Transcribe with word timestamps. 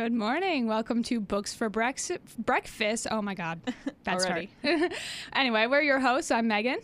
Good 0.00 0.14
morning. 0.14 0.66
Welcome 0.66 1.02
to 1.02 1.20
Books 1.20 1.52
for 1.52 1.68
Brex- 1.68 2.18
Breakfast. 2.38 3.06
Oh 3.10 3.20
my 3.20 3.34
God. 3.34 3.60
Bad 4.04 4.22
start. 4.22 4.46
anyway, 5.34 5.66
we're 5.66 5.82
your 5.82 6.00
hosts. 6.00 6.30
I'm 6.30 6.48
Megan, 6.48 6.78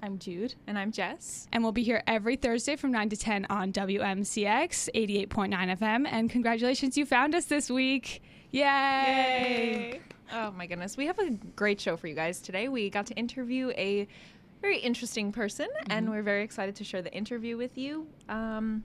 I'm 0.00 0.20
Jude. 0.20 0.54
And 0.68 0.78
I'm 0.78 0.92
Jess. 0.92 1.48
and 1.50 1.64
we'll 1.64 1.72
be 1.72 1.82
here 1.82 2.04
every 2.06 2.36
Thursday 2.36 2.76
from 2.76 2.92
9 2.92 3.08
to 3.08 3.16
10 3.16 3.48
on 3.50 3.72
WMCX 3.72 4.88
88.9 4.94 5.78
FM. 5.78 6.06
And 6.08 6.30
congratulations, 6.30 6.96
you 6.96 7.04
found 7.06 7.34
us 7.34 7.46
this 7.46 7.68
week. 7.72 8.22
Yay! 8.52 10.00
Oh 10.32 10.52
my 10.52 10.68
goodness. 10.68 10.96
We 10.96 11.06
have 11.06 11.18
a 11.18 11.30
great 11.56 11.80
show 11.80 11.96
for 11.96 12.06
you 12.06 12.14
guys 12.14 12.40
today. 12.40 12.68
We 12.68 12.88
got 12.88 13.06
to 13.06 13.14
interview 13.14 13.70
a 13.70 14.06
very 14.62 14.78
interesting 14.78 15.32
person, 15.32 15.66
and 15.88 16.08
we're 16.08 16.22
very 16.22 16.44
excited 16.44 16.76
to 16.76 16.84
share 16.84 17.02
the 17.02 17.12
interview 17.12 17.56
with 17.56 17.76
you. 17.76 18.06
Um, 18.28 18.84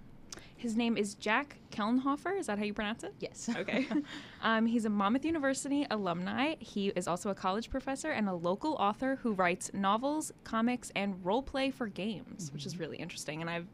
his 0.58 0.76
name 0.76 0.98
is 0.98 1.16
Jack 1.16 1.58
Kelnhofer. 1.72 2.40
Is 2.40 2.48
that 2.48 2.58
how 2.58 2.64
you 2.64 2.74
pronounce 2.74 3.04
it? 3.04 3.14
Yes. 3.20 3.50
Okay. 3.58 3.88
um, 4.42 4.66
he's 4.66 4.86
a 4.86 4.90
Monmouth 4.90 5.26
University 5.26 5.86
alumni. 5.90 6.56
He 6.60 6.90
is 6.90 7.08
also 7.08 7.30
a 7.30 7.36
college 7.36 7.70
professor 7.70 8.12
and 8.12 8.28
a 8.30 8.34
local 8.34 8.74
author 8.74 9.18
who 9.22 9.34
writes 9.34 9.72
novels, 9.74 10.32
comics, 10.44 10.92
and 10.96 11.24
role 11.26 11.42
play 11.42 11.72
for 11.72 11.88
games, 11.88 12.52
which 12.54 12.66
is 12.66 12.80
really 12.80 12.98
interesting. 12.98 13.42
And 13.42 13.50
I've 13.50 13.68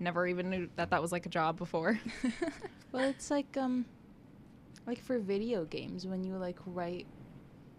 never 0.00 0.26
even 0.26 0.50
knew 0.50 0.68
that 0.76 0.90
that 0.90 1.00
was 1.00 1.12
like 1.12 1.26
a 1.26 1.30
job 1.30 1.56
before. 1.56 1.98
Well, 2.92 3.08
it's 3.08 3.28
like 3.28 3.56
um, 3.56 3.86
like 4.86 5.00
for 5.02 5.18
video 5.18 5.64
games 5.64 6.06
when 6.06 6.22
you 6.22 6.36
like 6.36 6.58
write 6.64 7.08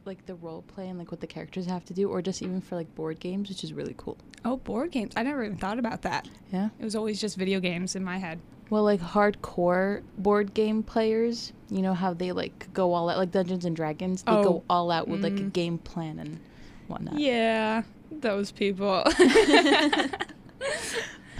like 0.05 0.25
the 0.25 0.35
role 0.35 0.61
play 0.63 0.87
and 0.89 0.97
like 0.99 1.11
what 1.11 1.19
the 1.21 1.27
characters 1.27 1.65
have 1.65 1.83
to 1.85 1.93
do, 1.93 2.09
or 2.09 2.21
just 2.21 2.41
even 2.41 2.61
for 2.61 2.75
like 2.75 2.93
board 2.95 3.19
games, 3.19 3.49
which 3.49 3.63
is 3.63 3.73
really 3.73 3.95
cool. 3.97 4.17
Oh, 4.43 4.57
board 4.57 4.91
games. 4.91 5.13
I 5.15 5.23
never 5.23 5.43
even 5.43 5.57
thought 5.57 5.79
about 5.79 6.01
that. 6.03 6.27
Yeah. 6.51 6.69
It 6.79 6.83
was 6.83 6.95
always 6.95 7.19
just 7.19 7.35
video 7.37 7.59
games 7.59 7.95
in 7.95 8.03
my 8.03 8.17
head. 8.17 8.39
Well, 8.69 8.83
like 8.83 8.99
hardcore 8.99 10.01
board 10.17 10.53
game 10.53 10.81
players, 10.83 11.53
you 11.69 11.81
know 11.81 11.93
how 11.93 12.13
they 12.13 12.31
like 12.31 12.71
go 12.73 12.93
all 12.93 13.09
out, 13.09 13.17
like 13.17 13.31
Dungeons 13.31 13.65
and 13.65 13.75
Dragons. 13.75 14.23
They 14.23 14.31
Oh. 14.31 14.43
go 14.43 14.63
all 14.69 14.89
out 14.91 15.07
with 15.07 15.23
like 15.23 15.33
a 15.33 15.43
Mm. 15.43 15.53
game 15.53 15.77
plan 15.77 16.19
and 16.19 16.39
whatnot. 16.87 17.19
Yeah, 17.19 17.83
those 18.11 18.51
people. 18.51 19.03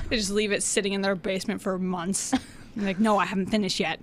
they 0.10 0.18
just 0.18 0.32
leave 0.32 0.52
it 0.52 0.62
sitting 0.64 0.94
in 0.94 1.02
their 1.02 1.16
basement 1.16 1.62
for 1.62 1.78
months. 1.80 2.34
like, 2.76 3.00
no, 3.00 3.18
I 3.18 3.26
haven't 3.26 3.48
finished 3.48 3.80
yet. 3.80 4.00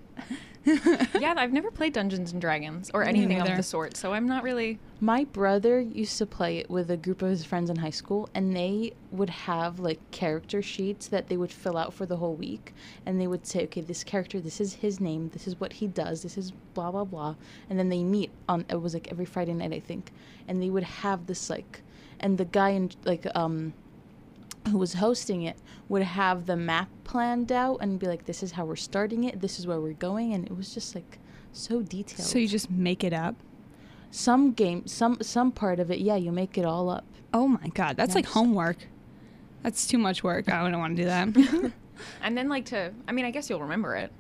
yeah, 1.21 1.35
I've 1.37 1.53
never 1.53 1.71
played 1.71 1.93
Dungeons 1.93 2.33
and 2.33 2.41
Dragons 2.41 2.91
or 2.95 3.03
anything 3.03 3.41
of 3.41 3.57
the 3.57 3.63
sort, 3.63 3.97
so 3.97 4.13
I'm 4.13 4.27
not 4.27 4.43
really. 4.43 4.79
My 5.01 5.25
brother 5.25 5.81
used 5.81 6.19
to 6.19 6.27
play 6.27 6.59
it 6.59 6.71
with 6.71 6.91
a 6.91 6.97
group 6.97 7.23
of 7.23 7.31
his 7.31 7.45
friends 7.45 7.69
in 7.69 7.77
high 7.77 7.91
school, 7.91 8.29
and 8.35 8.57
they 8.57 8.93
would 9.11 9.31
have 9.31 9.81
like 9.81 9.99
character 10.13 10.63
sheets 10.63 11.09
that 11.09 11.29
they 11.29 11.37
would 11.37 11.51
fill 11.51 11.77
out 11.77 11.93
for 11.93 12.07
the 12.07 12.17
whole 12.17 12.35
week. 12.35 12.73
And 13.05 13.21
they 13.21 13.27
would 13.27 13.47
say, 13.47 13.65
okay, 13.65 13.81
this 13.81 14.05
character, 14.05 14.41
this 14.41 14.61
is 14.61 14.75
his 14.75 15.01
name, 15.01 15.31
this 15.33 15.47
is 15.47 15.59
what 15.59 15.73
he 15.73 15.89
does, 15.89 16.23
this 16.23 16.39
is 16.39 16.53
blah, 16.75 16.91
blah, 16.91 17.05
blah. 17.05 17.35
And 17.69 17.79
then 17.79 17.89
they 17.89 18.05
meet 18.05 18.31
on, 18.49 18.65
it 18.69 18.81
was 18.81 18.95
like 18.95 19.11
every 19.11 19.25
Friday 19.25 19.55
night, 19.55 19.73
I 19.73 19.81
think. 19.81 20.13
And 20.47 20.63
they 20.63 20.71
would 20.71 20.85
have 20.85 21.27
this 21.27 21.51
like, 21.51 21.83
and 22.21 22.39
the 22.39 22.45
guy 22.45 22.71
in, 22.71 22.91
like, 23.05 23.27
um, 23.35 23.73
who 24.71 24.79
was 24.79 24.95
hosting 24.95 25.43
it 25.43 25.57
would 25.89 26.03
have 26.03 26.47
the 26.47 26.57
map 26.57 26.89
planned 27.05 27.51
out 27.53 27.79
and 27.81 27.99
be 27.99 28.07
like, 28.07 28.25
this 28.27 28.43
is 28.43 28.53
how 28.53 28.65
we're 28.65 28.77
starting 28.77 29.25
it, 29.25 29.41
this 29.41 29.59
is 29.59 29.67
where 29.67 29.81
we're 29.81 29.93
going. 29.93 30.33
And 30.33 30.45
it 30.47 30.57
was 30.57 30.73
just 30.73 30.95
like 30.95 31.19
so 31.53 31.83
detailed 31.83 32.27
So 32.29 32.39
you 32.39 32.49
just 32.49 32.71
make 32.71 33.05
it 33.05 33.13
up? 33.13 33.35
some 34.15 34.53
game 34.53 34.87
some 34.87 35.17
some 35.23 35.51
part 35.51 35.81
of 35.81 35.91
it 35.91 35.99
yeah 35.99 36.17
you 36.17 36.31
make 36.31 36.59
it 36.59 36.67
all 36.67 36.91
up 36.91 37.05
Oh 37.33 37.49
my 37.49 37.69
God, 37.69 37.97
that's 37.97 38.15
like 38.15 38.27
homework. 38.27 38.77
That's 39.63 39.87
too 39.87 39.97
much 39.97 40.23
work. 40.23 40.51
I 40.53 40.69
don't 40.71 40.79
want 40.81 40.97
to 40.99 41.03
do 41.03 41.09
that. 41.09 41.73
And 42.23 42.37
then, 42.37 42.49
like, 42.51 42.65
to. 42.67 42.93
I 43.09 43.13
mean, 43.13 43.25
I 43.25 43.31
guess 43.31 43.49
you'll 43.49 43.61
remember 43.63 43.95
it. 43.97 44.13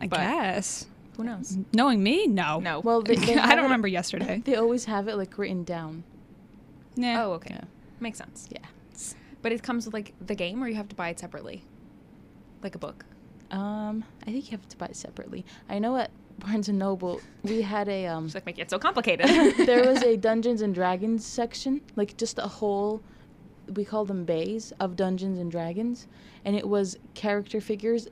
I 0.00 0.06
But- 0.06 0.20
guess. 0.20 0.86
Who 1.16 1.24
knows? 1.24 1.58
Knowing 1.74 2.02
me, 2.02 2.26
no. 2.28 2.60
No. 2.60 2.80
well 2.84 3.02
they, 3.02 3.16
they 3.16 3.36
I 3.36 3.50
don't 3.50 3.58
it- 3.60 3.62
remember 3.64 3.88
yesterday. 3.88 4.40
they 4.44 4.54
always 4.56 4.84
have 4.86 5.06
it 5.08 5.16
like 5.16 5.36
written 5.36 5.64
down 5.64 6.04
Yeah. 6.96 7.24
Oh, 7.26 7.32
okay. 7.32 7.54
Yeah. 7.54 7.64
Makes 8.00 8.18
sense. 8.18 8.48
yeah 8.50 8.58
But 9.44 9.52
it 9.52 9.62
comes 9.62 9.84
with, 9.84 9.94
like, 9.94 10.14
the 10.26 10.34
game, 10.34 10.62
or 10.64 10.68
you 10.68 10.74
have 10.74 10.88
to 10.88 10.96
buy 10.96 11.10
it 11.10 11.18
separately? 11.20 11.62
Like 12.62 12.74
a 12.74 12.78
book. 12.78 13.04
um 13.50 14.02
i 14.26 14.30
think 14.32 14.42
you 14.50 14.56
have 14.58 14.66
to 14.74 14.76
buy 14.82 14.86
it 14.86 14.96
separately 14.96 15.44
i 15.68 15.78
know 15.78 15.92
at 16.02 16.10
barnes 16.42 16.68
and 16.70 16.78
noble 16.78 17.20
we 17.50 17.60
had 17.72 17.86
a 17.96 18.06
um 18.06 18.24
Just 18.24 18.34
like, 18.38 18.46
make 18.46 18.58
it 18.58 18.70
so 18.70 18.78
complicated. 18.78 19.26
there 19.70 19.84
was 19.90 20.02
a 20.02 20.16
dungeons 20.16 20.62
and 20.62 20.74
dragons 20.74 21.22
section 21.40 21.72
like 22.00 22.16
just 22.22 22.38
a 22.38 22.48
whole 22.58 23.02
we 23.78 23.84
call 23.84 24.04
them 24.12 24.24
bays 24.24 24.72
of 24.80 24.96
dungeons 24.96 25.38
and 25.38 25.50
dragons 25.56 26.06
and 26.46 26.56
it 26.56 26.66
was 26.74 26.96
character 27.22 27.60
figures 27.60 28.08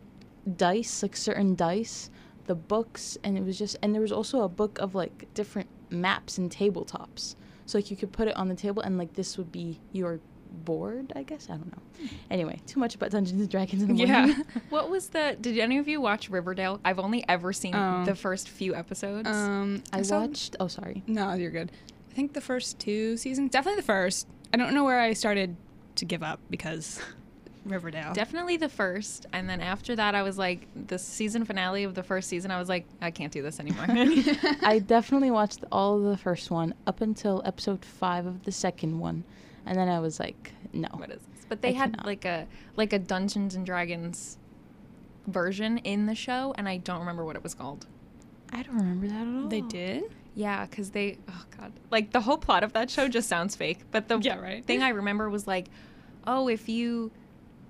dice 0.67 1.03
like 1.03 1.17
certain 1.17 1.55
dice 1.55 2.11
the 2.51 2.55
books 2.55 3.17
and 3.25 3.39
it 3.39 3.45
was 3.49 3.57
just 3.59 3.75
and 3.83 3.89
there 3.95 4.03
was 4.09 4.13
also 4.13 4.43
a 4.43 4.49
book 4.61 4.79
of 4.85 4.95
like 4.95 5.17
different 5.35 5.69
maps 5.89 6.37
and 6.39 6.51
tabletops 6.61 7.25
so 7.67 7.79
like 7.79 7.91
you 7.91 7.97
could 7.97 8.13
put 8.13 8.29
it 8.29 8.37
on 8.37 8.47
the 8.49 8.59
table 8.67 8.83
and 8.83 8.99
like 8.99 9.13
this 9.15 9.39
would 9.39 9.51
be 9.51 9.81
your 9.93 10.21
board 10.53 11.13
i 11.17 11.23
guess 11.23 11.49
i 11.51 11.55
don't 11.55 11.71
know 11.73 12.09
anyway 12.31 12.61
too 12.67 12.79
much 12.81 12.95
about 12.95 13.11
dungeons 13.11 13.41
and 13.41 13.51
dragons 13.51 13.83
in 13.83 13.89
the 13.89 13.95
morning. 13.95 14.29
Yeah. 14.37 14.43
what 14.71 14.91
was 14.91 15.09
the. 15.09 15.37
Did 15.41 15.59
any 15.59 15.79
of 15.79 15.89
you 15.89 16.01
watch 16.01 16.29
Riverdale? 16.31 16.81
I've 16.85 16.99
only 16.99 17.25
ever 17.29 17.53
seen 17.53 17.75
Oh. 17.75 18.05
the 18.05 18.15
first 18.15 18.49
few 18.49 18.75
episodes. 18.75 19.29
Um, 19.29 19.83
i 19.93 20.03
saw- 20.03 20.21
watched 20.21 20.57
oh 20.61 20.69
sorry 20.69 21.03
No, 21.07 21.33
you're 21.35 21.51
good. 21.51 21.71
I 22.11 22.15
think 22.15 22.33
the 22.35 22.41
first 22.41 22.79
two 22.79 23.17
seasons, 23.17 23.51
definitely 23.51 23.81
the 23.81 23.87
first. 23.87 24.27
I 24.53 24.57
don't 24.57 24.75
know 24.75 24.85
where 24.85 25.01
I 25.01 25.13
started 25.15 25.57
to 25.97 26.05
give 26.05 26.23
up 26.23 26.41
because 26.51 27.01
Riverdale. 27.65 28.13
Definitely 28.13 28.57
the 28.57 28.69
first. 28.69 29.27
And 29.33 29.49
then 29.49 29.61
after 29.61 29.95
that, 29.97 30.15
I 30.17 30.23
was 30.23 30.37
like, 30.37 30.67
the 30.89 30.99
season 30.99 31.45
finale 31.45 31.85
of 31.85 31.95
the 31.95 32.03
first 32.03 32.29
season, 32.29 32.51
I 32.51 32.59
was 32.59 32.69
like, 32.69 32.87
I 33.01 33.11
can't 33.13 33.33
do 33.33 33.41
this 33.41 33.61
anymore. 33.61 33.87
I 34.63 34.83
definitely 34.85 35.31
watched 35.31 35.65
all 35.71 35.97
of 35.97 36.03
the 36.03 36.17
first 36.17 36.51
one 36.51 36.75
up 36.89 37.01
until 37.01 37.41
episode 37.45 37.85
five 37.85 38.27
of 38.27 38.43
the 38.45 38.51
second 38.53 38.99
one, 38.99 39.23
and 39.67 39.77
then 39.77 39.89
I 39.89 39.99
was 40.01 40.19
like, 40.21 40.53
no. 40.73 40.89
what 40.93 41.11
is 41.11 41.21
this? 41.21 41.47
But 41.49 41.63
they 41.63 41.71
I 41.71 41.73
had 41.73 41.91
cannot. 41.93 42.07
like 42.07 42.25
a 42.25 42.47
like 42.77 42.93
a 42.93 42.99
Dungeons 42.99 43.55
and 43.55 43.65
Dragons 43.67 44.39
version 45.27 45.79
in 45.79 46.07
the 46.07 46.15
show, 46.15 46.55
and 46.57 46.69
I 46.69 46.79
don't 46.79 47.01
remember 47.01 47.25
what 47.25 47.37
it 47.37 47.43
was 47.43 47.55
called. 47.55 47.87
I 48.53 48.63
don't 48.63 48.77
remember 48.77 49.09
that 49.09 49.27
at 49.27 49.43
all. 49.43 49.49
They 49.49 49.61
did? 49.63 50.05
Yeah, 50.35 50.67
because 50.67 50.91
they 50.91 51.19
oh 51.29 51.45
god, 51.59 51.73
like 51.91 52.13
the 52.13 52.21
whole 52.21 52.39
plot 52.39 52.65
of 52.65 52.73
that 52.73 52.91
show 52.91 53.09
just 53.09 53.29
sounds 53.29 53.55
fake. 53.55 53.81
But 53.91 54.09
the 54.09 54.19
Yeah, 54.19 54.39
right. 54.39 54.65
thing 54.65 54.83
I 54.83 54.91
remember 54.91 55.29
was 55.31 55.47
like, 55.47 55.67
oh, 56.27 56.49
if 56.49 56.69
you 56.69 57.11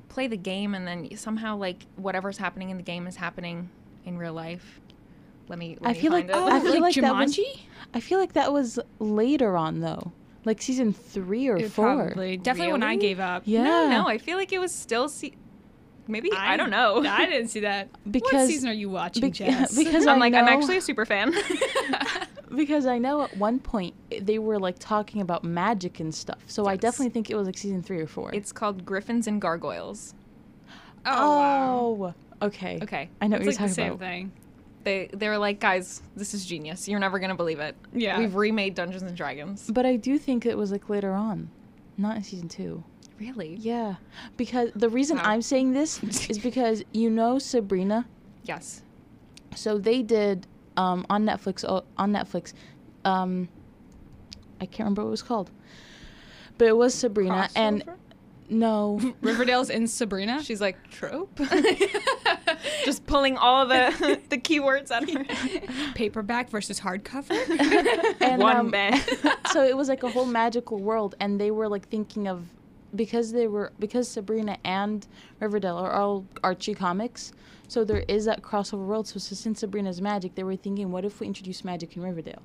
play 0.08 0.26
the 0.28 0.36
game 0.36 0.74
and 0.74 0.86
then 0.86 1.16
somehow 1.16 1.56
like 1.56 1.86
whatever's 1.96 2.36
happening 2.38 2.70
in 2.70 2.76
the 2.76 2.82
game 2.82 3.06
is 3.06 3.16
happening 3.16 3.68
in 4.04 4.16
real 4.18 4.32
life. 4.34 4.80
Let 5.48 5.58
me. 5.58 5.76
Let 5.80 5.90
I 5.90 5.92
me 5.94 5.98
feel 6.00 6.12
find 6.12 6.28
like- 6.28 6.36
it. 6.36 6.40
Oh, 6.40 6.46
I 6.48 6.60
feel 6.60 6.70
like, 6.72 6.80
like 6.82 6.94
that 6.96 7.14
was- 7.16 7.36
Jumanji? 7.36 7.60
I 7.94 8.00
feel 8.00 8.18
like 8.18 8.32
that 8.34 8.52
was 8.52 8.78
later 9.00 9.56
on 9.56 9.80
though, 9.80 10.12
like 10.44 10.60
season 10.62 10.92
three 10.92 11.48
or 11.48 11.58
Yeah, 11.58 11.68
four. 11.68 11.94
Probably. 12.06 12.36
Definitely 12.36 12.72
when 12.72 12.82
I 12.82 12.96
gave 12.96 13.20
up. 13.20 13.42
Yeah, 13.46 13.62
No, 13.64 13.88
no, 13.90 14.08
I 14.08 14.18
feel 14.18 14.36
like 14.36 14.52
it 14.52 14.58
was 14.58 14.74
still. 14.74 15.08
Se- 15.08 15.34
Maybe 16.08 16.32
I, 16.32 16.56
don't 16.56 16.70
know. 16.70 17.04
I 17.06 17.26
didn't 17.26 17.48
see 17.48 17.60
that. 17.60 17.88
what 18.04 18.12
Because- 18.12 18.48
season 18.48 18.68
are 18.68 18.72
you 18.74 18.90
watching, 18.90 19.20
bec- 19.22 19.32
Jess? 19.34 19.76
because 19.84 20.06
I'm 20.06 20.16
I 20.16 20.20
like 20.20 20.34
I'm 20.34 20.48
actually 20.48 20.78
a 20.78 20.80
super 20.80 21.06
fan. 21.06 21.32
because 22.54 22.86
I 22.86 22.98
know 22.98 23.22
at 23.22 23.36
one 23.36 23.58
point 23.60 23.94
eh, 24.10 24.18
they 24.20 24.38
were 24.38 24.58
like 24.58 24.78
talking 24.78 25.20
about 25.22 25.44
magic 25.44 26.00
and 26.00 26.14
stuff. 26.14 26.38
So 26.46 26.66
I 26.66 26.76
definitely 26.76 27.10
think 27.10 27.30
it 27.30 27.36
was 27.36 27.46
like 27.46 27.56
season 27.56 27.82
three 27.82 28.00
or 28.00 28.06
four. 28.06 28.34
it's 28.34 28.52
called 28.52 28.84
Griffins 28.84 29.26
and 29.28 29.40
Gargoyles. 29.40 30.14
oh, 31.06 31.90
wow. 31.92 32.14
oh, 32.42 32.46
okay. 32.46 32.78
Okay, 32.82 33.08
I 33.20 33.26
know 33.28 33.36
It's 33.36 33.46
what 33.46 33.54
like 33.54 33.60
you're 33.60 33.68
the 33.68 33.74
talking 33.74 33.74
same 33.74 33.86
about. 33.92 33.98
thing. 34.00 34.32
They 34.84 35.08
they 35.12 35.28
were 35.28 35.38
like, 35.38 35.60
guys, 35.60 36.02
this 36.16 36.34
is 36.34 36.44
genius. 36.44 36.88
You're 36.88 37.00
never 37.00 37.18
gonna 37.18 37.34
believe 37.34 37.60
it. 37.60 37.76
Yeah. 37.92 38.18
we've 38.18 38.34
remade 38.34 38.74
Dungeons 38.74 39.02
and 39.02 39.16
Dragons. 39.16 39.70
But 39.72 39.86
I 39.86 39.96
do 39.96 40.18
think 40.18 40.46
it 40.46 40.56
was 40.56 40.72
like 40.72 40.88
later 40.88 41.12
on, 41.12 41.50
not 41.96 42.16
in 42.16 42.22
season 42.24 42.48
two. 42.48 42.82
Really? 43.20 43.54
Yeah, 43.60 43.96
because 44.36 44.70
the 44.74 44.88
reason 44.88 45.16
Wow. 45.18 45.24
I'm 45.26 45.42
saying 45.42 45.72
this 45.72 46.02
is 46.28 46.38
because 46.42 46.82
you 46.92 47.08
know 47.10 47.38
Sabrina. 47.38 48.06
Yes. 48.44 48.82
So 49.54 49.78
they 49.78 50.02
did 50.02 50.46
um, 50.76 51.06
on 51.10 51.24
Netflix. 51.24 51.64
oh, 51.68 51.84
On 51.98 52.12
Netflix, 52.12 52.52
um, 53.04 53.48
I 54.60 54.66
can't 54.66 54.80
remember 54.80 55.02
what 55.02 55.08
it 55.08 55.10
was 55.12 55.22
called, 55.22 55.50
but 56.58 56.66
it 56.68 56.76
was 56.76 56.94
Sabrina. 56.94 57.48
And 57.54 57.84
Crossover? 57.84 57.96
No, 58.52 59.14
Riverdale's 59.20 59.70
in 59.70 59.86
Sabrina. 59.86 60.42
She's 60.42 60.60
like 60.60 60.90
trope. 60.90 61.40
Just 62.84 63.06
pulling 63.06 63.36
all 63.36 63.66
the 63.66 64.20
the 64.28 64.38
keywords 64.38 64.90
out 64.90 65.02
of 65.04 65.10
her. 65.10 65.24
Paperback 65.94 66.50
versus 66.50 66.78
hardcover. 66.78 67.32
and, 68.20 68.40
One 68.42 68.56
um, 68.56 68.70
bed. 68.70 69.02
so 69.52 69.64
it 69.64 69.76
was 69.76 69.88
like 69.88 70.02
a 70.02 70.10
whole 70.10 70.26
magical 70.26 70.78
world, 70.78 71.14
and 71.20 71.40
they 71.40 71.50
were 71.50 71.68
like 71.68 71.88
thinking 71.88 72.28
of 72.28 72.44
because 72.94 73.32
they 73.32 73.48
were 73.48 73.72
because 73.78 74.06
Sabrina 74.08 74.58
and 74.64 75.06
Riverdale 75.40 75.76
are 75.76 75.92
all 75.92 76.24
Archie 76.44 76.74
comics. 76.74 77.32
So 77.68 77.84
there 77.84 78.04
is 78.06 78.26
that 78.26 78.42
crossover 78.42 78.84
world. 78.86 79.08
So 79.08 79.18
since 79.18 79.60
Sabrina's 79.60 80.02
magic, 80.02 80.34
they 80.34 80.44
were 80.44 80.56
thinking, 80.56 80.92
what 80.92 81.06
if 81.06 81.20
we 81.20 81.26
introduce 81.26 81.64
magic 81.64 81.96
in 81.96 82.02
Riverdale? 82.02 82.42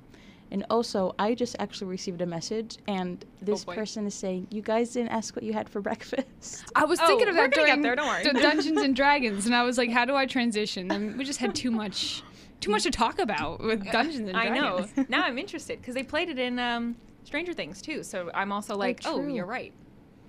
And 0.50 0.64
also, 0.70 1.14
I 1.18 1.34
just 1.34 1.56
actually 1.58 1.88
received 1.88 2.22
a 2.22 2.26
message, 2.26 2.78
and 2.88 3.22
this 3.42 3.64
boy. 3.64 3.74
person 3.74 4.06
is 4.06 4.14
saying, 4.14 4.46
"You 4.50 4.62
guys 4.62 4.92
didn't 4.92 5.10
ask 5.10 5.36
what 5.36 5.42
you 5.42 5.52
had 5.52 5.68
for 5.68 5.80
breakfast." 5.88 6.64
I 6.74 6.84
was 6.84 6.98
Oh, 7.02 7.06
thinking 7.06 7.28
of 7.28 7.34
we're 7.36 7.48
that 7.48 7.54
during 7.54 7.82
there, 7.82 7.94
don't 7.96 8.06
worry. 8.06 8.24
Dungeons 8.40 8.80
and 8.80 8.96
Dragons, 8.96 9.46
and 9.46 9.54
I 9.54 9.62
was 9.62 9.76
like, 9.76 9.90
how 9.90 10.04
do 10.04 10.14
I 10.16 10.24
transition? 10.26 10.90
And 10.90 11.18
we 11.18 11.24
just 11.24 11.38
had 11.38 11.54
too 11.54 11.70
much 11.70 12.22
too 12.60 12.70
much 12.70 12.82
to 12.84 12.90
talk 12.90 13.18
about 13.18 13.60
with 13.60 13.84
Dungeons 13.92 14.28
and 14.28 14.32
Dragons. 14.32 14.90
I 14.96 15.00
know. 15.00 15.06
now 15.08 15.22
I'm 15.22 15.38
interested 15.38 15.80
because 15.80 15.94
they 15.94 16.02
played 16.02 16.28
it 16.28 16.38
in 16.38 16.58
um, 16.58 16.96
Stranger 17.24 17.52
Things 17.52 17.80
too. 17.82 18.02
So 18.02 18.30
I'm 18.34 18.50
also 18.52 18.76
like, 18.76 19.00
oh, 19.04 19.22
true. 19.22 19.32
you're 19.32 19.46
right. 19.46 19.72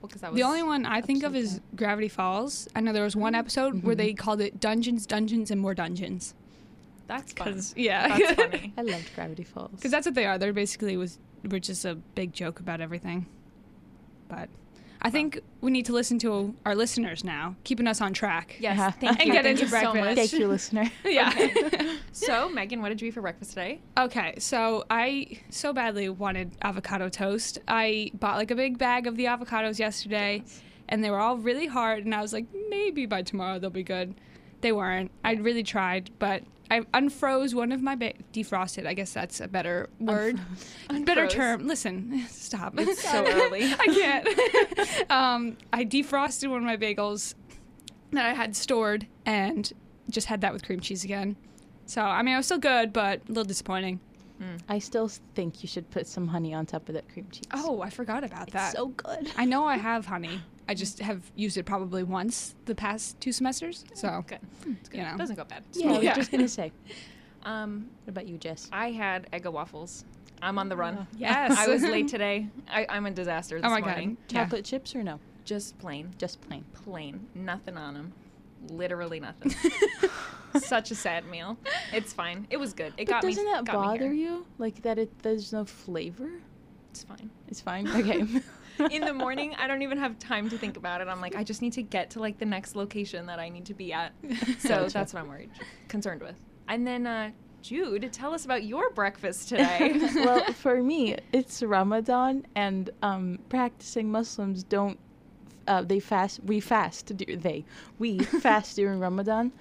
Well, 0.02 0.08
because 0.08 0.22
was 0.22 0.36
The 0.36 0.44
only 0.44 0.64
one 0.64 0.86
I 0.86 1.02
think 1.02 1.24
of 1.24 1.36
Episode 1.36 1.54
is 1.56 1.62
Gravity 1.76 2.08
Falls. 2.08 2.68
I 2.76 2.82
know 2.82 2.94
there 2.94 3.04
was 3.04 3.16
one 3.16 3.36
episode 3.36 3.84
where 3.84 3.96
they 3.96 4.14
called 4.14 4.42
it 4.42 4.60
Dungeons, 4.60 5.06
Dungeons, 5.06 5.52
and 5.52 5.60
More 5.60 5.74
Dungeons. 5.74 6.36
That's 7.10 7.34
fun. 7.34 7.48
Because 7.50 7.74
yeah, 7.76 8.18
That's 8.18 8.32
funny. 8.42 8.74
I 8.78 8.82
loved 8.84 9.14
Gravity 9.16 9.44
Falls. 9.44 9.72
Because 9.72 9.92
that's 9.92 10.06
what 10.06 10.16
they 10.16 10.26
are. 10.26 10.38
They're 10.38 10.54
basically 10.54 10.96
was 10.96 11.18
were 11.44 11.60
just 11.60 11.84
a 11.84 11.96
big 11.96 12.32
joke 12.34 12.60
about 12.62 12.80
everything. 12.80 13.26
But 14.28 14.50
I 15.02 15.10
think 15.10 15.40
we 15.62 15.72
need 15.72 15.86
to 15.86 15.94
listen 15.94 16.20
to 16.20 16.54
our 16.66 16.76
listeners 16.76 17.24
now, 17.24 17.56
keeping 17.64 17.88
us 17.88 18.02
on 18.02 18.14
track. 18.14 18.58
Yes, 18.60 18.78
Yeah. 18.78 18.92
thank 18.92 19.20
And 19.20 19.28
you. 19.28 19.34
get 19.34 19.44
Thank 19.46 19.60
into 19.62 19.76
you 19.76 19.82
so 19.82 19.94
much. 19.94 20.16
Thank 20.16 20.34
you, 20.34 20.48
listener. 20.48 20.92
Yeah. 21.06 21.96
So, 22.12 22.50
Megan, 22.50 22.82
what 22.82 22.90
did 22.90 23.02
you 23.02 23.08
eat 23.08 23.12
for 23.14 23.22
breakfast 23.22 23.52
today? 23.52 23.80
okay, 23.98 24.36
so 24.40 24.84
I 24.90 25.40
so 25.50 25.72
badly 25.74 26.10
wanted 26.10 26.52
avocado 26.62 27.08
toast. 27.08 27.60
I 27.68 28.12
bought 28.16 28.36
like 28.38 28.52
a 28.52 28.56
big 28.56 28.78
bag 28.78 29.08
of 29.08 29.16
the 29.16 29.26
avocados 29.26 29.80
yesterday, 29.80 30.44
and 30.90 31.02
they 31.04 31.10
were 31.12 31.20
all 31.20 31.38
really 31.38 31.68
hard. 31.68 32.04
And 32.04 32.14
I 32.14 32.22
was 32.22 32.34
like, 32.34 32.46
maybe 32.70 33.06
by 33.06 33.22
tomorrow 33.22 33.58
they'll 33.58 33.70
be 33.70 33.84
good. 33.84 34.16
They 34.62 34.74
weren't. 34.74 35.12
I 35.24 35.34
really 35.36 35.64
tried, 35.64 36.10
but 36.20 36.44
I 36.72 36.82
unfroze 36.94 37.54
one 37.54 37.72
of 37.72 37.82
my 37.82 37.96
ba- 37.96 38.14
defrosted. 38.32 38.86
I 38.86 38.94
guess 38.94 39.12
that's 39.14 39.42
a 39.42 39.48
better 39.48 39.90
word, 40.00 40.40
better 41.04 41.28
term. 41.28 41.68
Listen, 41.68 42.26
stop. 42.30 42.74
It's 42.78 43.02
so 43.02 43.26
early. 43.28 43.74
I 43.74 43.86
can't. 43.86 45.12
um, 45.12 45.58
I 45.74 45.84
defrosted 45.84 46.50
one 46.50 46.60
of 46.60 46.66
my 46.66 46.78
bagels 46.78 47.34
that 48.12 48.26
I 48.26 48.34
had 48.34 48.56
stored 48.56 49.08
and 49.26 49.72
just 50.10 50.28
had 50.28 50.42
that 50.42 50.54
with 50.54 50.64
cream 50.64 50.80
cheese 50.80 51.04
again. 51.04 51.36
So 51.86 52.02
I 52.02 52.22
mean, 52.22 52.36
it 52.36 52.38
was 52.38 52.46
still 52.46 52.60
good, 52.60 52.94
but 52.94 53.22
a 53.26 53.28
little 53.30 53.44
disappointing. 53.46 54.00
I 54.70 54.80
still 54.80 55.10
think 55.36 55.62
you 55.64 55.68
should 55.68 55.90
put 55.92 56.08
some 56.08 56.28
honey 56.28 56.54
on 56.54 56.66
top 56.66 56.88
of 56.90 56.96
that 56.96 57.08
cream 57.12 57.28
cheese. 57.32 57.44
Oh, 57.54 57.82
I 57.82 57.90
forgot 57.90 58.24
about 58.24 58.50
that. 58.52 58.74
so 58.74 58.88
good. 58.88 59.30
I 59.38 59.46
know 59.46 59.66
I 59.66 59.78
have 59.78 60.06
honey. 60.06 60.42
I 60.68 60.76
just 60.76 61.00
have 61.00 61.22
used 61.36 61.58
it 61.58 61.64
probably 61.66 62.04
once 62.04 62.56
the 62.66 62.76
past 62.76 63.20
two 63.20 63.32
semesters. 63.32 63.84
So 63.96 64.24
Good. 64.28 64.40
you 64.94 65.02
know, 65.04 65.16
Doesn't 65.18 65.36
go 65.36 65.44
bad. 65.44 65.64
Yeah, 65.74 65.92
I 65.92 65.98
was 65.98 66.16
just 66.16 66.32
gonna 66.32 66.48
say. 66.48 66.72
Um, 67.44 67.90
What 68.04 68.12
about 68.12 68.28
you, 68.28 68.38
Jess? 68.38 68.70
I 68.74 68.92
had 68.92 69.32
Eggo 69.32 69.52
waffles. 69.54 70.04
I'm 70.42 70.60
on 70.60 70.68
the 70.68 70.76
run. 70.76 71.08
yes, 71.18 71.58
I 71.58 71.68
was 71.70 71.82
late 71.84 72.08
today. 72.16 72.48
I, 72.70 72.86
I'm 72.90 73.06
a 73.06 73.12
disaster 73.12 73.56
this 73.62 73.66
Oh 73.66 73.70
my 73.70 73.80
morning. 73.80 74.16
god, 74.28 74.34
Yeah. 74.36 74.44
Chocolate 74.44 74.66
chips 74.66 74.94
or 74.94 75.04
no? 75.04 75.20
Just 75.46 75.78
plain. 75.80 76.14
Just 76.18 76.42
plain. 76.42 76.66
Plain. 76.74 77.26
Nothing 77.36 77.78
on 77.78 77.94
them. 77.94 78.14
Literally 78.68 79.20
nothing. 79.20 79.54
Such 80.60 80.92
a 80.92 80.96
sad 80.96 81.26
meal. 81.28 81.58
It's 81.94 82.12
fine. 82.14 82.48
It 82.50 82.58
was 82.58 82.74
good. 82.74 82.94
It 82.98 83.06
But 83.06 83.14
got 83.14 83.24
me. 83.24 83.32
doesn't 83.34 83.46
that 83.46 83.66
bother 83.66 84.14
you? 84.14 84.46
Like 84.58 84.82
that 84.82 84.98
it 84.98 85.12
there's 85.24 85.54
no 85.54 85.64
flavor? 85.66 86.30
It's 86.92 87.04
fine. 87.04 87.30
It's 87.48 87.62
fine. 87.62 87.88
Okay. 87.88 88.26
In 88.92 89.02
the 89.02 89.14
morning, 89.14 89.54
I 89.60 89.68
don't 89.68 89.82
even 89.82 89.98
have 89.98 90.18
time 90.20 90.50
to 90.50 90.58
think 90.58 90.78
about 90.78 91.02
it. 91.02 91.08
I'm 91.08 91.20
like, 91.22 91.36
I 91.36 91.44
just 91.44 91.62
need 91.62 91.74
to 91.74 91.82
get 91.84 92.12
to 92.12 92.20
like 92.20 92.40
the 92.40 92.46
next 92.46 92.76
location 92.76 93.26
that 93.28 93.38
I 93.40 93.50
need 93.50 93.66
to 93.66 93.74
be 93.74 93.92
at. 93.94 94.14
So 94.60 94.70
Gotcha. 94.70 94.94
that's 94.94 95.14
what 95.14 95.22
I'm 95.22 95.28
worried, 95.30 95.50
concerned 95.88 96.22
with. 96.22 96.36
And 96.68 96.86
then, 96.88 97.06
uh, 97.06 97.32
Jude, 97.62 98.12
tell 98.14 98.34
us 98.34 98.46
about 98.46 98.64
your 98.64 98.90
breakfast 98.92 99.50
today. 99.50 100.00
well, 100.16 100.44
for 100.54 100.82
me, 100.82 101.18
it's 101.34 101.62
Ramadan, 101.62 102.46
and 102.56 102.90
um, 103.04 103.40
practicing 103.50 104.10
Muslims 104.12 104.64
don't. 104.64 104.98
Uh, 105.70 105.84
they 105.84 106.00
fast. 106.00 106.40
We 106.44 106.60
fast. 106.60 107.16
They. 107.16 107.64
We 108.00 108.20
fast 108.42 108.76
during 108.76 109.00
Ramadan, 109.00 109.52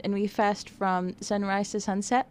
and 0.00 0.14
we 0.14 0.28
fast 0.28 0.70
from 0.70 1.16
sunrise 1.20 1.72
to 1.72 1.80
sunset. 1.80 2.28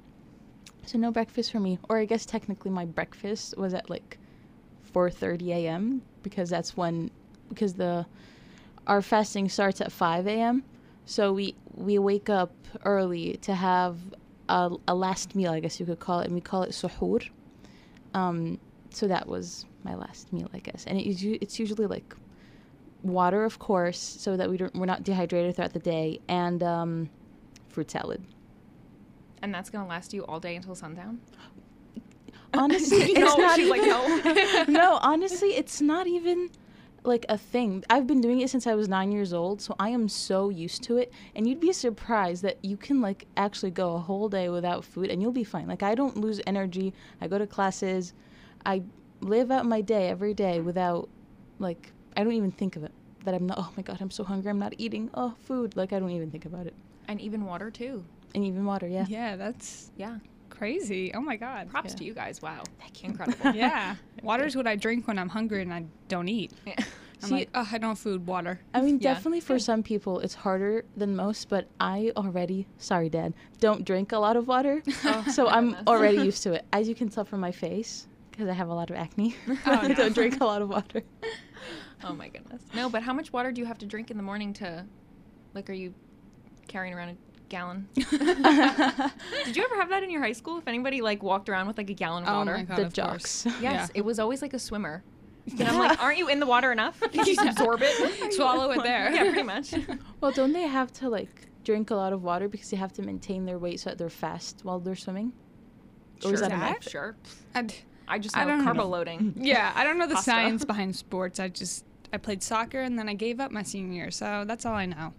So 0.85 0.97
no 0.97 1.11
breakfast 1.11 1.51
for 1.51 1.59
me. 1.59 1.77
Or 1.89 1.97
I 1.97 2.05
guess 2.05 2.25
technically 2.25 2.71
my 2.71 2.85
breakfast 2.85 3.57
was 3.57 3.73
at 3.73 3.89
like 3.89 4.17
4:30 4.93 5.49
a.m. 5.49 6.01
because 6.23 6.49
that's 6.49 6.77
when 6.77 7.11
because 7.49 7.73
the 7.73 8.05
our 8.87 9.01
fasting 9.01 9.49
starts 9.49 9.81
at 9.81 9.91
5 9.91 10.27
a.m. 10.27 10.63
So 11.05 11.33
we 11.33 11.55
we 11.73 11.99
wake 11.99 12.29
up 12.29 12.53
early 12.85 13.33
to 13.41 13.53
have 13.53 13.97
a, 14.47 14.71
a 14.87 14.95
last 14.95 15.35
meal, 15.35 15.51
I 15.51 15.59
guess 15.59 15.77
you 15.77 15.85
could 15.85 15.99
call 15.99 16.21
it, 16.21 16.27
and 16.27 16.35
we 16.35 16.41
call 16.41 16.63
it 16.63 16.71
suhoor. 16.71 17.29
Um, 18.13 18.59
so 18.91 19.09
that 19.09 19.27
was 19.27 19.65
my 19.83 19.95
last 19.95 20.31
meal, 20.31 20.49
I 20.53 20.59
guess, 20.59 20.85
and 20.87 20.97
it 20.97 21.05
it's 21.41 21.59
usually 21.59 21.85
like 21.85 22.15
water, 23.05 23.43
of 23.45 23.59
course, 23.59 23.99
so 23.99 24.35
that 24.37 24.49
we 24.49 24.57
don't 24.57 24.73
we're 24.75 24.85
not 24.85 25.03
dehydrated 25.03 25.55
throughout 25.55 25.73
the 25.73 25.79
day, 25.79 26.19
and 26.27 26.61
um, 26.63 27.09
fruit 27.69 27.91
salad. 27.91 28.23
and 29.41 29.53
that's 29.53 29.69
gonna 29.69 29.87
last 29.87 30.13
you 30.13 30.25
all 30.25 30.39
day 30.39 30.55
until 30.55 30.75
sundown. 30.75 31.19
Honestly, 32.53 32.97
it's 33.01 33.19
No, 33.19 33.35
not 33.35 33.55
she's 33.55 33.69
like, 33.69 33.81
no. 33.81 34.65
no, 34.67 34.99
honestly, 35.01 35.49
it's 35.49 35.81
not 35.81 36.07
even 36.07 36.49
like 37.03 37.25
a 37.29 37.37
thing. 37.37 37.83
I've 37.89 38.07
been 38.07 38.21
doing 38.21 38.39
it 38.41 38.49
since 38.49 38.65
I 38.65 38.75
was 38.75 38.87
nine 38.87 39.11
years 39.11 39.33
old, 39.33 39.61
so 39.61 39.75
I 39.77 39.89
am 39.89 40.07
so 40.09 40.49
used 40.49 40.81
to 40.83 40.97
it. 40.97 41.11
And 41.35 41.47
you'd 41.47 41.59
be 41.59 41.73
surprised 41.73 42.43
that 42.43 42.57
you 42.63 42.77
can 42.77 43.01
like 43.01 43.27
actually 43.37 43.71
go 43.71 43.93
a 43.95 43.99
whole 43.99 44.29
day 44.29 44.49
without 44.49 44.85
food, 44.85 45.09
and 45.11 45.21
you'll 45.21 45.31
be 45.33 45.43
fine. 45.43 45.67
Like 45.67 45.83
I 45.83 45.95
don't 45.95 46.17
lose 46.17 46.39
energy. 46.47 46.93
I 47.21 47.27
go 47.27 47.37
to 47.37 47.45
classes. 47.47 48.13
I 48.65 48.83
live 49.21 49.51
out 49.51 49.65
my 49.65 49.81
day 49.81 50.07
every 50.09 50.33
day 50.33 50.61
without 50.61 51.09
like 51.59 51.91
I 52.17 52.23
don't 52.23 52.33
even 52.33 52.51
think 52.51 52.75
of 52.75 52.83
it. 52.83 52.91
That 53.25 53.33
I'm 53.33 53.47
not. 53.47 53.57
Oh 53.59 53.71
my 53.75 53.83
god, 53.83 53.97
I'm 54.01 54.11
so 54.11 54.23
hungry. 54.23 54.49
I'm 54.51 54.59
not 54.59 54.73
eating. 54.77 55.09
Oh, 55.13 55.33
food. 55.43 55.75
Like 55.75 55.93
I 55.93 55.99
don't 55.99 56.11
even 56.11 56.29
think 56.31 56.45
about 56.45 56.67
it. 56.67 56.75
And 57.07 57.19
even 57.21 57.45
water 57.45 57.71
too. 57.71 58.03
And 58.35 58.43
even 58.45 58.65
water. 58.65 58.87
Yeah. 58.87 59.05
yeah, 59.07 59.35
that's 59.35 59.91
Yeah. 59.97 60.17
crazy. 60.49 61.11
Oh 61.13 61.21
my 61.21 61.35
god. 61.35 61.69
Props 61.69 61.91
Yeah. 61.93 61.97
to 61.97 62.03
you 62.05 62.13
guys. 62.13 62.41
Wow. 62.41 62.63
Thank 62.79 63.01
you. 63.03 63.09
Incredible. 63.09 63.51
Yeah, 63.55 63.95
water's 64.23 64.55
what 64.55 64.67
I 64.67 64.75
drink 64.75 65.07
when 65.07 65.17
I'm 65.17 65.29
hungry 65.29 65.61
and 65.61 65.73
I 65.73 65.85
don't 66.07 66.27
eat. 66.29 66.51
I'm 67.23 67.29
See- 67.29 67.35
like, 67.35 67.49
oh, 67.55 67.67
I 67.71 67.77
don't 67.79 67.95
food, 67.97 68.27
water. 68.27 68.59
I 68.73 68.81
mean, 68.81 68.99
Yeah. 68.99 69.13
definitely 69.13 69.39
for 69.39 69.57
some 69.57 69.81
people 69.81 70.19
it's 70.19 70.35
harder 70.35 70.83
than 70.95 71.15
most, 71.15 71.49
but 71.49 71.67
I 71.79 72.11
already, 72.15 72.67
sorry, 72.77 73.09
Dad, 73.09 73.33
don't 73.59 73.83
drink 73.85 74.11
a 74.11 74.19
lot 74.19 74.35
of 74.37 74.47
water. 74.47 74.83
Oh, 75.05 75.25
so 75.31 75.47
I'm 75.47 75.69
goodness. 75.69 75.87
already 75.87 76.17
used 76.17 76.43
to 76.43 76.53
it. 76.53 76.65
As 76.73 76.87
you 76.87 76.93
can 76.93 77.09
tell 77.09 77.25
from 77.25 77.39
my 77.39 77.51
face, 77.51 78.07
because 78.29 78.47
I 78.49 78.53
have 78.53 78.67
a 78.69 78.73
lot 78.73 78.89
of 78.91 78.97
acne, 78.97 79.33
Oh, 79.47 79.57
I 79.65 79.93
don't 79.93 80.13
drink 80.13 80.41
a 80.41 80.45
lot 80.45 80.61
of 80.61 80.69
water. 80.69 81.01
Oh 82.05 82.13
my 82.13 82.27
goodness. 82.29 82.61
No, 82.73 82.89
but 82.89 83.03
how 83.03 83.13
much 83.13 83.33
water 83.33 83.51
do 83.51 83.59
you 83.59 83.65
have 83.67 83.77
to 83.79 83.85
drink 83.85 84.11
in 84.11 84.17
the 84.17 84.23
morning 84.23 84.53
to, 84.53 84.85
like, 85.53 85.69
are 85.69 85.73
you 85.73 85.93
carrying 86.67 86.93
around 86.93 87.09
a 87.09 87.15
gallon? 87.49 87.87
Did 87.95 89.55
you 89.55 89.63
ever 89.63 89.75
have 89.75 89.89
that 89.89 90.01
in 90.03 90.09
your 90.09 90.21
high 90.21 90.31
school? 90.33 90.57
If 90.57 90.67
anybody 90.67 91.01
like 91.01 91.23
walked 91.23 91.49
around 91.49 91.67
with 91.67 91.77
like 91.77 91.89
a 91.89 91.93
gallon 91.93 92.23
of 92.23 92.29
Oh 92.29 92.37
water? 92.39 92.53
my 92.57 92.63
god, 92.63 92.77
the 92.77 92.85
of 92.85 92.93
jocks. 92.93 93.43
course. 93.43 93.55
Yes, 93.61 93.89
Yeah. 93.93 93.99
it 93.99 94.05
was 94.05 94.19
always 94.19 94.41
like 94.41 94.53
a 94.53 94.59
swimmer. 94.59 95.03
And 95.59 95.67
I'm 95.67 95.77
like, 95.77 96.01
aren't 96.01 96.17
you 96.17 96.27
in 96.27 96.39
the 96.39 96.45
water 96.47 96.71
enough? 96.71 96.99
Can 96.99 97.25
you 97.25 97.35
just 97.35 97.45
absorb 97.47 97.79
it? 97.83 98.33
Swallow 98.33 98.71
it 98.71 98.81
there. 98.83 99.11
yeah, 99.13 99.23
pretty 99.23 99.43
much. 99.43 99.73
Well, 100.19 100.31
don't 100.31 100.53
they 100.53 100.63
have 100.63 100.91
to 100.93 101.09
like 101.09 101.47
drink 101.63 101.91
a 101.91 101.95
lot 101.95 102.13
of 102.13 102.23
water 102.23 102.47
because 102.47 102.69
they 102.71 102.77
have 102.77 102.93
to 102.93 103.03
maintain 103.03 103.45
their 103.45 103.59
weight 103.59 103.79
so 103.79 103.89
that 103.91 103.97
they're 103.99 104.09
fast 104.09 104.61
while 104.63 104.79
they're 104.79 104.95
swimming? 104.95 105.33
Or 106.23 106.33
is 106.33 106.39
Sure. 106.39 106.49
that 106.49 106.51
a 106.51 106.57
myth? 106.57 106.89
Sure. 106.89 107.15
I'd- 107.53 107.75
I 108.07 108.19
just 108.19 108.37
I 108.37 108.43
know 108.43 108.55
don't 108.57 108.63
carbo 108.63 108.83
know. 108.83 108.89
loading. 108.89 109.33
yeah, 109.35 109.71
I 109.75 109.83
don't 109.83 109.97
know 109.97 110.05
the 110.07 110.13
Pasta. 110.13 110.29
science 110.31 110.63
behind 110.63 110.95
sports. 110.95 111.39
I 111.39 111.47
just 111.47 111.85
I 112.15 112.17
played 112.17 112.41
soccer 112.41 112.79
and 112.79 112.97
then 112.97 113.09
I 113.09 113.13
gave 113.13 113.41
up 113.41 113.51
my 113.51 113.61
senior 113.61 113.93
year, 113.93 114.09
so 114.11 114.45
that's 114.47 114.65
all 114.65 114.73
I 114.73 114.85
know. 114.85 115.13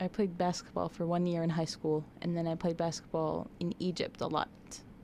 I 0.00 0.08
played 0.08 0.36
basketball 0.36 0.88
for 0.88 1.06
one 1.06 1.26
year 1.26 1.44
in 1.44 1.48
high 1.50 1.64
school, 1.64 2.04
and 2.22 2.36
then 2.36 2.46
I 2.48 2.56
played 2.56 2.76
basketball 2.76 3.48
in 3.60 3.72
Egypt 3.78 4.20
a 4.20 4.26
lot. 4.26 4.48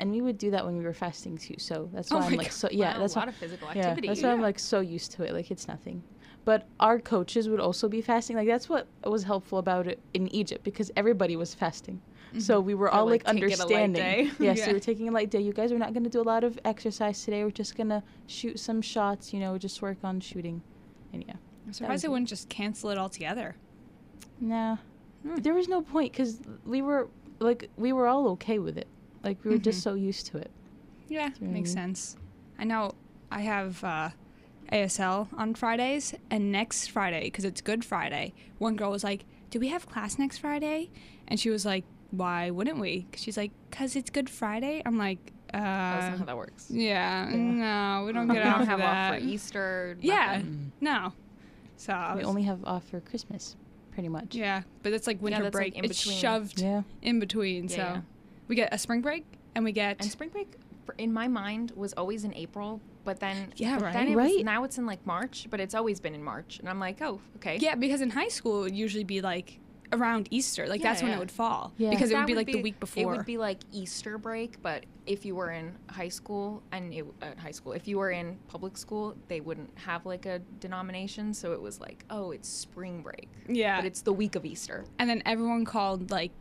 And 0.01 0.11
we 0.11 0.21
would 0.21 0.39
do 0.39 0.51
that 0.51 0.65
when 0.67 0.77
we 0.77 0.83
were 0.85 0.93
fasting 0.93 1.39
too. 1.39 1.55
So 1.59 1.89
that's 1.95 2.11
Oh 2.11 2.17
why 2.17 2.21
my 2.23 2.27
I'm 2.27 2.35
like 2.35 2.47
God. 2.49 2.53
so 2.53 2.69
yeah. 2.73 2.95
Wow, 2.95 3.01
that's 3.01 3.15
a 3.15 3.19
why 3.19 3.21
lot 3.23 3.29
of 3.29 3.35
physical 3.37 3.69
activity. 3.69 3.79
Yeah, 3.81 3.91
activity. 3.93 4.09
that's 4.09 4.23
why 4.23 4.33
I'm 4.33 4.41
like 4.43 4.59
so 4.59 4.81
used 4.81 5.12
to 5.12 5.23
it. 5.23 5.33
Like 5.33 5.53
it's 5.53 5.69
nothing. 5.69 6.03
But 6.45 6.67
our 6.81 6.99
coaches 6.99 7.49
would 7.49 7.61
also 7.61 7.89
be 7.89 8.01
fasting. 8.03 8.37
Like 8.37 8.49
that's 8.49 8.69
what 8.69 8.89
was 9.05 9.23
helpful 9.23 9.59
about 9.59 9.87
it 9.87 10.01
in 10.15 10.27
Egypt 10.35 10.65
because 10.65 10.91
everybody 10.97 11.37
was 11.37 11.55
fasting. 11.55 12.01
Mm-hmm. 12.31 12.41
So 12.41 12.59
we 12.61 12.75
were 12.75 12.87
They're 12.87 12.95
all 12.95 13.07
like, 13.07 13.25
like, 13.25 13.37
"Take 13.37 13.53
it 13.53 13.61
a 13.61 13.67
light 13.67 13.83
understanding. 13.85 14.33
yes, 14.41 14.59
Yeah. 14.59 14.67
we 14.67 14.73
were 14.73 14.81
taking 14.81 15.09
a 15.09 15.12
light 15.12 15.31
day. 15.31 15.41
You 15.41 15.53
guys 15.53 15.71
are 15.71 15.79
not 15.79 15.93
going 15.93 16.05
to 16.05 16.11
do 16.11 16.21
a 16.21 16.29
lot 16.35 16.43
of 16.43 16.59
exercise 16.65 17.23
today. 17.25 17.45
We're 17.45 17.51
just 17.53 17.77
going 17.77 17.91
to 17.91 18.03
shoot 18.27 18.59
some 18.59 18.83
shots. 18.83 19.33
You 19.33 19.39
know, 19.41 19.57
just 19.59 19.81
work 19.83 19.99
on 20.03 20.19
shooting. 20.21 20.62
And 21.12 21.25
yeah, 21.26 21.35
I'm 21.66 21.73
surprised 21.73 22.02
it. 22.04 22.07
they 22.07 22.11
wouldn't 22.11 22.28
just 22.28 22.49
cancel 22.49 22.90
it 22.90 22.99
altogether. 22.99 23.57
nah, 24.40 24.76
Hmm. 25.23 25.37
there 25.37 25.54
was 25.54 25.69
no 25.69 25.83
point 25.83 26.12
because 26.12 26.40
we 26.64 26.83
were 26.83 27.09
like 27.38 27.71
we 27.76 27.92
were 27.92 28.07
all 28.09 28.28
okay 28.31 28.59
with 28.59 28.76
it. 28.76 28.88
Like 29.23 29.38
we 29.45 29.50
were 29.52 29.59
just 29.59 29.78
Mhm. 29.81 29.83
so 29.83 29.95
used 29.95 30.26
to 30.26 30.38
it. 30.38 30.50
Yeah, 31.09 31.28
what 31.28 31.42
I 31.42 31.45
makes 31.47 31.71
mean? 31.71 31.75
sense. 31.95 32.16
I 32.59 32.64
know 32.64 32.92
I 33.31 33.42
have 33.42 33.83
uh, 33.85 34.11
ASL 34.73 35.28
on 35.37 35.54
Fridays, 35.54 36.14
and 36.31 36.50
next 36.50 36.88
Friday, 36.88 37.25
because 37.25 37.45
it's 37.45 37.61
Good 37.61 37.85
Friday, 37.85 38.33
one 38.59 38.75
girl 38.76 38.90
was 38.90 39.04
like, 39.04 39.25
Do 39.50 39.61
we 39.61 39.69
have 39.69 39.87
class 39.88 40.19
next 40.19 40.38
Friday? 40.38 40.90
And 41.28 41.38
she 41.38 41.50
was 41.50 41.64
like, 41.66 41.85
Why 42.11 42.50
wouldn't 42.50 42.78
we? 42.78 43.07
'Cause 43.12 43.21
she's 43.23 43.37
like, 43.37 43.52
Because 43.71 43.95
it's 43.97 44.11
Good 44.11 44.28
Friday? 44.31 44.83
I'm 44.87 44.97
like, 44.99 45.33
uh, 45.55 45.59
That's 45.59 46.11
not 46.11 46.19
how 46.21 46.25
that 46.25 46.37
works. 46.37 46.67
yeah, 46.71 47.29
Yeah. 47.31 47.37
no, 47.37 48.05
we 48.07 48.13
don't 48.13 48.27
get 48.29 48.33
We 48.35 48.35
get 48.43 48.45
don't 48.45 48.61
off 48.63 48.67
have 48.69 48.81
for 48.81 48.87
off 48.87 49.21
for 49.21 49.27
Easter. 49.27 49.97
Yeah. 50.01 50.37
nothing. 50.39 50.73
No. 50.81 51.13
So 51.77 52.11
we 52.15 52.19
was- 52.21 52.27
only 52.29 52.43
have 52.45 52.65
off 52.65 52.85
for 52.89 53.01
Christmas, 53.01 53.57
pretty 53.93 54.09
much. 54.09 54.35
yeah, 54.35 54.63
but 54.83 54.93
it's 54.93 55.07
like 55.07 55.21
winter 55.21 55.43
that's, 55.43 55.55
like, 55.55 55.73
break. 55.73 55.77
in 55.79 55.85
it's 55.85 55.99
between. 56.03 56.19
shoved 56.19 56.61
Yeah. 56.61 56.83
in 57.03 57.21
between. 57.21 57.65
Yeah, 57.65 57.69
so 57.71 57.77
yeah. 57.77 58.01
We 58.49 58.57
get 58.57 58.73
a 58.73 58.79
spring 58.79 59.01
break 59.01 59.25
and 59.55 59.65
we 59.65 59.73
get 59.73 59.97
And 60.01 60.11
spring 60.11 60.31
break, 60.31 60.53
for, 60.87 60.95
in 60.99 61.13
my 61.13 61.29
mind, 61.29 61.73
was 61.77 61.93
always 61.95 62.25
in 62.25 62.35
April. 62.35 62.81
But 63.05 63.19
then, 63.19 63.53
Yeah, 63.57 63.77
but 63.79 63.85
right. 63.87 63.93
Then 63.95 64.09
it 64.09 64.15
was, 64.17 64.31
Right. 64.31 64.45
now 64.45 64.63
it's 64.63 64.79
in 64.79 64.87
like 64.87 65.05
March, 65.05 65.49
but 65.51 65.59
it's 65.59 65.75
always 65.75 65.99
been 65.99 66.15
in 66.15 66.23
March, 66.23 66.61
and 66.61 66.69
I'm 66.69 66.79
like, 66.79 67.03
oh, 67.03 67.21
okay. 67.37 67.57
yeah, 67.59 67.75
because 67.75 68.01
in 68.01 68.11
high 68.11 68.29
school 68.29 68.61
it 68.61 68.63
would 68.63 68.77
usually 68.77 69.03
be 69.05 69.21
like 69.21 69.59
around 69.93 70.29
Easter, 70.31 70.67
like 70.67 70.81
Yeah, 70.81 70.91
that's 70.91 71.03
when 71.03 71.13
it 71.13 71.19
would 71.19 71.31
fall. 71.31 71.73
Yeah. 71.77 71.91
because 71.91 72.11
it 72.11 72.17
would 72.17 72.27
be 72.27 72.35
like 72.35 72.47
the 72.47 72.63
week 72.63 72.81
before. 72.81 73.03
It 73.03 73.07
would 73.17 73.27
be 73.27 73.39
like 73.39 73.59
Easter 73.73 74.19
break, 74.19 74.61
but 74.63 74.87
if 75.07 75.25
you 75.25 75.35
were 75.35 75.51
in 75.51 75.77
high 75.91 76.09
school 76.09 76.63
and 76.73 76.93
it, 76.95 77.05
at 77.21 77.39
high 77.39 77.51
school, 77.51 77.73
if 77.73 77.87
you 77.89 77.99
were 77.99 78.11
in 78.11 78.39
public 78.49 78.77
school, 78.77 79.15
they 79.29 79.41
wouldn't 79.41 79.71
have 79.79 80.07
like 80.07 80.27
a 80.27 80.39
denomination, 80.61 81.35
so 81.35 81.53
it 81.53 81.61
was 81.61 81.81
like, 81.81 82.05
oh, 82.11 82.31
it's 82.31 82.49
spring 82.49 83.03
break, 83.03 83.29
yeah, 83.49 83.77
but 83.77 83.85
it's 83.85 84.03
the 84.03 84.13
week 84.13 84.35
of 84.37 84.45
Easter. 84.47 84.85
and 84.99 85.11
then 85.11 85.23
everyone 85.27 85.65
called 85.65 86.11
like 86.11 86.33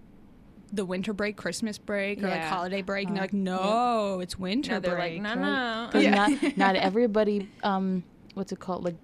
the 0.73 0.85
winter 0.85 1.11
break 1.11 1.35
Christmas 1.35 1.77
break 1.77 2.23
or 2.23 2.29
like 2.29 2.43
holiday 2.43 2.81
break, 2.81 3.07
and 3.07 3.17
they're 3.17 3.23
Uh, 3.23 3.25
like, 3.25 3.33
no, 3.33 4.19
it's 4.21 4.39
winter 4.39 4.71
Now 4.73 4.79
they're 4.79 4.95
break. 4.95 5.21
like, 5.21 5.35
no, 5.35 5.41
right? 5.41 5.51
no. 5.81 5.87
Because 5.87 6.03
Yeah. 6.05 6.11
not 6.15 6.57
not 6.57 6.75
everybody 6.89 7.49
um 7.63 8.03
what's 8.35 8.53
it 8.53 8.59
called 8.59 8.85
like 8.85 8.95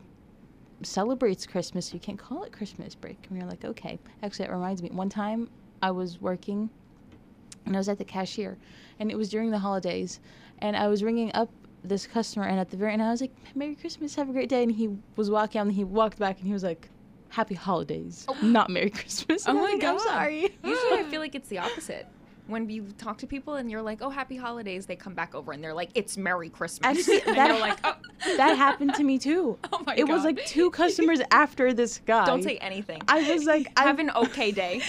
celebrates 0.84 1.46
Christmas. 1.46 1.94
You 1.94 2.00
can't 2.00 2.20
call 2.20 2.44
it 2.44 2.52
Christmas 2.52 2.96
break. 2.96 3.18
And 3.30 3.38
you're 3.38 3.48
like, 3.48 3.66
okay. 3.66 4.00
Actually, 4.24 4.46
that 4.48 4.54
reminds 4.54 4.82
me. 4.84 4.90
One 4.90 5.10
time 5.10 5.50
I 5.82 5.92
was 5.92 6.20
working 6.22 6.70
and 7.66 7.76
I 7.76 7.80
was 7.80 7.90
at 7.90 7.98
the 7.98 8.06
cashier, 8.06 8.58
and 9.00 9.12
it 9.12 9.18
was 9.18 9.30
during 9.30 9.52
the 9.52 9.60
holidays, 9.60 10.22
and 10.60 10.76
I 10.78 10.88
was 10.88 11.04
ringing 11.04 11.32
up 11.34 11.50
this 11.84 12.08
customer, 12.08 12.46
and 12.46 12.60
at 12.60 12.70
the 12.70 12.78
very 12.78 12.94
end 12.94 13.02
I 13.02 13.12
was 13.12 13.20
like, 13.20 13.34
"Merry 13.56 13.76
Christmas, 13.76 14.16
have 14.16 14.30
a 14.30 14.32
great 14.32 14.48
day," 14.50 14.64
and 14.64 14.72
he 14.72 14.90
was 15.18 15.30
walking 15.30 15.60
out, 15.60 15.68
and 15.68 15.76
he 15.76 15.84
walked 15.84 16.18
back, 16.18 16.38
and 16.40 16.48
he 16.48 16.54
was 16.54 16.64
like. 16.64 16.90
Happy 17.30 17.56
holidays, 17.56 18.24
oh. 18.30 18.38
not 18.42 18.70
Merry 18.70 18.90
Christmas. 18.90 19.46
Oh 19.46 19.50
And 19.50 19.60
I'm 19.60 19.64
my 19.66 19.72
like, 19.74 19.84
I'm 19.84 19.98
God. 19.98 20.02
sorry. 20.02 20.42
Usually, 20.64 20.98
I 20.98 21.04
feel 21.10 21.20
like 21.26 21.36
it's 21.36 21.50
the 21.50 21.58
opposite. 21.58 22.08
When 22.48 22.70
you 22.70 22.88
talk 22.98 23.18
to 23.20 23.28
people 23.28 23.56
and 23.56 23.70
you're 23.70 23.82
like, 23.82 24.02
"Oh, 24.02 24.10
happy 24.10 24.36
holidays," 24.38 24.86
they 24.86 24.96
come 24.96 25.14
back 25.14 25.36
over 25.36 25.52
and 25.52 25.64
they're 25.64 25.74
like, 25.74 25.90
"It's 25.96 26.18
Merry 26.18 26.50
Christmas," 26.50 27.08
And 27.08 27.22
and 27.28 27.38
that- 27.38 27.60
like, 27.60 27.80
"Oh, 27.84 27.96
that 28.38 28.58
happened 28.58 28.94
to 28.96 29.04
me 29.04 29.18
too. 29.18 29.58
Oh 29.74 29.84
my 29.86 29.96
it 29.96 30.08
was 30.08 30.24
like 30.24 30.44
two 30.46 30.72
customers 30.72 31.22
after 31.32 31.74
this 31.74 32.00
guy. 32.06 32.26
don't 32.26 32.44
say 32.44 32.58
anything." 32.58 33.02
I 33.08 33.32
was 33.34 33.46
like, 33.46 33.68
I 33.78 33.84
Have 33.84 34.00
an 34.00 34.12
okay 34.12 34.52
day. 34.52 34.82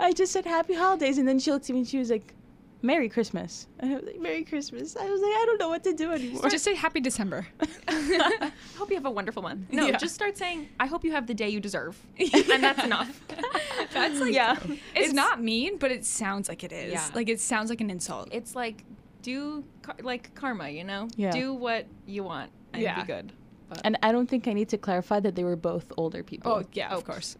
I 0.00 0.12
just 0.14 0.32
said 0.32 0.44
happy 0.44 0.74
holidays, 0.74 1.18
and 1.18 1.26
then 1.26 1.38
she 1.38 1.50
looked 1.52 1.70
at 1.70 1.74
me 1.74 1.80
and 1.80 1.88
she 1.88 1.98
was 1.98 2.10
like, 2.10 2.34
"Merry 2.82 3.08
Christmas." 3.08 3.66
And 3.78 3.92
I 3.92 3.94
was 3.96 4.04
like, 4.04 4.20
"Merry 4.20 4.44
Christmas." 4.44 4.96
I 4.96 5.04
was 5.08 5.20
like, 5.20 5.32
I 5.32 5.44
don't 5.46 5.58
know 5.58 5.68
what 5.68 5.84
to 5.84 5.92
do 5.92 6.12
anymore. 6.12 6.48
Just 6.48 6.64
say 6.64 6.74
Happy 6.74 7.00
December. 7.00 7.46
I 7.88 8.52
hope 8.76 8.88
you 8.90 8.96
have 8.96 9.06
a 9.06 9.10
wonderful 9.10 9.42
month. 9.42 9.72
No, 9.72 9.86
Yeah. 9.86 9.96
just 9.98 10.14
start 10.14 10.36
saying, 10.36 10.68
I 10.78 10.86
hope 10.86 11.04
you 11.04 11.12
have 11.12 11.26
the 11.26 11.34
day 11.34 11.48
you 11.48 11.60
deserve. 11.60 11.98
and 12.18 12.62
that's 12.62 12.82
enough. 12.84 13.20
That's 13.92 14.20
like 14.20 14.32
yeah. 14.34 14.56
It's, 14.94 15.12
not 15.12 15.42
mean, 15.42 15.76
but 15.78 15.90
it 15.90 16.04
sounds 16.04 16.48
like 16.48 16.62
it 16.62 16.72
is. 16.72 16.92
Yeah. 16.92 17.08
Like 17.14 17.28
it 17.28 17.40
sounds 17.40 17.70
like 17.70 17.80
an 17.80 17.90
insult. 17.90 18.28
It's 18.30 18.54
like, 18.54 18.84
do 19.22 19.64
car- 19.82 19.96
like 20.02 20.32
karma, 20.34 20.68
you 20.68 20.84
know? 20.84 21.08
Yeah. 21.16 21.32
Do 21.32 21.52
what 21.54 21.86
you 22.06 22.22
want 22.22 22.50
and 22.72 22.82
Yeah. 22.82 23.00
be 23.00 23.06
good. 23.06 23.32
But 23.68 23.80
and 23.84 23.98
I 24.02 24.12
don't 24.12 24.28
think 24.28 24.46
I 24.48 24.52
need 24.52 24.68
to 24.70 24.78
clarify 24.78 25.18
that 25.20 25.34
they 25.34 25.44
were 25.44 25.56
both 25.56 25.90
older 25.96 26.22
people. 26.22 26.52
oh 26.52 26.62
yeah, 26.72 26.90
of 26.94 27.04
course. 27.04 27.36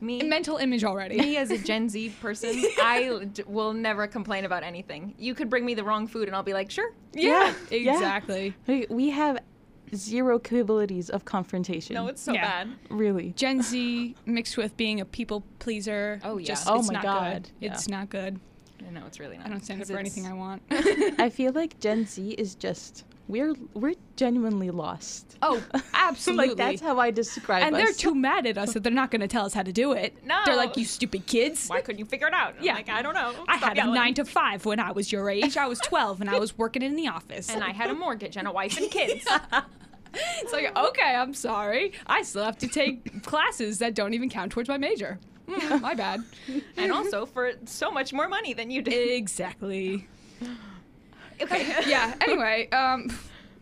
Me, 0.00 0.22
Mental 0.22 0.56
image 0.58 0.84
already. 0.84 1.16
me 1.18 1.36
as 1.36 1.50
a 1.50 1.58
Gen 1.58 1.88
Z 1.88 2.10
person, 2.20 2.50
I 2.82 3.24
d- 3.32 3.42
will 3.46 3.72
never 3.72 4.06
complain 4.06 4.44
about 4.44 4.62
anything. 4.62 5.14
You 5.18 5.34
could 5.34 5.48
bring 5.48 5.64
me 5.64 5.74
the 5.74 5.84
wrong 5.84 6.06
food 6.06 6.28
and 6.28 6.36
I'll 6.36 6.42
be 6.42 6.52
like, 6.52 6.70
sure. 6.70 6.92
yeah, 7.14 7.54
Yeah. 7.70 7.94
exactly. 7.94 8.54
We- 8.66 8.86
we 8.90 9.10
have 9.10 9.38
zero 9.94 10.38
capabilities 10.38 11.08
of 11.10 11.24
confrontation. 11.24 11.94
No, 11.94 12.08
it's 12.08 12.20
so 12.20 12.32
Yeah. 12.32 12.64
bad. 12.64 12.76
really. 12.90 13.32
Gen 13.36 13.62
Z 13.62 14.14
mixed 14.26 14.56
with 14.56 14.76
being 14.76 15.00
a 15.00 15.04
people 15.04 15.44
pleaser. 15.60 16.20
Oh, 16.24 16.38
yeah. 16.38 16.46
Just, 16.46 16.68
Oh 16.68 16.78
it's 16.80 16.88
my 16.88 16.94
not 16.94 17.02
God, 17.02 17.32
Good. 17.44 17.50
yeah. 17.60 17.72
It's 17.72 17.88
not 17.88 18.10
good. 18.10 18.40
No, 18.92 19.06
it's 19.06 19.18
really 19.18 19.36
not. 19.38 19.46
I 19.46 19.50
don't 19.50 19.64
stand 19.64 19.80
up 19.80 19.86
'Cause 19.86 19.92
for 19.94 19.98
anything 19.98 20.26
I 20.26 20.32
want. 20.34 20.62
I 20.70 21.30
feel 21.32 21.52
like 21.52 21.80
Gen 21.80 22.04
Z 22.06 22.32
is 22.32 22.54
just 22.54 23.04
we're 23.28 23.54
we're 23.74 23.94
genuinely 24.16 24.70
lost. 24.70 25.36
oh, 25.42 25.62
absolutely. 25.94 26.48
like 26.54 26.56
that's 26.56 26.80
how 26.80 26.98
I 26.98 27.10
describe 27.10 27.62
it. 27.62 27.66
and 27.66 27.74
they're 27.76 27.92
too 27.92 28.14
mad 28.14 28.46
at 28.46 28.56
us 28.56 28.72
that 28.74 28.82
they're 28.82 28.92
not 28.92 29.10
going 29.10 29.20
to 29.20 29.28
tell 29.28 29.44
us 29.44 29.52
how 29.54 29.62
to 29.62 29.72
do 29.72 29.92
it. 29.92 30.24
No. 30.24 30.40
They're 30.44 30.56
like, 30.56 30.76
you 30.76 30.84
stupid 30.84 31.26
kids. 31.26 31.68
Why 31.68 31.80
couldn't 31.80 31.98
you 31.98 32.04
figure 32.04 32.28
it 32.28 32.34
out? 32.34 32.54
I'm 32.58 32.64
Yeah. 32.64 32.74
like, 32.74 32.88
I 32.88 33.02
don't 33.02 33.14
know. 33.14 33.34
I 33.48 33.56
Stop 33.58 33.68
had 33.70 33.76
yelling. 33.78 33.92
a 33.92 33.94
nine 33.94 34.14
to 34.14 34.24
five 34.24 34.64
when 34.64 34.78
I 34.80 34.92
was 34.92 35.10
your 35.10 35.28
age. 35.28 35.56
I 35.56 35.66
was 35.66 35.78
12 35.84 36.20
and 36.20 36.30
I 36.30 36.38
was 36.38 36.56
working 36.56 36.82
in 36.82 36.94
the 36.96 37.08
office. 37.08 37.50
and 37.50 37.62
I 37.64 37.70
had 37.72 37.90
a 37.90 37.94
mortgage 37.94 38.36
and 38.36 38.46
a 38.48 38.52
wife 38.52 38.76
and 38.78 38.90
kids. 38.98 39.26
It's 40.14 40.52
like, 40.52 40.74
okay, 40.76 41.14
I'm 41.14 41.34
sorry. 41.34 41.92
I 42.06 42.22
still 42.22 42.44
have 42.44 42.56
to 42.58 42.68
take 42.68 43.22
classes 43.24 43.78
that 43.80 43.94
don't 43.94 44.14
even 44.14 44.30
count 44.30 44.52
towards 44.52 44.68
my 44.68 44.78
major. 44.78 45.18
Mm, 45.46 45.80
my 45.80 45.94
bad. 45.94 46.24
and 46.76 46.90
also 46.90 47.26
for 47.26 47.52
so 47.66 47.90
much 47.90 48.12
more 48.12 48.28
money 48.28 48.52
than 48.54 48.70
you 48.70 48.82
did. 48.82 49.10
Exactly. 49.10 50.08
Okay. 51.40 51.74
Yeah, 51.86 52.14
anyway, 52.20 52.68
um, 52.70 53.10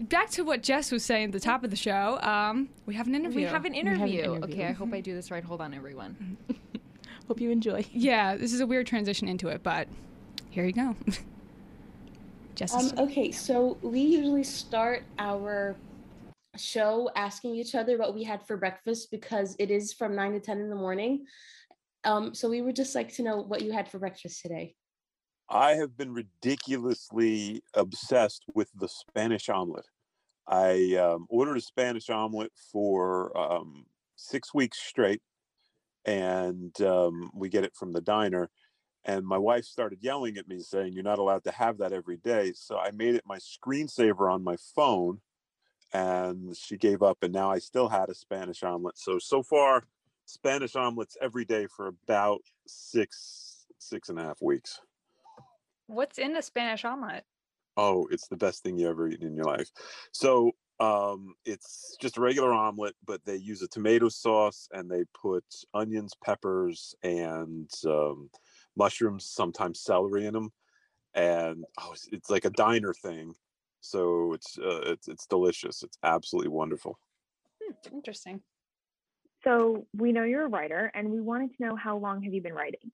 back 0.00 0.30
to 0.30 0.44
what 0.44 0.62
Jess 0.62 0.90
was 0.90 1.04
saying 1.04 1.26
at 1.26 1.32
the 1.32 1.40
top 1.40 1.64
of 1.64 1.70
the 1.70 1.76
show. 1.76 2.18
Um, 2.20 2.68
we 2.86 2.94
have 2.94 3.06
an 3.06 3.14
interview. 3.14 3.42
We 3.42 3.44
have 3.44 3.64
an 3.64 3.74
interview. 3.74 4.22
interview. 4.22 4.44
Okay, 4.44 4.66
I 4.66 4.72
hope 4.72 4.92
I 4.92 5.00
do 5.00 5.14
this 5.14 5.30
right. 5.30 5.44
Hold 5.44 5.60
on, 5.60 5.74
everyone. 5.74 6.36
Hope 7.28 7.40
you 7.40 7.50
enjoy. 7.50 7.86
Yeah, 7.92 8.36
this 8.36 8.52
is 8.52 8.60
a 8.60 8.66
weird 8.66 8.86
transition 8.86 9.28
into 9.28 9.48
it, 9.48 9.62
but 9.62 9.88
here 10.50 10.66
you 10.66 10.72
go. 10.72 10.94
Jess 12.54 12.74
Um, 12.74 13.06
okay, 13.06 13.32
so 13.32 13.78
we 13.82 14.00
usually 14.00 14.44
start 14.44 15.04
our 15.18 15.74
show 16.56 17.10
asking 17.16 17.56
each 17.56 17.74
other 17.74 17.98
what 17.98 18.14
we 18.14 18.22
had 18.22 18.46
for 18.46 18.56
breakfast 18.56 19.10
because 19.10 19.56
it 19.58 19.70
is 19.70 19.92
from 19.92 20.14
9 20.14 20.34
to 20.34 20.40
10 20.40 20.60
in 20.60 20.68
the 20.68 20.76
morning. 20.76 21.24
Um, 22.04 22.34
so 22.34 22.48
we 22.48 22.60
would 22.60 22.76
just 22.76 22.94
like 22.94 23.12
to 23.14 23.22
know 23.22 23.38
what 23.38 23.62
you 23.62 23.72
had 23.72 23.88
for 23.88 23.98
breakfast 23.98 24.42
today. 24.42 24.74
I 25.48 25.74
have 25.74 25.96
been 25.96 26.12
ridiculously 26.12 27.62
obsessed 27.74 28.44
with 28.54 28.70
the 28.74 28.88
Spanish 28.88 29.48
omelet. 29.48 29.86
I 30.46 30.94
um, 30.96 31.26
ordered 31.28 31.56
a 31.56 31.60
Spanish 31.60 32.10
omelet 32.10 32.52
for 32.72 33.36
um, 33.36 33.86
six 34.16 34.54
weeks 34.54 34.78
straight, 34.78 35.22
and 36.04 36.78
um, 36.80 37.30
we 37.34 37.48
get 37.48 37.64
it 37.64 37.74
from 37.74 37.92
the 37.92 38.00
diner. 38.00 38.50
And 39.04 39.26
my 39.26 39.36
wife 39.36 39.64
started 39.64 39.98
yelling 40.02 40.38
at 40.38 40.48
me, 40.48 40.60
saying, 40.60 40.94
You're 40.94 41.02
not 41.02 41.18
allowed 41.18 41.44
to 41.44 41.50
have 41.50 41.78
that 41.78 41.92
every 41.92 42.16
day. 42.16 42.52
So 42.54 42.78
I 42.78 42.90
made 42.90 43.14
it 43.14 43.24
my 43.26 43.38
screensaver 43.38 44.32
on 44.32 44.42
my 44.42 44.56
phone, 44.74 45.20
and 45.92 46.56
she 46.56 46.78
gave 46.78 47.02
up. 47.02 47.18
And 47.22 47.32
now 47.32 47.50
I 47.50 47.58
still 47.58 47.88
had 47.88 48.08
a 48.08 48.14
Spanish 48.14 48.62
omelet. 48.62 48.98
So, 48.98 49.18
so 49.18 49.42
far, 49.42 49.84
Spanish 50.24 50.74
omelets 50.74 51.18
every 51.20 51.44
day 51.44 51.66
for 51.66 51.88
about 51.88 52.40
six, 52.66 53.66
six 53.78 54.08
and 54.08 54.18
a 54.18 54.22
half 54.22 54.40
weeks. 54.40 54.80
What's 55.86 56.18
in 56.18 56.36
a 56.36 56.42
Spanish 56.42 56.84
omelet? 56.84 57.24
Oh, 57.76 58.06
it's 58.10 58.28
the 58.28 58.36
best 58.36 58.62
thing 58.62 58.78
you 58.78 58.88
ever 58.88 59.08
eaten 59.08 59.26
in 59.26 59.34
your 59.34 59.46
life. 59.46 59.70
So 60.12 60.52
um, 60.80 61.34
it's 61.44 61.96
just 62.00 62.16
a 62.18 62.20
regular 62.20 62.52
omelet, 62.52 62.94
but 63.04 63.24
they 63.24 63.36
use 63.36 63.62
a 63.62 63.68
tomato 63.68 64.08
sauce 64.08 64.68
and 64.72 64.90
they 64.90 65.04
put 65.20 65.44
onions, 65.72 66.14
peppers, 66.24 66.94
and 67.02 67.70
um, 67.86 68.30
mushrooms, 68.76 69.26
sometimes 69.26 69.80
celery 69.80 70.26
in 70.26 70.34
them. 70.34 70.52
And 71.14 71.64
oh, 71.80 71.92
it's, 71.92 72.08
it's 72.12 72.30
like 72.30 72.44
a 72.44 72.50
diner 72.50 72.92
thing. 72.92 73.34
So 73.80 74.32
it's 74.32 74.58
uh, 74.58 74.80
it's 74.86 75.08
it's 75.08 75.26
delicious. 75.26 75.82
It's 75.82 75.98
absolutely 76.02 76.48
wonderful. 76.48 76.98
Hmm, 77.62 77.96
interesting. 77.96 78.40
So 79.44 79.86
we 79.92 80.12
know 80.12 80.24
you're 80.24 80.46
a 80.46 80.48
writer, 80.48 80.90
and 80.94 81.10
we 81.10 81.20
wanted 81.20 81.54
to 81.56 81.66
know 81.66 81.76
how 81.76 81.98
long 81.98 82.22
have 82.22 82.32
you 82.32 82.40
been 82.40 82.54
writing? 82.54 82.92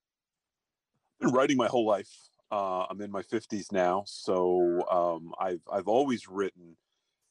I've 1.20 1.28
been 1.28 1.34
writing 1.34 1.56
my 1.56 1.68
whole 1.68 1.86
life. 1.86 2.10
Uh, 2.52 2.84
I'm 2.90 3.00
in 3.00 3.12
my 3.12 3.22
50s 3.22 3.70
now, 3.70 4.02
so 4.06 4.82
um, 4.90 5.32
I've 5.38 5.62
I've 5.72 5.88
always 5.88 6.28
written. 6.28 6.76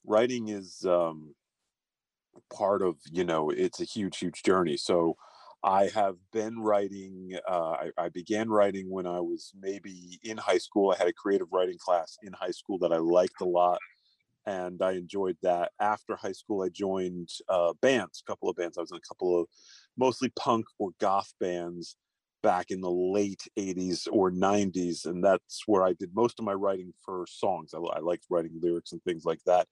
Writing 0.06 0.48
is 0.48 0.86
um, 0.86 1.36
part 2.54 2.82
of 2.82 2.96
you 3.12 3.26
know 3.26 3.50
it's 3.50 3.82
a 3.82 3.86
huge 3.86 4.18
huge 4.18 4.44
journey. 4.44 4.78
So 4.78 5.18
I 5.62 5.88
have 5.88 6.16
been 6.32 6.60
writing. 6.60 7.38
Uh, 7.48 7.72
I, 7.72 7.92
I 7.98 8.10
began 8.10 8.50
writing 8.50 8.90
when 8.90 9.06
I 9.06 9.20
was 9.20 9.52
maybe 9.60 10.20
in 10.24 10.38
high 10.38 10.58
school. 10.58 10.92
I 10.92 10.98
had 10.98 11.10
a 11.10 11.14
creative 11.14 11.48
writing 11.52 11.78
class 11.78 12.18
in 12.24 12.32
high 12.32 12.52
school 12.52 12.80
that 12.80 12.94
I 12.94 12.98
liked 12.98 13.42
a 13.42 13.46
lot, 13.46 13.80
and 14.46 14.82
I 14.82 14.94
enjoyed 14.94 15.38
that. 15.44 15.72
After 15.82 16.16
high 16.16 16.32
school, 16.32 16.64
I 16.64 16.70
joined 16.70 17.30
uh, 17.50 17.74
bands, 17.82 18.24
a 18.26 18.32
couple 18.32 18.50
of 18.50 18.56
bands. 18.56 18.78
I 18.78 18.82
was 18.82 18.92
in 18.92 18.98
a 18.98 19.08
couple 19.08 19.42
of 19.42 19.48
mostly 19.98 20.32
punk 20.38 20.66
or 20.78 20.92
goth 21.02 21.34
bands 21.42 21.98
back 22.42 22.72
in 22.72 22.82
the 22.82 22.92
late 22.92 23.48
80s 23.58 24.08
or 24.12 24.32
90s 24.32 25.06
and 25.06 25.24
that's 25.24 25.64
where 25.66 25.84
i 25.84 25.94
did 25.94 26.16
most 26.16 26.40
of 26.40 26.46
my 26.46 26.54
writing 26.54 26.94
for 27.04 27.26
songs. 27.28 27.74
I, 27.74 27.80
I 27.80 28.00
liked 28.00 28.26
writing 28.30 28.60
lyrics 28.62 28.92
and 28.92 29.04
things 29.04 29.26
like 29.26 29.40
that 29.46 29.68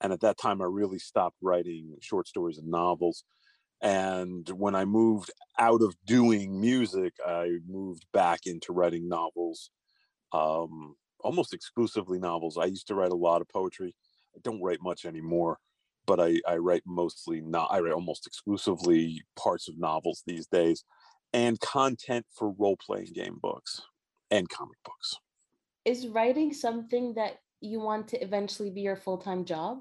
and 0.00 0.12
at 0.12 0.20
that 0.20 0.38
time 0.38 0.60
i 0.60 0.66
really 0.66 0.98
stopped 0.98 1.36
writing 1.42 1.96
short 2.00 2.26
stories 2.26 2.58
and 2.58 2.68
novels 2.68 3.24
and 3.80 4.48
when 4.50 4.74
i 4.74 4.84
moved 4.84 5.30
out 5.58 5.82
of 5.82 5.94
doing 6.06 6.60
music 6.60 7.14
i 7.26 7.58
moved 7.68 8.04
back 8.12 8.40
into 8.46 8.72
writing 8.72 9.08
novels 9.08 9.70
um, 10.32 10.94
almost 11.20 11.54
exclusively 11.54 12.18
novels. 12.18 12.58
I 12.58 12.66
used 12.66 12.86
to 12.88 12.94
write 12.94 13.12
a 13.12 13.16
lot 13.16 13.40
of 13.40 13.48
poetry. 13.48 13.94
I 14.36 14.40
don't 14.44 14.62
write 14.62 14.82
much 14.82 15.04
anymore 15.04 15.58
but 16.08 16.18
i, 16.18 16.40
I 16.48 16.56
write 16.56 16.82
mostly 16.86 17.40
not 17.40 17.68
i 17.70 17.78
write 17.78 17.92
almost 17.92 18.26
exclusively 18.26 19.22
parts 19.38 19.68
of 19.68 19.78
novels 19.78 20.24
these 20.26 20.48
days 20.48 20.82
and 21.32 21.60
content 21.60 22.26
for 22.34 22.50
role 22.50 22.76
playing 22.76 23.12
game 23.14 23.38
books. 23.40 23.82
and 24.30 24.48
comic 24.48 24.76
books. 24.84 25.16
Is 25.86 26.06
writing 26.06 26.52
something 26.52 27.14
that 27.14 27.38
you 27.60 27.80
want 27.80 28.08
to 28.08 28.22
eventually 28.22 28.68
be 28.68 28.82
your 28.82 28.96
full-time 28.96 29.46
job? 29.46 29.78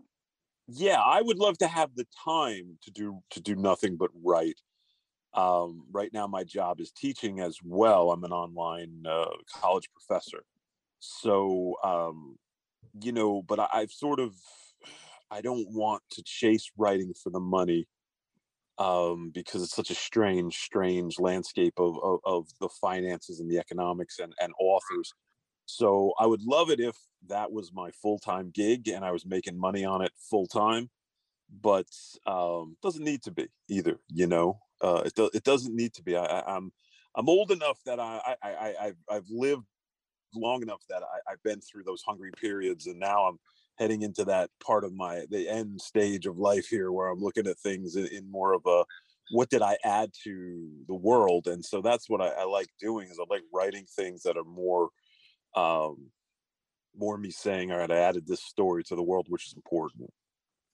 Yeah, 0.68 1.02
I 1.02 1.22
would 1.22 1.38
love 1.38 1.58
to 1.60 1.68
have 1.68 1.96
the 1.96 2.06
time 2.26 2.78
to 2.84 2.92
do 2.92 3.22
to 3.32 3.42
do 3.42 3.56
nothing 3.56 3.96
but 3.98 4.10
write. 4.24 4.60
Um, 5.34 5.84
right 5.92 6.12
now, 6.14 6.28
my 6.28 6.44
job 6.44 6.80
is 6.82 6.92
teaching 6.92 7.40
as 7.40 7.58
well. 7.64 8.12
I'm 8.12 8.24
an 8.24 8.32
online 8.32 9.04
uh, 9.08 9.36
college 9.54 9.90
professor, 9.94 10.44
so 11.00 11.76
um, 11.84 12.38
you 13.02 13.12
know. 13.12 13.42
But 13.42 13.60
I, 13.60 13.68
I've 13.74 13.92
sort 13.92 14.20
of 14.20 14.34
I 15.32 15.42
don't 15.42 15.68
want 15.70 16.04
to 16.12 16.24
chase 16.24 16.72
writing 16.78 17.14
for 17.22 17.30
the 17.30 17.40
money 17.40 17.88
um, 18.78 19.32
because 19.34 19.64
it's 19.64 19.76
such 19.76 19.90
a 19.90 19.96
strange, 19.96 20.56
strange 20.58 21.20
landscape 21.20 21.74
of, 21.78 21.98
of, 22.04 22.20
of 22.26 22.48
the 22.62 22.70
finances 22.82 23.40
and 23.40 23.50
the 23.50 23.58
economics 23.58 24.20
and, 24.20 24.34
and 24.40 24.54
authors. 24.60 25.14
So 25.66 26.14
I 26.20 26.26
would 26.26 26.44
love 26.44 26.70
it 26.70 26.80
if 26.80 26.96
that 27.28 27.52
was 27.52 27.72
my 27.74 27.92
full 28.02 28.20
time 28.20 28.52
gig 28.54 28.88
and 28.88 29.04
I 29.04 29.12
was 29.12 29.26
making 29.26 29.60
money 29.60 29.84
on 29.84 30.02
it 30.02 30.12
full 30.30 30.48
time, 30.48 30.90
but 31.62 31.88
um, 32.26 32.78
doesn't 32.82 33.04
need 33.04 33.24
to 33.24 33.32
be 33.32 33.48
either. 33.68 34.00
You 34.08 34.28
know, 34.28 34.60
uh, 34.82 35.04
it 35.06 35.14
do, 35.16 35.30
it 35.34 35.44
doesn't 35.44 35.76
need 35.76 35.94
to 35.96 36.04
be. 36.04 36.16
I, 36.16 36.24
I, 36.24 36.56
I'm 36.56 36.72
I'm 37.16 37.28
old 37.28 37.52
enough 37.52 37.80
that 37.86 38.00
I 38.00 38.36
I, 38.42 38.50
I 38.50 38.76
I've, 38.82 38.98
I've 39.10 39.30
lived 39.30 39.66
long 40.34 40.62
enough 40.62 40.82
that 40.90 41.04
I, 41.04 41.32
I've 41.32 41.44
been 41.44 41.60
through 41.62 41.84
those 41.84 42.04
hungry 42.06 42.32
periods, 42.40 42.88
and 42.88 43.00
now 43.00 43.28
I'm 43.28 43.40
heading 43.78 44.02
into 44.02 44.26
that 44.26 44.50
part 44.64 44.84
of 44.84 44.94
my 44.94 45.24
the 45.30 45.48
end 45.48 45.80
stage 45.82 46.26
of 46.26 46.38
life 46.38 46.68
here 46.68 46.92
where 46.92 47.08
i'm 47.08 47.20
looking 47.20 47.48
at 47.48 47.60
things 47.60 47.96
in, 47.96 48.08
in 48.08 48.30
more 48.30 48.54
of 48.54 48.62
a 48.66 48.84
what 49.32 49.50
did 49.50 49.62
i 49.62 49.78
add 49.84 50.12
to 50.24 50.70
the 50.88 50.96
world? 50.96 51.48
And 51.48 51.64
so 51.64 51.82
that's 51.82 52.10
what 52.10 52.22
I, 52.22 52.30
I, 52.30 52.44
like 52.46 52.70
doing 52.80 53.10
is 53.10 53.20
i 53.20 53.26
like 53.30 53.44
writing 53.54 53.86
things 53.86 54.24
that 54.24 54.38
are 54.38 54.44
more 54.44 54.90
um 55.56 56.10
more 56.96 57.18
me 57.18 57.30
saying 57.30 57.72
all 57.72 57.78
right 57.78 57.92
i 57.92 57.98
added 57.98 58.26
this 58.26 58.42
story 58.42 58.84
to 58.86 58.96
the 58.96 59.04
world 59.04 59.28
which 59.30 59.48
is 59.48 59.54
important. 59.54 60.10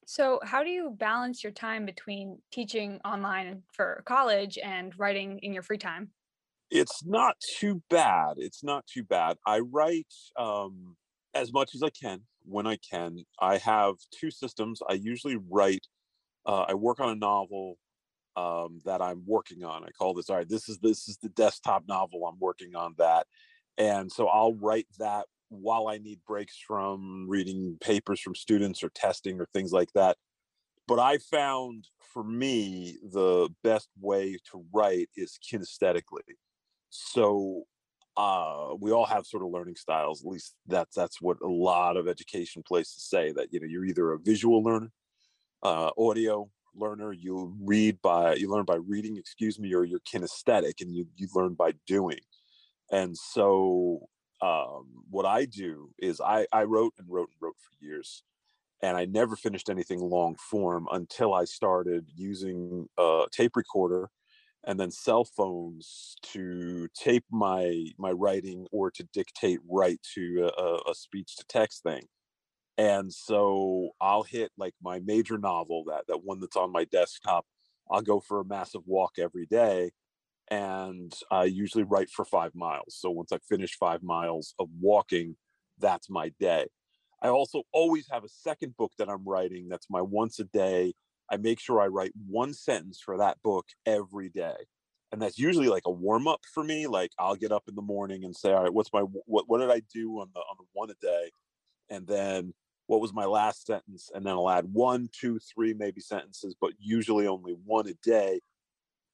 So 0.06 0.38
how 0.44 0.62
do 0.62 0.70
you 0.70 0.94
balance 0.98 1.42
your 1.42 1.52
time 1.52 1.86
between 1.86 2.38
teaching 2.52 3.00
online 3.04 3.62
for 3.72 4.02
college 4.04 4.58
and 4.62 4.96
writing 4.98 5.38
in 5.38 5.52
your 5.54 5.62
free 5.62 5.78
time? 5.78 6.10
It's 6.70 7.04
not 7.04 7.36
too 7.58 7.82
bad. 7.88 8.34
It's 8.36 8.62
not 8.62 8.86
too 8.86 9.02
bad. 9.04 9.36
I 9.46 9.60
write 9.60 10.12
um 10.36 10.96
as 11.34 11.52
much 11.52 11.74
as 11.74 11.82
i 11.82 11.90
can 11.90 12.20
when 12.44 12.66
I 12.66 12.76
can. 12.76 13.24
I 13.40 13.58
have 13.58 13.94
two 14.10 14.30
systems. 14.30 14.80
I 14.88 14.94
usually 14.94 15.36
write, 15.50 15.86
uh, 16.46 16.66
I 16.68 16.74
work 16.74 17.00
on 17.00 17.10
a 17.10 17.14
novel 17.14 17.78
um, 18.36 18.80
that 18.84 19.00
I'm 19.00 19.22
working 19.26 19.64
on. 19.64 19.84
I 19.84 19.90
call 19.90 20.14
this, 20.14 20.28
all 20.28 20.36
right, 20.36 20.48
this 20.48 20.68
is 20.68 20.78
this 20.78 21.08
is 21.08 21.16
the 21.18 21.28
desktop 21.30 21.84
novel. 21.88 22.26
I'm 22.26 22.38
working 22.38 22.74
on 22.74 22.94
that. 22.98 23.26
And 23.78 24.10
so 24.10 24.28
I'll 24.28 24.54
write 24.54 24.86
that 24.98 25.26
while 25.48 25.88
I 25.88 25.98
need 25.98 26.20
breaks 26.26 26.58
from 26.58 27.26
reading 27.28 27.76
papers 27.80 28.20
from 28.20 28.34
students 28.34 28.82
or 28.82 28.90
testing 28.90 29.40
or 29.40 29.46
things 29.52 29.72
like 29.72 29.92
that. 29.94 30.16
But 30.86 30.98
I 30.98 31.18
found 31.18 31.88
for 32.12 32.22
me, 32.22 32.98
the 33.02 33.48
best 33.62 33.88
way 34.00 34.38
to 34.50 34.64
write 34.72 35.08
is 35.16 35.38
kinesthetically. 35.42 36.36
So 36.90 37.64
uh, 38.16 38.74
we 38.78 38.92
all 38.92 39.06
have 39.06 39.26
sort 39.26 39.42
of 39.42 39.50
learning 39.50 39.76
styles. 39.76 40.22
At 40.22 40.30
least 40.30 40.54
that's 40.66 40.94
that's 40.94 41.20
what 41.20 41.38
a 41.42 41.48
lot 41.48 41.96
of 41.96 42.06
education 42.08 42.62
places 42.66 43.02
say 43.08 43.32
that 43.32 43.52
you 43.52 43.60
know 43.60 43.66
you're 43.66 43.84
either 43.84 44.12
a 44.12 44.18
visual 44.18 44.62
learner, 44.62 44.90
uh, 45.62 45.90
audio 45.98 46.48
learner. 46.74 47.12
You 47.12 47.54
read 47.60 48.00
by 48.02 48.34
you 48.34 48.50
learn 48.50 48.64
by 48.64 48.76
reading, 48.76 49.16
excuse 49.16 49.58
me, 49.58 49.74
or 49.74 49.84
you're 49.84 50.00
kinesthetic 50.00 50.80
and 50.80 50.94
you 50.94 51.06
you 51.16 51.28
learn 51.34 51.54
by 51.54 51.72
doing. 51.86 52.20
And 52.92 53.16
so 53.16 54.08
um, 54.40 54.86
what 55.10 55.26
I 55.26 55.46
do 55.46 55.90
is 55.98 56.20
I 56.20 56.46
I 56.52 56.64
wrote 56.64 56.94
and 56.98 57.08
wrote 57.10 57.30
and 57.30 57.36
wrote 57.40 57.56
for 57.58 57.84
years. 57.84 58.22
And 58.82 58.98
I 58.98 59.06
never 59.06 59.34
finished 59.34 59.70
anything 59.70 60.00
long 60.00 60.36
form 60.36 60.88
until 60.92 61.32
I 61.32 61.46
started 61.46 62.06
using 62.14 62.86
a 62.98 63.24
tape 63.32 63.56
recorder 63.56 64.10
and 64.66 64.78
then 64.80 64.90
cell 64.90 65.24
phones 65.24 66.16
to 66.22 66.88
tape 66.94 67.24
my 67.30 67.86
my 67.98 68.10
writing 68.10 68.66
or 68.72 68.90
to 68.90 69.04
dictate 69.12 69.60
right 69.70 70.00
to 70.14 70.50
a, 70.58 70.90
a 70.90 70.94
speech 70.94 71.36
to 71.36 71.44
text 71.48 71.82
thing. 71.82 72.04
And 72.78 73.12
so 73.12 73.90
i'll 74.00 74.24
hit 74.24 74.52
like 74.58 74.74
my 74.82 75.00
major 75.00 75.38
novel 75.38 75.84
that 75.88 76.04
that 76.08 76.24
one 76.24 76.40
that's 76.40 76.56
on 76.56 76.72
my 76.72 76.84
desktop. 76.84 77.46
I'll 77.90 78.02
go 78.02 78.20
for 78.20 78.40
a 78.40 78.44
massive 78.44 78.82
walk 78.86 79.14
every 79.18 79.46
day 79.46 79.92
and 80.50 81.12
i 81.30 81.44
usually 81.44 81.84
write 81.84 82.10
for 82.10 82.24
five 82.24 82.54
miles. 82.54 82.96
So 82.98 83.10
once 83.10 83.32
i 83.32 83.38
finish 83.48 83.76
five 83.78 84.02
miles 84.02 84.54
of 84.58 84.68
walking 84.80 85.36
that's 85.78 86.08
my 86.10 86.30
day. 86.40 86.68
I 87.22 87.28
also 87.28 87.62
always 87.72 88.06
have 88.10 88.24
a 88.24 88.28
second 88.28 88.76
book 88.76 88.92
that 88.98 89.08
i'm 89.08 89.24
writing 89.24 89.68
that's 89.68 89.88
my 89.90 90.02
once 90.02 90.38
a 90.40 90.44
day 90.44 90.94
I 91.30 91.36
make 91.36 91.60
sure 91.60 91.80
I 91.80 91.86
write 91.86 92.12
one 92.28 92.52
sentence 92.54 93.00
for 93.00 93.18
that 93.18 93.42
book 93.42 93.66
every 93.86 94.28
day. 94.28 94.56
And 95.12 95.22
that's 95.22 95.38
usually 95.38 95.68
like 95.68 95.84
a 95.86 95.90
warm 95.90 96.26
up 96.26 96.40
for 96.52 96.64
me. 96.64 96.86
Like 96.86 97.12
I'll 97.18 97.36
get 97.36 97.52
up 97.52 97.64
in 97.68 97.76
the 97.76 97.82
morning 97.82 98.24
and 98.24 98.34
say, 98.34 98.52
all 98.52 98.62
right, 98.62 98.72
what's 98.72 98.92
my 98.92 99.00
what 99.00 99.48
what 99.48 99.60
did 99.60 99.70
I 99.70 99.80
do 99.92 100.20
on 100.20 100.30
the 100.34 100.40
on 100.40 100.56
the 100.58 100.64
one 100.72 100.90
a 100.90 100.94
day? 101.00 101.30
And 101.90 102.06
then 102.06 102.52
what 102.86 103.00
was 103.00 103.12
my 103.12 103.24
last 103.24 103.66
sentence? 103.66 104.10
And 104.12 104.26
then 104.26 104.34
I'll 104.34 104.50
add 104.50 104.72
one, 104.72 105.08
two, 105.12 105.38
three, 105.38 105.72
maybe 105.72 106.00
sentences, 106.00 106.54
but 106.60 106.72
usually 106.78 107.26
only 107.26 107.52
one 107.64 107.88
a 107.88 107.94
day. 108.02 108.40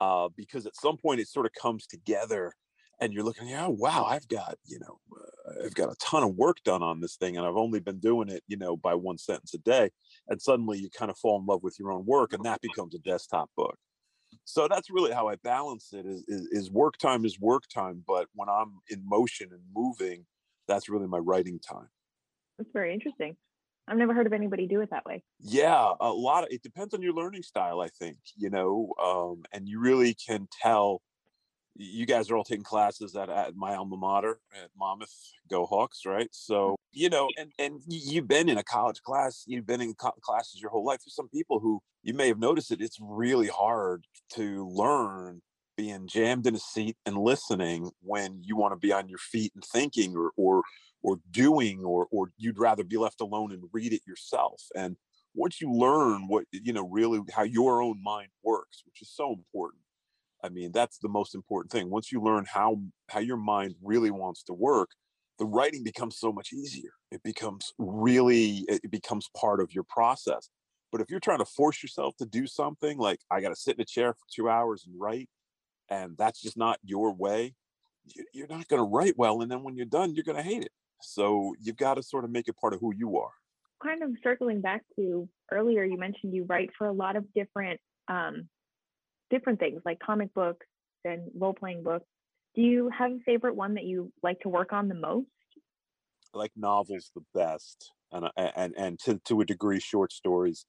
Uh, 0.00 0.30
because 0.34 0.64
at 0.64 0.74
some 0.74 0.96
point 0.96 1.20
it 1.20 1.28
sort 1.28 1.44
of 1.44 1.52
comes 1.52 1.86
together 1.86 2.54
and 3.00 3.12
you're 3.12 3.22
looking, 3.24 3.48
yeah, 3.48 3.66
wow, 3.66 4.04
I've 4.04 4.28
got, 4.28 4.56
you 4.64 4.78
know, 4.78 4.98
uh, 5.14 5.66
I've 5.66 5.74
got 5.74 5.92
a 5.92 5.96
ton 5.96 6.22
of 6.22 6.36
work 6.36 6.56
done 6.64 6.82
on 6.82 7.00
this 7.00 7.16
thing 7.16 7.36
and 7.36 7.46
I've 7.46 7.56
only 7.56 7.80
been 7.80 7.98
doing 7.98 8.30
it, 8.30 8.42
you 8.48 8.56
know, 8.56 8.76
by 8.76 8.94
one 8.94 9.18
sentence 9.18 9.52
a 9.54 9.58
day. 9.58 9.90
And 10.30 10.40
suddenly 10.40 10.78
you 10.78 10.88
kind 10.90 11.10
of 11.10 11.18
fall 11.18 11.38
in 11.38 11.46
love 11.46 11.62
with 11.62 11.78
your 11.78 11.92
own 11.92 12.06
work 12.06 12.32
and 12.32 12.44
that 12.44 12.60
becomes 12.60 12.94
a 12.94 12.98
desktop 12.98 13.50
book. 13.56 13.76
So 14.44 14.68
that's 14.68 14.90
really 14.90 15.12
how 15.12 15.28
I 15.28 15.36
balance 15.36 15.92
it 15.92 16.06
is, 16.06 16.24
is, 16.28 16.46
is 16.52 16.70
work 16.70 16.96
time 16.98 17.24
is 17.24 17.38
work 17.38 17.64
time. 17.72 18.04
But 18.06 18.28
when 18.34 18.48
I'm 18.48 18.78
in 18.88 19.02
motion 19.04 19.48
and 19.52 19.62
moving, 19.74 20.26
that's 20.68 20.88
really 20.88 21.08
my 21.08 21.18
writing 21.18 21.58
time. 21.58 21.88
That's 22.58 22.70
very 22.72 22.94
interesting. 22.94 23.36
I've 23.88 23.96
never 23.96 24.14
heard 24.14 24.26
of 24.26 24.32
anybody 24.32 24.68
do 24.68 24.80
it 24.82 24.90
that 24.90 25.04
way. 25.04 25.24
Yeah, 25.40 25.94
a 26.00 26.12
lot 26.12 26.44
of 26.44 26.50
it 26.52 26.62
depends 26.62 26.94
on 26.94 27.02
your 27.02 27.12
learning 27.12 27.42
style, 27.42 27.80
I 27.80 27.88
think, 27.88 28.18
you 28.36 28.50
know, 28.50 28.92
um, 29.02 29.42
and 29.52 29.68
you 29.68 29.80
really 29.80 30.14
can 30.14 30.46
tell 30.62 31.02
you 31.76 32.06
guys 32.06 32.30
are 32.30 32.36
all 32.36 32.44
taking 32.44 32.64
classes 32.64 33.16
at, 33.16 33.28
at 33.28 33.54
my 33.56 33.74
alma 33.74 33.96
mater 33.96 34.38
at 34.62 34.70
Monmouth. 34.78 35.14
Go 35.48 35.66
Hawks, 35.66 36.02
right? 36.04 36.28
So 36.32 36.76
you 36.92 37.08
know, 37.08 37.28
and 37.38 37.52
and 37.58 37.80
you've 37.86 38.28
been 38.28 38.48
in 38.48 38.58
a 38.58 38.64
college 38.64 39.02
class, 39.02 39.44
you've 39.46 39.66
been 39.66 39.80
in 39.80 39.94
co- 39.94 40.12
classes 40.22 40.60
your 40.60 40.70
whole 40.70 40.84
life. 40.84 41.00
There's 41.04 41.14
some 41.14 41.28
people 41.28 41.60
who 41.60 41.80
you 42.02 42.14
may 42.14 42.28
have 42.28 42.38
noticed 42.38 42.70
it. 42.70 42.80
It's 42.80 42.98
really 43.00 43.48
hard 43.48 44.04
to 44.34 44.68
learn 44.68 45.42
being 45.76 46.06
jammed 46.06 46.46
in 46.46 46.54
a 46.54 46.58
seat 46.58 46.96
and 47.06 47.16
listening 47.16 47.90
when 48.02 48.42
you 48.42 48.56
want 48.56 48.72
to 48.72 48.76
be 48.76 48.92
on 48.92 49.08
your 49.08 49.18
feet 49.18 49.52
and 49.54 49.64
thinking, 49.64 50.16
or 50.16 50.32
or 50.36 50.62
or 51.02 51.20
doing, 51.30 51.84
or 51.84 52.06
or 52.10 52.32
you'd 52.36 52.58
rather 52.58 52.84
be 52.84 52.96
left 52.96 53.20
alone 53.20 53.52
and 53.52 53.62
read 53.72 53.92
it 53.92 54.02
yourself. 54.06 54.62
And 54.74 54.96
once 55.34 55.60
you 55.60 55.72
learn 55.72 56.26
what 56.26 56.44
you 56.50 56.72
know, 56.72 56.88
really 56.88 57.20
how 57.32 57.44
your 57.44 57.80
own 57.80 58.02
mind 58.02 58.28
works, 58.42 58.82
which 58.84 59.00
is 59.00 59.10
so 59.10 59.32
important 59.32 59.82
I 60.42 60.48
mean, 60.48 60.72
that's 60.72 60.98
the 60.98 61.08
most 61.08 61.34
important 61.34 61.70
thing. 61.70 61.90
Once 61.90 62.10
you 62.10 62.22
learn 62.22 62.46
how 62.46 62.80
how 63.08 63.20
your 63.20 63.36
mind 63.36 63.74
really 63.82 64.10
wants 64.10 64.42
to 64.44 64.54
work, 64.54 64.90
the 65.38 65.44
writing 65.44 65.82
becomes 65.82 66.18
so 66.18 66.32
much 66.32 66.52
easier. 66.52 66.92
It 67.10 67.22
becomes 67.22 67.72
really 67.78 68.64
it 68.68 68.90
becomes 68.90 69.28
part 69.36 69.60
of 69.60 69.72
your 69.72 69.84
process. 69.84 70.48
But 70.92 71.00
if 71.00 71.10
you're 71.10 71.20
trying 71.20 71.38
to 71.38 71.44
force 71.44 71.82
yourself 71.82 72.16
to 72.18 72.26
do 72.26 72.46
something 72.46 72.98
like 72.98 73.20
I 73.30 73.40
got 73.40 73.50
to 73.50 73.56
sit 73.56 73.76
in 73.76 73.82
a 73.82 73.84
chair 73.84 74.12
for 74.12 74.24
2 74.34 74.48
hours 74.48 74.84
and 74.86 75.00
write 75.00 75.28
and 75.88 76.16
that's 76.18 76.40
just 76.40 76.56
not 76.56 76.78
your 76.82 77.14
way, 77.14 77.54
you're 78.34 78.48
not 78.48 78.66
going 78.68 78.80
to 78.80 78.88
write 78.88 79.16
well 79.16 79.40
and 79.40 79.50
then 79.50 79.62
when 79.62 79.76
you're 79.76 79.86
done 79.86 80.14
you're 80.14 80.24
going 80.24 80.36
to 80.36 80.42
hate 80.42 80.62
it. 80.62 80.72
So 81.02 81.54
you've 81.60 81.76
got 81.76 81.94
to 81.94 82.02
sort 82.02 82.24
of 82.24 82.30
make 82.30 82.48
it 82.48 82.56
part 82.56 82.74
of 82.74 82.80
who 82.80 82.92
you 82.94 83.18
are. 83.18 83.30
Kind 83.82 84.02
of 84.02 84.10
circling 84.22 84.60
back 84.60 84.82
to 84.96 85.28
earlier, 85.50 85.84
you 85.84 85.96
mentioned 85.96 86.34
you 86.34 86.44
write 86.44 86.70
for 86.76 86.86
a 86.86 86.92
lot 86.92 87.16
of 87.16 87.24
different 87.32 87.80
um, 88.08 88.48
different 89.30 89.60
things 89.60 89.80
like 89.84 89.98
comic 90.00 90.34
books 90.34 90.66
and 91.04 91.30
role 91.34 91.54
playing 91.54 91.82
books. 91.82 92.06
Do 92.54 92.62
you 92.62 92.90
have 92.90 93.12
a 93.12 93.18
favorite 93.24 93.54
one 93.54 93.74
that 93.74 93.84
you 93.84 94.12
like 94.22 94.40
to 94.40 94.48
work 94.48 94.72
on 94.72 94.88
the 94.88 94.94
most? 94.94 95.28
I 96.34 96.38
like 96.38 96.52
novels 96.56 97.10
the 97.14 97.22
best, 97.34 97.92
and 98.12 98.28
and 98.36 98.74
and 98.76 98.98
to 99.00 99.20
to 99.26 99.40
a 99.40 99.44
degree, 99.44 99.80
short 99.80 100.12
stories. 100.12 100.66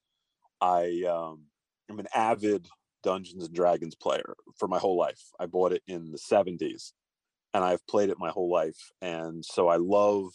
I 0.60 1.04
um, 1.10 1.46
am 1.90 2.00
an 2.00 2.08
avid 2.14 2.68
Dungeons 3.04 3.46
and 3.46 3.56
Dragons 3.56 3.96
player 3.96 4.36
for 4.58 4.68
my 4.68 4.78
whole 4.78 4.98
life. 4.98 5.22
I 5.40 5.48
bought 5.48 5.74
it 5.74 5.84
in 5.88 6.12
the 6.12 6.18
'70s, 6.18 6.94
and 7.54 7.64
I've 7.64 7.86
played 7.88 8.10
it 8.10 8.18
my 8.20 8.30
whole 8.30 8.52
life. 8.52 8.92
And 9.02 9.44
so 9.44 9.68
I 9.68 9.78
love 9.78 10.32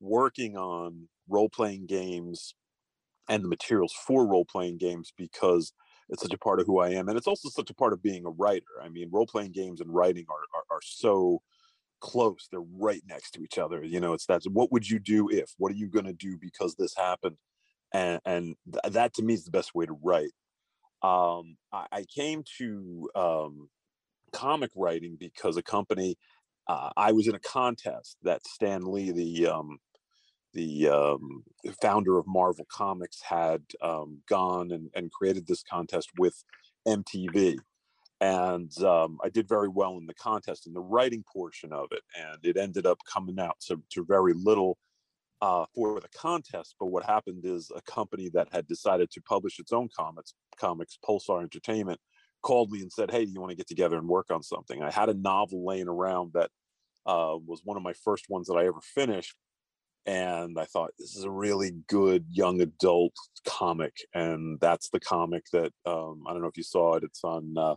working 0.00 0.56
on 0.56 1.08
role 1.28 1.48
playing 1.48 1.86
games 1.86 2.54
and 3.28 3.44
the 3.44 3.48
materials 3.48 3.92
for 3.92 4.26
role 4.26 4.44
playing 4.44 4.78
games 4.78 5.12
because 5.16 5.72
it's 6.12 6.22
such 6.22 6.34
a 6.34 6.38
part 6.38 6.60
of 6.60 6.66
who 6.66 6.78
I 6.78 6.90
am, 6.90 7.08
and 7.08 7.16
it's 7.16 7.26
also 7.26 7.48
such 7.48 7.70
a 7.70 7.74
part 7.74 7.94
of 7.94 8.02
being 8.02 8.26
a 8.26 8.30
writer. 8.30 8.80
I 8.82 8.90
mean, 8.90 9.08
role 9.10 9.26
playing 9.26 9.52
games 9.52 9.80
and 9.80 9.92
writing 9.92 10.26
are, 10.28 10.58
are, 10.58 10.76
are 10.76 10.82
so 10.82 11.40
close. 12.00 12.48
They're 12.50 12.60
right 12.60 13.02
next 13.08 13.30
to 13.32 13.42
each 13.42 13.56
other. 13.56 13.82
You 13.82 13.98
know, 13.98 14.12
it's 14.12 14.26
that's 14.26 14.46
what 14.46 14.70
would 14.72 14.88
you 14.88 14.98
do 14.98 15.30
if? 15.30 15.54
What 15.56 15.72
are 15.72 15.76
you 15.76 15.88
going 15.88 16.04
to 16.04 16.12
do 16.12 16.36
because 16.38 16.74
this 16.74 16.94
happened? 16.94 17.36
And 17.94 18.20
and 18.26 18.56
th- 18.70 18.92
that 18.92 19.14
to 19.14 19.22
me 19.22 19.34
is 19.34 19.46
the 19.46 19.50
best 19.50 19.74
way 19.74 19.86
to 19.86 19.98
write. 20.02 20.32
Um, 21.02 21.56
I, 21.72 21.86
I 21.90 22.04
came 22.14 22.44
to 22.58 23.08
um, 23.14 23.70
comic 24.32 24.70
writing 24.76 25.16
because 25.18 25.56
a 25.56 25.62
company 25.62 26.16
uh, 26.68 26.90
I 26.96 27.12
was 27.12 27.26
in 27.26 27.34
a 27.34 27.40
contest 27.40 28.18
that 28.22 28.46
Stan 28.46 28.82
Lee, 28.82 29.10
the 29.12 29.46
um, 29.48 29.78
the 30.52 30.88
um, 30.88 31.44
founder 31.80 32.18
of 32.18 32.26
Marvel 32.26 32.66
Comics, 32.70 33.20
had 33.22 33.62
um, 33.80 34.18
gone 34.28 34.70
and, 34.72 34.90
and 34.94 35.10
created 35.10 35.46
this 35.46 35.62
contest 35.62 36.10
with 36.18 36.42
MTV. 36.86 37.58
And 38.20 38.70
um, 38.84 39.18
I 39.24 39.28
did 39.28 39.48
very 39.48 39.68
well 39.68 39.98
in 39.98 40.06
the 40.06 40.14
contest 40.14 40.66
in 40.66 40.72
the 40.72 40.80
writing 40.80 41.24
portion 41.32 41.72
of 41.72 41.88
it. 41.90 42.02
And 42.16 42.38
it 42.44 42.56
ended 42.56 42.86
up 42.86 42.98
coming 43.12 43.40
out 43.40 43.56
to, 43.66 43.82
to 43.90 44.04
very 44.04 44.32
little 44.32 44.78
uh, 45.40 45.66
for 45.74 46.00
the 46.00 46.08
contest. 46.08 46.76
But 46.78 46.86
what 46.86 47.04
happened 47.04 47.44
is 47.44 47.70
a 47.74 47.82
company 47.82 48.30
that 48.32 48.48
had 48.52 48.66
decided 48.68 49.10
to 49.10 49.20
publish 49.22 49.58
its 49.58 49.72
own 49.72 49.88
comics, 49.94 50.34
comics 50.56 50.98
Pulsar 51.04 51.42
Entertainment, 51.42 51.98
called 52.42 52.70
me 52.70 52.80
and 52.80 52.92
said, 52.92 53.10
"Hey, 53.10 53.24
do 53.24 53.32
you 53.32 53.40
want 53.40 53.50
to 53.50 53.56
get 53.56 53.68
together 53.68 53.96
and 53.98 54.08
work 54.08 54.30
on 54.30 54.42
something?" 54.42 54.82
I 54.82 54.90
had 54.90 55.08
a 55.08 55.14
novel 55.14 55.64
laying 55.66 55.88
around 55.88 56.32
that 56.34 56.50
uh, 57.06 57.36
was 57.44 57.62
one 57.64 57.76
of 57.76 57.82
my 57.82 57.92
first 57.92 58.26
ones 58.28 58.46
that 58.46 58.54
I 58.54 58.66
ever 58.66 58.80
finished, 58.80 59.34
and 60.06 60.58
I 60.58 60.64
thought 60.64 60.90
this 60.98 61.16
is 61.16 61.24
a 61.24 61.30
really 61.30 61.72
good 61.88 62.24
young 62.28 62.60
adult 62.60 63.14
comic, 63.46 63.94
and 64.14 64.58
that's 64.60 64.90
the 64.90 65.00
comic 65.00 65.44
that 65.52 65.72
um, 65.86 66.24
I 66.26 66.32
don't 66.32 66.42
know 66.42 66.48
if 66.48 66.56
you 66.56 66.62
saw 66.62 66.94
it. 66.94 67.04
It's 67.04 67.22
on 67.24 67.54
uh, 67.56 67.76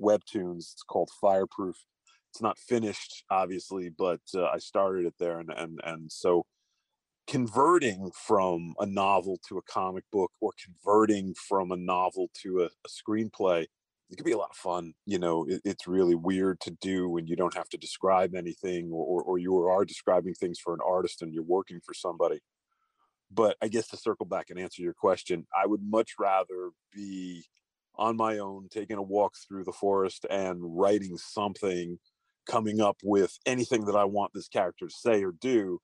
Webtoons. 0.00 0.72
It's 0.72 0.84
called 0.88 1.10
Fireproof. 1.20 1.76
It's 2.30 2.42
not 2.42 2.58
finished, 2.58 3.24
obviously, 3.30 3.90
but 3.96 4.20
uh, 4.34 4.46
I 4.46 4.58
started 4.58 5.06
it 5.06 5.14
there, 5.18 5.40
and 5.40 5.50
and 5.50 5.80
and 5.84 6.10
so 6.10 6.44
converting 7.26 8.10
from 8.26 8.74
a 8.78 8.86
novel 8.86 9.38
to 9.48 9.58
a 9.58 9.62
comic 9.62 10.04
book 10.12 10.30
or 10.40 10.52
converting 10.62 11.34
from 11.48 11.72
a 11.72 11.76
novel 11.76 12.28
to 12.42 12.60
a, 12.62 12.66
a 12.66 12.88
screenplay 12.88 13.66
it 14.10 14.16
could 14.16 14.26
be 14.26 14.32
a 14.32 14.38
lot 14.38 14.50
of 14.50 14.56
fun. 14.56 14.94
You 15.06 15.18
know, 15.18 15.46
it, 15.48 15.62
it's 15.64 15.86
really 15.86 16.14
weird 16.14 16.60
to 16.60 16.70
do 16.80 17.08
when 17.08 17.26
you 17.26 17.36
don't 17.36 17.56
have 17.56 17.68
to 17.70 17.76
describe 17.76 18.34
anything 18.34 18.90
or, 18.92 19.22
or, 19.22 19.38
you 19.38 19.56
are 19.56 19.84
describing 19.84 20.34
things 20.34 20.58
for 20.58 20.74
an 20.74 20.80
artist 20.86 21.22
and 21.22 21.32
you're 21.32 21.42
working 21.42 21.80
for 21.84 21.94
somebody. 21.94 22.40
But 23.32 23.56
I 23.62 23.68
guess 23.68 23.88
to 23.88 23.96
circle 23.96 24.26
back 24.26 24.50
and 24.50 24.58
answer 24.58 24.82
your 24.82 24.94
question, 24.94 25.46
I 25.56 25.66
would 25.66 25.80
much 25.82 26.12
rather 26.18 26.70
be 26.92 27.44
on 27.96 28.16
my 28.16 28.38
own, 28.38 28.68
taking 28.70 28.98
a 28.98 29.02
walk 29.02 29.34
through 29.48 29.64
the 29.64 29.72
forest 29.72 30.26
and 30.28 30.58
writing 30.78 31.16
something, 31.16 31.98
coming 32.46 32.80
up 32.80 32.96
with 33.02 33.36
anything 33.46 33.86
that 33.86 33.96
I 33.96 34.04
want 34.04 34.32
this 34.34 34.48
character 34.48 34.86
to 34.86 34.94
say 34.94 35.24
or 35.24 35.32
do, 35.32 35.80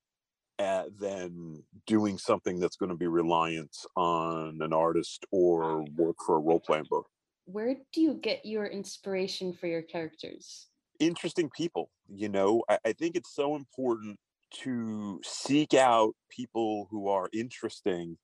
uh, 0.58 0.84
than 1.00 1.62
doing 1.86 2.18
something 2.18 2.60
that's 2.60 2.76
going 2.76 2.90
to 2.90 2.96
be 2.96 3.06
reliant 3.06 3.74
on 3.96 4.58
an 4.60 4.72
artist 4.72 5.24
or 5.32 5.84
work 5.96 6.16
for 6.24 6.36
a 6.36 6.40
role 6.40 6.60
playing 6.60 6.86
book 6.90 7.06
where 7.52 7.76
do 7.92 8.00
you 8.00 8.14
get 8.14 8.44
your 8.44 8.66
inspiration 8.66 9.52
for 9.52 9.66
your 9.66 9.82
characters? 9.82 10.68
Interesting 10.98 11.50
people. 11.56 11.90
You 12.08 12.28
know, 12.28 12.62
I, 12.68 12.78
I 12.86 12.92
think 12.92 13.16
it's 13.16 13.34
so 13.34 13.56
important 13.56 14.18
to 14.62 15.20
seek 15.24 15.74
out 15.74 16.14
people 16.28 16.88
who 16.90 17.08
are 17.08 17.28
interesting 17.32 18.18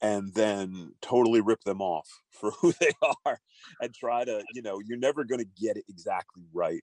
and 0.00 0.32
then 0.34 0.92
totally 1.00 1.40
rip 1.40 1.62
them 1.64 1.80
off 1.80 2.08
for 2.30 2.50
who 2.52 2.72
they 2.80 2.90
are 3.24 3.38
and 3.80 3.94
try 3.94 4.24
to, 4.24 4.42
you 4.54 4.62
know, 4.62 4.80
you're 4.84 4.98
never 4.98 5.24
going 5.24 5.40
to 5.40 5.60
get 5.60 5.76
it 5.76 5.84
exactly 5.88 6.44
right. 6.52 6.82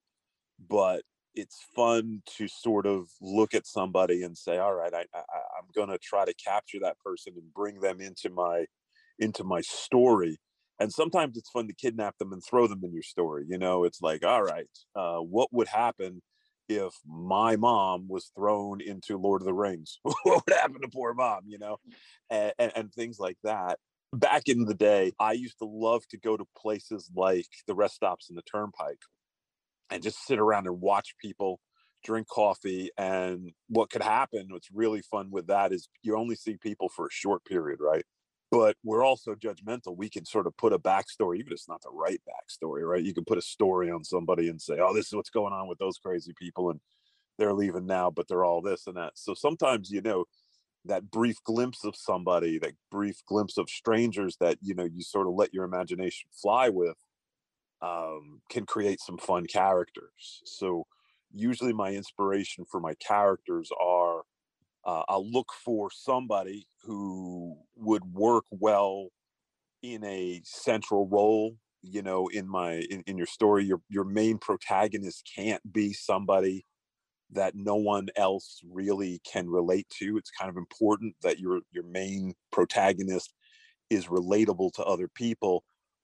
But 0.69 1.03
it's 1.35 1.65
fun 1.75 2.21
to 2.37 2.47
sort 2.47 2.85
of 2.85 3.07
look 3.19 3.53
at 3.53 3.65
somebody 3.65 4.23
and 4.23 4.37
say, 4.37 4.57
all 4.59 4.73
right, 4.73 4.93
I, 4.93 5.05
I, 5.13 5.21
I'm 5.57 5.67
going 5.73 5.89
to 5.89 5.97
try 5.97 6.25
to 6.25 6.33
capture 6.35 6.79
that 6.81 6.99
person 6.99 7.33
and 7.35 7.53
bring 7.53 7.79
them 7.79 8.01
into 8.01 8.29
my 8.29 8.65
into 9.19 9.43
my 9.43 9.61
story 9.61 10.39
and 10.83 10.91
sometimes 10.91 11.37
it's 11.37 11.49
fun 11.49 11.65
to 11.65 11.73
kidnap 11.73 12.17
them 12.17 12.33
and 12.33 12.43
throw 12.43 12.67
them 12.67 12.81
in 12.83 12.93
your 12.93 13.03
story 13.03 13.45
you 13.47 13.57
know 13.57 13.85
it's 13.85 14.01
like 14.01 14.25
all 14.25 14.43
right 14.43 14.67
uh, 14.95 15.17
what 15.17 15.47
would 15.53 15.69
happen 15.69 16.21
if 16.67 16.93
my 17.07 17.55
mom 17.55 18.05
was 18.07 18.31
thrown 18.35 18.81
into 18.81 19.17
lord 19.17 19.41
of 19.41 19.45
the 19.45 19.53
rings? 19.53 19.99
What 20.03 20.43
would 20.45 20.55
happen 20.55 20.81
to 20.81 20.87
poor 20.87 21.13
mom? 21.13 21.41
You 21.47 21.59
know 21.59 21.77
and, 22.29 22.53
and, 22.59 22.71
and, 22.75 22.93
things 22.93 23.19
like 23.19 23.37
that. 23.43 23.79
Back 24.13 24.43
in 24.47 24.65
the 24.65 24.73
day 24.73 25.11
i 25.19 25.31
used 25.31 25.57
to 25.59 25.65
love 25.65 26.03
to 26.09 26.17
go 26.17 26.37
to 26.37 26.45
places 26.57 27.09
like 27.15 27.47
the 27.67 27.73
rest 27.73 27.95
stops 27.95 28.29
in 28.29 28.35
the 28.35 28.43
turnpike 28.43 29.03
and 29.89 30.03
just 30.03 30.25
sit 30.25 30.39
around 30.39 30.67
and 30.67 30.81
watch 30.81 31.15
people 31.21 31.59
drink 32.03 32.27
coffee 32.27 32.89
and 32.97 33.51
what 33.69 33.89
could 33.89 34.03
happen 34.03 34.47
what's 34.49 34.69
really 34.73 35.01
fun 35.01 35.31
with 35.31 35.47
that 35.47 35.71
is 35.71 35.87
you 36.01 36.17
only 36.17 36.35
see 36.35 36.57
people 36.57 36.89
for 36.89 37.05
a 37.07 37.11
short 37.11 37.43
period 37.45 37.79
right 37.81 38.03
but 38.53 38.77
we're 38.83 39.03
also 39.03 39.33
judgmental. 39.33 39.97
We 39.97 40.11
can 40.11 40.25
sort 40.25 40.45
of 40.45 40.55
put 40.57 40.73
a 40.73 40.77
backstory, 40.77 41.39
even 41.39 41.47
if 41.47 41.53
it's 41.53 41.67
not 41.67 41.81
the 41.81 41.89
right 41.89 42.21
backstory, 42.29 42.87
right? 42.87 43.03
You 43.03 43.11
can 43.11 43.25
put 43.25 43.39
a 43.39 43.41
story 43.41 43.89
on 43.89 44.03
somebody 44.03 44.47
and 44.47 44.61
say, 44.61 44.77
oh, 44.79 44.93
this 44.93 45.07
is 45.07 45.13
what's 45.13 45.31
going 45.31 45.53
on 45.53 45.67
with 45.67 45.79
those 45.79 45.97
crazy 45.97 46.33
people, 46.37 46.69
and 46.69 46.79
they're 47.39 47.55
leaving 47.55 47.87
now, 47.87 48.11
but 48.11 48.27
they're 48.27 48.45
all 48.45 48.61
this 48.61 48.85
and 48.85 48.95
that. 48.95 49.13
So 49.15 49.33
sometimes, 49.33 49.89
you 49.89 50.01
know, 50.01 50.25
that 50.85 51.09
brief 51.09 51.37
glimpse 51.43 51.83
of 51.83 51.95
somebody, 51.95 52.59
that 52.59 52.73
brief 52.91 53.23
glimpse 53.27 53.57
of 53.57 53.69
strangers 53.69 54.37
that, 54.39 54.59
you 54.61 54.75
know, 54.75 54.83
you 54.83 55.01
sort 55.01 55.25
of 55.25 55.33
let 55.33 55.51
your 55.51 55.63
imagination 55.63 56.29
fly 56.39 56.69
with 56.69 56.97
um, 57.81 58.41
can 58.51 58.67
create 58.67 58.99
some 58.99 59.17
fun 59.17 59.47
characters. 59.47 60.41
So 60.45 60.85
usually 61.31 61.73
my 61.73 61.93
inspiration 61.93 62.65
for 62.69 62.79
my 62.79 62.93
characters 62.95 63.71
are 63.81 64.21
uh, 64.85 65.03
I'll 65.07 65.29
look 65.29 65.51
for 65.63 65.89
somebody 65.91 66.67
who 66.83 67.57
would 67.75 68.03
work 68.13 68.45
well 68.51 69.09
in 69.81 70.03
a 70.03 70.41
central 70.43 71.07
role. 71.07 71.57
You 71.81 72.01
know, 72.01 72.27
in 72.27 72.47
my 72.47 72.75
in, 72.89 73.03
in 73.07 73.17
your 73.17 73.27
story, 73.27 73.65
your 73.65 73.81
your 73.89 74.05
main 74.05 74.37
protagonist 74.37 75.29
can't 75.35 75.61
be 75.73 75.93
somebody 75.93 76.65
that 77.31 77.55
no 77.55 77.75
one 77.75 78.07
else 78.15 78.61
really 78.71 79.21
can 79.29 79.49
relate 79.49 79.87
to. 79.99 80.17
It's 80.17 80.31
kind 80.31 80.49
of 80.49 80.57
important 80.57 81.15
that 81.23 81.39
your 81.39 81.61
your 81.71 81.83
main 81.83 82.35
protagonist 82.51 83.33
is 83.89 84.07
relatable 84.07 84.73
to 84.73 84.83
other 84.83 85.07
people, 85.07 85.63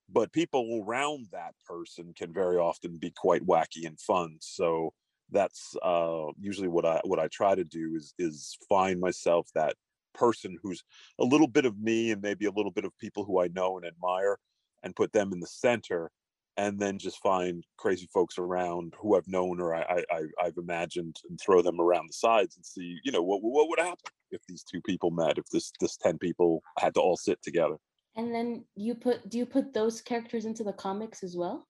but 0.10 0.34
people 0.34 0.84
around 0.86 1.28
that 1.32 1.54
person 1.66 2.14
can 2.18 2.34
very 2.34 2.58
often 2.58 2.98
be 2.98 3.12
quite 3.16 3.46
wacky 3.46 3.86
and 3.86 4.00
fun. 4.00 4.38
So 4.42 4.94
that's 5.32 5.76
uh, 5.84 6.26
usually 6.40 6.68
what 6.68 6.86
I 6.86 7.02
what 7.04 7.20
I 7.20 7.28
try 7.28 7.56
to 7.56 7.64
do 7.64 7.96
is 7.96 8.14
is 8.18 8.58
find 8.68 9.00
myself 9.00 9.48
that 9.56 9.76
person 10.14 10.58
who's 10.62 10.84
a 11.20 11.24
little 11.24 11.48
bit 11.48 11.66
of 11.66 11.80
me 11.80 12.12
and 12.12 12.22
maybe 12.22 12.46
a 12.46 12.52
little 12.52 12.72
bit 12.72 12.86
of 12.86 12.98
people 12.98 13.24
who 13.24 13.42
I 13.42 13.48
know 13.50 13.78
and 13.78 13.86
admire, 13.86 14.38
and 14.84 14.96
put 14.96 15.14
them 15.14 15.32
in 15.34 15.40
the 15.40 15.48
center, 15.48 16.12
and 16.58 16.80
then 16.80 16.98
just 16.98 17.20
find 17.20 17.64
crazy 17.78 18.08
folks 18.14 18.38
around 18.38 18.94
who 19.00 19.16
I've 19.16 19.28
known 19.28 19.62
or 19.62 19.76
I, 19.76 20.04
I 20.12 20.22
I've 20.42 20.58
imagined 20.58 21.18
and 21.30 21.40
throw 21.40 21.62
them 21.62 21.80
around 21.80 22.10
the 22.10 22.14
sides 22.14 22.56
and 22.58 22.66
see 22.66 22.98
you 23.04 23.12
know 23.12 23.22
what 23.22 23.40
what 23.42 23.70
would 23.70 23.80
happen 23.80 24.12
if 24.32 24.42
these 24.48 24.64
two 24.64 24.82
people 24.82 25.12
met 25.12 25.38
if 25.38 25.46
this 25.52 25.72
this 25.80 25.98
ten 25.98 26.18
people 26.18 26.62
had 26.78 26.94
to 26.96 27.00
all 27.00 27.18
sit 27.18 27.42
together. 27.42 27.78
And 28.16 28.36
then 28.36 28.66
you 28.76 28.96
put 28.96 29.30
do 29.30 29.38
you 29.38 29.46
put 29.46 29.74
those 29.74 30.02
characters 30.02 30.46
into 30.46 30.64
the 30.64 30.74
comics 30.74 31.24
as 31.24 31.38
well? 31.38 31.69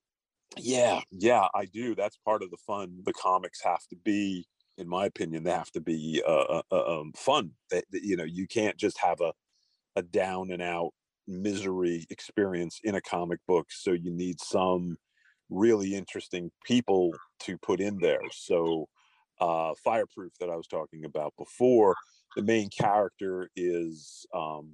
Yeah, 0.58 1.02
yeah, 1.12 1.48
I 1.54 1.66
do. 1.66 1.96
That's 1.96 2.18
part 2.18 2.44
of 2.44 2.52
the 2.52 2.58
fun. 2.58 3.00
The 3.06 3.14
comics 3.14 3.62
have 3.64 3.86
to 3.90 3.96
be, 3.96 4.46
in 4.78 4.88
my 4.88 5.06
opinion, 5.06 5.44
they 5.44 5.52
have 5.52 5.72
to 5.72 5.82
be 5.82 6.22
uh, 6.28 6.32
uh, 6.32 6.62
uh 6.72 7.00
um, 7.00 7.14
fun. 7.16 7.52
That 7.72 7.86
you 7.92 8.18
know, 8.18 8.24
you 8.24 8.48
can't 8.48 8.78
just 8.78 8.98
have 9.00 9.22
a 9.22 9.34
a 9.96 10.02
down 10.02 10.52
and 10.52 10.62
out 10.62 10.92
misery 11.28 12.06
experience 12.10 12.80
in 12.84 12.96
a 12.96 13.02
comic 13.02 13.40
book. 13.48 13.68
So 13.72 13.92
you 13.92 14.12
need 14.12 14.40
some 14.42 14.98
really 15.50 15.96
interesting 15.96 16.52
people 16.66 17.12
to 17.42 17.58
put 17.58 17.80
in 17.80 17.98
there. 18.00 18.22
So 18.32 18.88
uh, 19.40 19.74
Fireproof 19.84 20.34
that 20.40 20.50
I 20.50 20.56
was 20.56 20.68
talking 20.68 21.06
about 21.06 21.34
before, 21.38 21.96
the 22.36 22.44
main 22.44 22.70
character 22.70 23.50
is 23.56 24.26
um, 24.34 24.74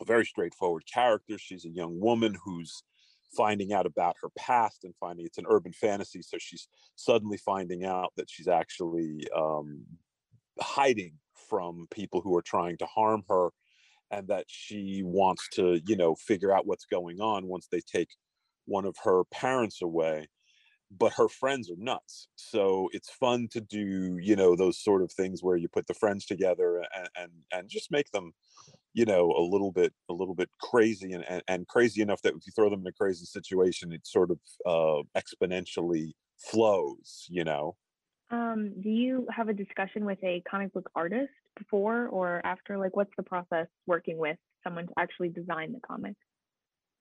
a 0.00 0.04
very 0.04 0.24
straightforward 0.24 0.84
character. 0.92 1.38
She's 1.38 1.64
a 1.64 1.70
young 1.70 2.00
woman 2.00 2.36
who's 2.44 2.82
finding 3.34 3.72
out 3.72 3.86
about 3.86 4.16
her 4.22 4.28
past 4.36 4.84
and 4.84 4.94
finding 4.98 5.26
it's 5.26 5.38
an 5.38 5.46
urban 5.48 5.72
fantasy. 5.72 6.22
So 6.22 6.36
she's 6.38 6.68
suddenly 6.94 7.38
finding 7.38 7.84
out 7.84 8.12
that 8.16 8.30
she's 8.30 8.48
actually 8.48 9.26
um, 9.36 9.84
hiding 10.60 11.14
from 11.48 11.86
people 11.90 12.20
who 12.20 12.36
are 12.36 12.42
trying 12.42 12.76
to 12.78 12.86
harm 12.86 13.22
her 13.28 13.50
and 14.10 14.28
that 14.28 14.44
she 14.48 15.02
wants 15.04 15.48
to, 15.52 15.80
you 15.86 15.96
know, 15.96 16.14
figure 16.14 16.54
out 16.54 16.66
what's 16.66 16.84
going 16.84 17.20
on 17.20 17.46
once 17.46 17.68
they 17.70 17.80
take 17.80 18.10
one 18.66 18.84
of 18.84 18.96
her 19.04 19.24
parents 19.32 19.82
away 19.82 20.28
but 20.90 21.12
her 21.14 21.28
friends 21.28 21.70
are 21.70 21.76
nuts 21.78 22.28
so 22.36 22.88
it's 22.92 23.10
fun 23.10 23.48
to 23.50 23.60
do 23.60 24.18
you 24.20 24.36
know 24.36 24.54
those 24.54 24.82
sort 24.82 25.02
of 25.02 25.10
things 25.12 25.42
where 25.42 25.56
you 25.56 25.68
put 25.68 25.86
the 25.86 25.94
friends 25.94 26.24
together 26.24 26.82
and 26.94 27.08
and, 27.16 27.32
and 27.52 27.68
just 27.68 27.90
make 27.90 28.10
them 28.12 28.32
you 28.96 29.04
know 29.04 29.30
a 29.30 29.44
little 29.52 29.72
bit 29.72 29.92
a 30.08 30.14
little 30.14 30.34
bit 30.34 30.50
crazy 30.60 31.12
and, 31.12 31.24
and, 31.28 31.42
and 31.48 31.68
crazy 31.68 32.00
enough 32.02 32.22
that 32.22 32.34
if 32.34 32.46
you 32.46 32.52
throw 32.56 32.70
them 32.70 32.80
in 32.80 32.86
a 32.86 32.92
crazy 32.92 33.26
situation 33.26 33.92
it 33.92 34.06
sort 34.06 34.30
of 34.30 34.40
uh, 34.74 35.02
exponentially 35.20 36.12
flows 36.38 37.26
you 37.28 37.44
know 37.44 37.76
Um, 38.30 38.80
do 38.80 38.88
you 38.88 39.26
have 39.30 39.48
a 39.48 39.54
discussion 39.54 40.04
with 40.04 40.22
a 40.24 40.42
comic 40.50 40.72
book 40.72 40.90
artist 40.94 41.32
before 41.56 42.08
or 42.08 42.44
after? 42.44 42.76
Like, 42.78 42.96
what's 42.96 43.14
the 43.16 43.22
process 43.22 43.68
working 43.86 44.18
with 44.18 44.38
someone 44.64 44.86
to 44.88 44.92
actually 44.98 45.28
design 45.28 45.72
the 45.72 45.80
comic? 45.80 46.16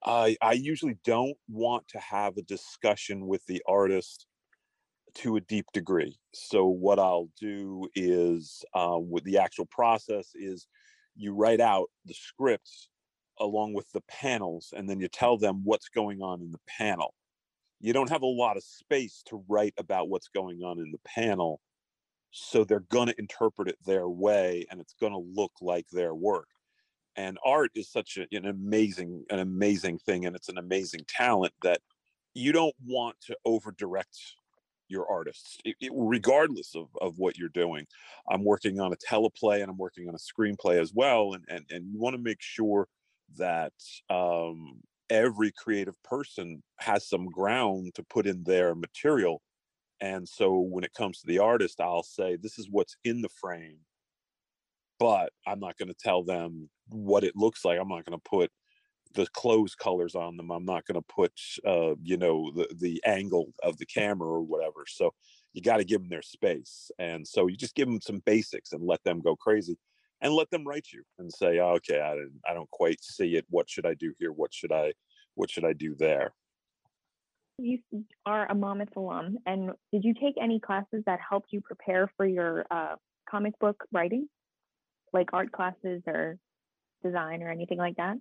I 0.03 0.37
I 0.41 0.53
usually 0.53 0.97
don't 1.03 1.37
want 1.47 1.87
to 1.89 1.99
have 1.99 2.37
a 2.37 2.41
discussion 2.43 3.27
with 3.27 3.45
the 3.47 3.61
artist 3.67 4.27
to 5.15 5.37
a 5.37 5.41
deep 5.41 5.65
degree. 5.73 6.17
So 6.33 6.67
what 6.67 6.99
I'll 6.99 7.29
do 7.39 7.89
is, 7.95 8.63
uh, 8.73 8.99
with 8.99 9.23
the 9.23 9.37
actual 9.37 9.65
process 9.67 10.31
is, 10.35 10.67
you 11.15 11.33
write 11.33 11.61
out 11.61 11.89
the 12.05 12.13
scripts 12.13 12.89
along 13.39 13.73
with 13.73 13.91
the 13.91 14.01
panels, 14.01 14.73
and 14.75 14.89
then 14.89 14.99
you 14.99 15.07
tell 15.07 15.37
them 15.37 15.61
what's 15.63 15.89
going 15.89 16.21
on 16.21 16.41
in 16.41 16.51
the 16.51 16.59
panel. 16.67 17.13
You 17.81 17.93
don't 17.93 18.09
have 18.09 18.21
a 18.21 18.27
lot 18.27 18.57
of 18.57 18.63
space 18.63 19.21
to 19.27 19.43
write 19.49 19.73
about 19.77 20.09
what's 20.09 20.29
going 20.29 20.63
on 20.63 20.79
in 20.79 20.91
the 20.91 20.99
panel, 21.05 21.59
so 22.31 22.63
they're 22.63 22.79
going 22.79 23.07
to 23.07 23.19
interpret 23.19 23.67
it 23.67 23.77
their 23.85 24.07
way, 24.07 24.65
and 24.71 24.79
it's 24.79 24.95
going 24.99 25.11
to 25.11 25.19
look 25.33 25.51
like 25.61 25.87
their 25.91 26.15
work 26.15 26.47
and 27.15 27.37
art 27.45 27.71
is 27.75 27.89
such 27.89 28.17
a, 28.17 28.27
an 28.35 28.45
amazing 28.45 29.25
an 29.29 29.39
amazing 29.39 29.97
thing 29.99 30.25
and 30.25 30.35
it's 30.35 30.49
an 30.49 30.57
amazing 30.57 31.01
talent 31.07 31.53
that 31.61 31.81
you 32.33 32.51
don't 32.51 32.75
want 32.85 33.15
to 33.21 33.35
over 33.45 33.71
direct 33.71 34.17
your 34.87 35.09
artists 35.09 35.57
it, 35.65 35.75
it, 35.79 35.91
regardless 35.95 36.75
of, 36.75 36.87
of 37.01 37.17
what 37.17 37.37
you're 37.37 37.49
doing 37.49 37.85
i'm 38.29 38.43
working 38.43 38.79
on 38.79 38.93
a 38.93 38.97
teleplay 38.97 39.61
and 39.61 39.69
i'm 39.69 39.77
working 39.77 40.07
on 40.07 40.15
a 40.15 40.17
screenplay 40.17 40.79
as 40.79 40.93
well 40.93 41.33
and 41.33 41.43
and, 41.47 41.65
and 41.71 41.91
you 41.91 41.99
want 41.99 42.15
to 42.15 42.21
make 42.21 42.41
sure 42.41 42.87
that 43.37 43.73
um, 44.09 44.81
every 45.09 45.51
creative 45.51 46.01
person 46.03 46.61
has 46.79 47.07
some 47.07 47.25
ground 47.25 47.93
to 47.95 48.03
put 48.03 48.27
in 48.27 48.43
their 48.43 48.75
material 48.75 49.41
and 50.01 50.27
so 50.27 50.59
when 50.59 50.83
it 50.83 50.93
comes 50.93 51.19
to 51.19 51.27
the 51.27 51.39
artist 51.39 51.81
i'll 51.81 52.03
say 52.03 52.35
this 52.35 52.59
is 52.59 52.67
what's 52.69 52.97
in 53.03 53.21
the 53.21 53.29
frame 53.29 53.77
but 54.99 55.31
I'm 55.45 55.59
not 55.59 55.77
going 55.77 55.89
to 55.89 55.95
tell 55.95 56.23
them 56.23 56.69
what 56.89 57.23
it 57.23 57.35
looks 57.35 57.65
like. 57.65 57.79
I'm 57.79 57.89
not 57.89 58.05
going 58.05 58.17
to 58.17 58.29
put 58.29 58.51
the 59.15 59.27
clothes 59.27 59.75
colors 59.75 60.15
on 60.15 60.37
them. 60.37 60.51
I'm 60.51 60.65
not 60.65 60.85
going 60.85 61.01
to 61.01 61.13
put, 61.13 61.31
uh, 61.65 61.95
you 62.01 62.17
know, 62.17 62.51
the 62.55 62.67
the 62.75 63.01
angle 63.05 63.53
of 63.63 63.77
the 63.77 63.85
camera 63.85 64.27
or 64.27 64.41
whatever. 64.41 64.85
So 64.87 65.13
you 65.53 65.61
got 65.61 65.77
to 65.77 65.83
give 65.85 66.01
them 66.01 66.09
their 66.09 66.21
space, 66.21 66.91
and 66.99 67.27
so 67.27 67.47
you 67.47 67.55
just 67.57 67.75
give 67.75 67.87
them 67.87 68.01
some 68.01 68.21
basics 68.25 68.73
and 68.73 68.83
let 68.85 69.03
them 69.03 69.21
go 69.21 69.35
crazy, 69.35 69.77
and 70.21 70.33
let 70.33 70.49
them 70.51 70.65
write 70.65 70.87
you 70.93 71.03
and 71.17 71.31
say, 71.31 71.59
oh, 71.59 71.75
okay, 71.77 72.01
I 72.01 72.13
didn't, 72.13 72.41
I 72.47 72.53
don't 72.53 72.69
quite 72.71 73.03
see 73.03 73.35
it. 73.35 73.45
What 73.49 73.69
should 73.69 73.85
I 73.85 73.93
do 73.93 74.13
here? 74.19 74.31
What 74.31 74.53
should 74.53 74.71
I, 74.71 74.93
what 75.35 75.49
should 75.49 75.65
I 75.65 75.73
do 75.73 75.95
there? 75.95 76.33
You 77.57 77.79
are 78.25 78.51
a 78.51 78.55
Monmouth 78.55 78.97
alum, 78.97 79.37
and 79.45 79.71
did 79.93 80.03
you 80.03 80.13
take 80.13 80.35
any 80.41 80.59
classes 80.59 81.03
that 81.05 81.19
helped 81.27 81.53
you 81.53 81.61
prepare 81.61 82.11
for 82.17 82.25
your 82.25 82.65
uh, 82.69 82.95
comic 83.29 83.57
book 83.59 83.85
writing? 83.93 84.27
like 85.15 85.29
art 85.33 85.51
classes 85.51 86.03
or 86.05 86.37
design 87.03 87.41
or 87.41 87.49
anything 87.49 87.79
like 87.79 87.95
that? 87.95 88.17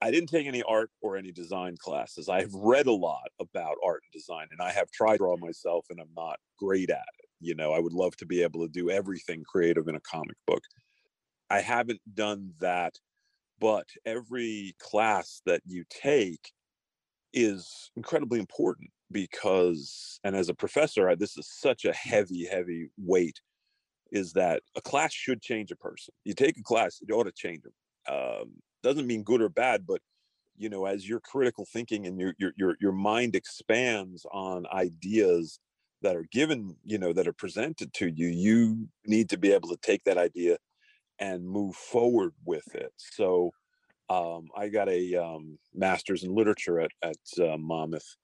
I 0.00 0.10
didn't 0.10 0.28
take 0.28 0.46
any 0.46 0.62
art 0.62 0.90
or 1.00 1.16
any 1.16 1.32
design 1.32 1.76
classes. 1.76 2.28
I 2.28 2.40
have 2.40 2.54
read 2.54 2.86
a 2.86 2.92
lot 2.92 3.28
about 3.40 3.76
art 3.84 4.02
and 4.04 4.12
design, 4.12 4.46
and 4.52 4.60
I 4.60 4.70
have 4.70 4.90
tried 4.90 5.12
to 5.12 5.18
draw 5.18 5.36
myself, 5.36 5.86
and 5.90 6.00
I'm 6.00 6.12
not 6.16 6.38
great 6.58 6.90
at 6.90 6.98
it. 7.18 7.28
You 7.40 7.54
know, 7.54 7.72
I 7.72 7.80
would 7.80 7.92
love 7.92 8.16
to 8.18 8.26
be 8.26 8.42
able 8.42 8.60
to 8.60 8.68
do 8.68 8.90
everything 8.90 9.42
creative 9.44 9.88
in 9.88 9.96
a 9.96 10.00
comic 10.00 10.36
book. 10.46 10.62
I 11.50 11.60
haven't 11.60 12.00
done 12.14 12.52
that, 12.60 12.94
but 13.58 13.88
every 14.06 14.76
class 14.78 15.42
that 15.46 15.62
you 15.66 15.84
take 15.88 16.52
is 17.32 17.90
incredibly 17.96 18.38
important 18.38 18.90
because, 19.10 20.20
and 20.22 20.36
as 20.36 20.48
a 20.48 20.54
professor, 20.54 21.08
I, 21.08 21.14
this 21.14 21.36
is 21.36 21.48
such 21.50 21.84
a 21.84 21.92
heavy, 21.92 22.46
heavy 22.46 22.90
weight 22.98 23.40
is 24.10 24.32
that 24.34 24.62
a 24.76 24.80
class 24.80 25.12
should 25.12 25.42
change 25.42 25.70
a 25.70 25.76
person. 25.76 26.14
You 26.24 26.34
take 26.34 26.56
a 26.56 26.62
class, 26.62 27.00
it 27.00 27.12
ought 27.12 27.24
to 27.24 27.32
change 27.32 27.62
them. 27.62 27.72
Um, 28.08 28.52
doesn't 28.88 29.06
mean 29.06 29.22
good 29.22 29.42
or 29.42 29.48
bad, 29.48 29.86
but 29.86 30.00
you 30.56 30.68
know, 30.68 30.86
as 30.86 31.08
your 31.08 31.20
critical 31.20 31.66
thinking 31.72 32.06
and 32.06 32.18
your 32.18 32.34
your 32.38 32.52
your 32.56 32.76
your 32.80 32.92
mind 32.92 33.36
expands 33.36 34.26
on 34.32 34.66
ideas 34.72 35.60
that 36.02 36.16
are 36.16 36.26
given, 36.32 36.76
you 36.84 36.98
know, 36.98 37.12
that 37.12 37.28
are 37.28 37.32
presented 37.32 37.92
to 37.92 38.08
you, 38.08 38.28
you 38.28 38.88
need 39.06 39.28
to 39.30 39.36
be 39.36 39.52
able 39.52 39.68
to 39.68 39.78
take 39.82 40.04
that 40.04 40.18
idea 40.18 40.56
and 41.18 41.46
move 41.46 41.74
forward 41.74 42.32
with 42.44 42.74
it. 42.74 42.92
So 42.96 43.50
um, 44.08 44.48
I 44.56 44.68
got 44.68 44.88
a 44.88 45.16
um, 45.16 45.58
master's 45.74 46.24
in 46.24 46.34
literature 46.34 46.80
at 46.80 46.90
at 47.02 47.16
uh, 47.40 47.56
Monmouth, 47.58 48.16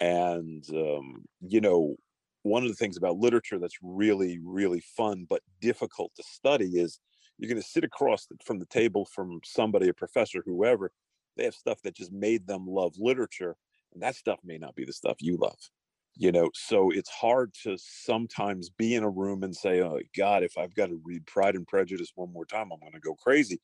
and 0.00 0.64
um, 0.74 1.24
you 1.40 1.60
know, 1.60 1.96
one 2.42 2.62
of 2.62 2.68
the 2.68 2.76
things 2.76 2.96
about 2.96 3.18
literature 3.18 3.58
that's 3.58 3.78
really 3.82 4.40
really 4.42 4.80
fun 4.96 5.26
but 5.28 5.42
difficult 5.60 6.12
to 6.16 6.22
study 6.22 6.78
is 6.80 6.98
you're 7.40 7.48
going 7.48 7.60
to 7.60 7.68
sit 7.68 7.84
across 7.84 8.26
the, 8.26 8.36
from 8.44 8.58
the 8.58 8.66
table 8.66 9.04
from 9.04 9.40
somebody 9.44 9.88
a 9.88 9.94
professor 9.94 10.42
whoever 10.44 10.92
they 11.36 11.44
have 11.44 11.54
stuff 11.54 11.80
that 11.82 11.94
just 11.94 12.12
made 12.12 12.46
them 12.46 12.66
love 12.66 12.94
literature 12.98 13.56
and 13.92 14.02
that 14.02 14.14
stuff 14.14 14.38
may 14.44 14.58
not 14.58 14.74
be 14.74 14.84
the 14.84 14.92
stuff 14.92 15.16
you 15.20 15.36
love 15.36 15.58
you 16.16 16.32
know? 16.32 16.50
So 16.54 16.90
it's 16.90 17.08
hard 17.08 17.54
to 17.62 17.76
sometimes 17.78 18.68
be 18.68 18.94
in 18.94 19.04
a 19.04 19.10
room 19.10 19.42
and 19.42 19.54
say 19.54 19.80
oh 19.80 20.00
god 20.16 20.42
if 20.42 20.58
i've 20.58 20.74
got 20.74 20.86
to 20.88 21.00
read 21.04 21.26
pride 21.26 21.56
and 21.56 21.66
prejudice 21.66 22.12
one 22.14 22.32
more 22.32 22.44
time 22.44 22.70
i'm 22.72 22.80
going 22.80 22.92
to 22.92 23.00
go 23.00 23.14
crazy. 23.14 23.60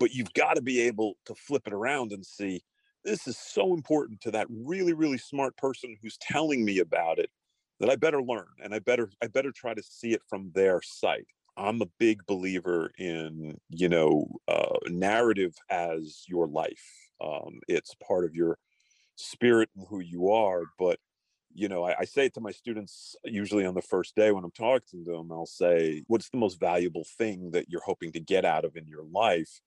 But 0.00 0.12
you've 0.12 0.32
got 0.34 0.54
to 0.54 0.62
be 0.62 0.80
able 0.80 1.14
to 1.26 1.34
flip 1.34 1.66
it 1.66 1.72
around 1.72 2.12
and 2.12 2.24
see 2.26 2.62
this 3.04 3.28
is 3.28 3.38
so 3.38 3.72
important 3.72 4.20
to 4.22 4.32
that 4.32 4.46
really 4.50 4.92
really 4.92 5.18
smart 5.18 5.56
person 5.56 5.96
who's 6.02 6.18
telling 6.18 6.64
me 6.64 6.80
about 6.80 7.18
it 7.18 7.30
that 7.78 7.90
I 7.90 7.96
better 7.96 8.22
learn 8.22 8.48
and 8.62 8.74
I 8.74 8.80
better 8.80 9.10
I 9.22 9.28
better 9.28 9.52
try 9.52 9.74
to 9.74 9.82
see 9.82 10.12
it 10.12 10.22
from 10.28 10.50
their 10.54 10.82
sight. 10.82 11.26
I'm 11.56 11.80
a 11.82 11.88
big 11.98 12.26
believer 12.26 12.90
in 12.98 13.58
you 13.70 13.88
know 13.88 14.28
uh, 14.48 14.78
narrative 14.88 15.54
as 15.70 16.24
your 16.28 16.46
life. 16.48 16.84
Um, 17.20 17.60
it's 17.68 17.94
part 17.94 18.24
of 18.24 18.34
your 18.34 18.58
spirit 19.16 19.70
and 19.76 19.86
who 19.88 20.00
you 20.00 20.30
are. 20.30 20.64
But 20.78 20.98
you 21.54 21.68
know, 21.68 21.84
I, 21.84 22.00
I, 22.00 22.04
say 22.04 22.26
it 22.26 22.34
to 22.34 22.40
my 22.40 22.50
students 22.50 23.16
usually 23.24 23.64
on 23.64 23.74
the 23.74 23.80
first 23.80 24.14
day 24.14 24.30
when 24.30 24.44
I'm 24.44 24.50
talking 24.50 25.04
to 25.04 25.12
them. 25.12 25.32
I'll 25.32 25.46
say, 25.46 26.04
"What's 26.06 26.28
the 26.30 26.38
most 26.38 26.60
valuable 26.60 27.04
thing 27.18 27.50
that 27.52 27.70
you're 27.70 27.82
hoping 27.84 28.12
to 28.12 28.20
get 28.20 28.44
out 28.44 28.64
of 28.64 28.76
in 28.76 28.86
your 28.86 29.04
life?" 29.04 29.60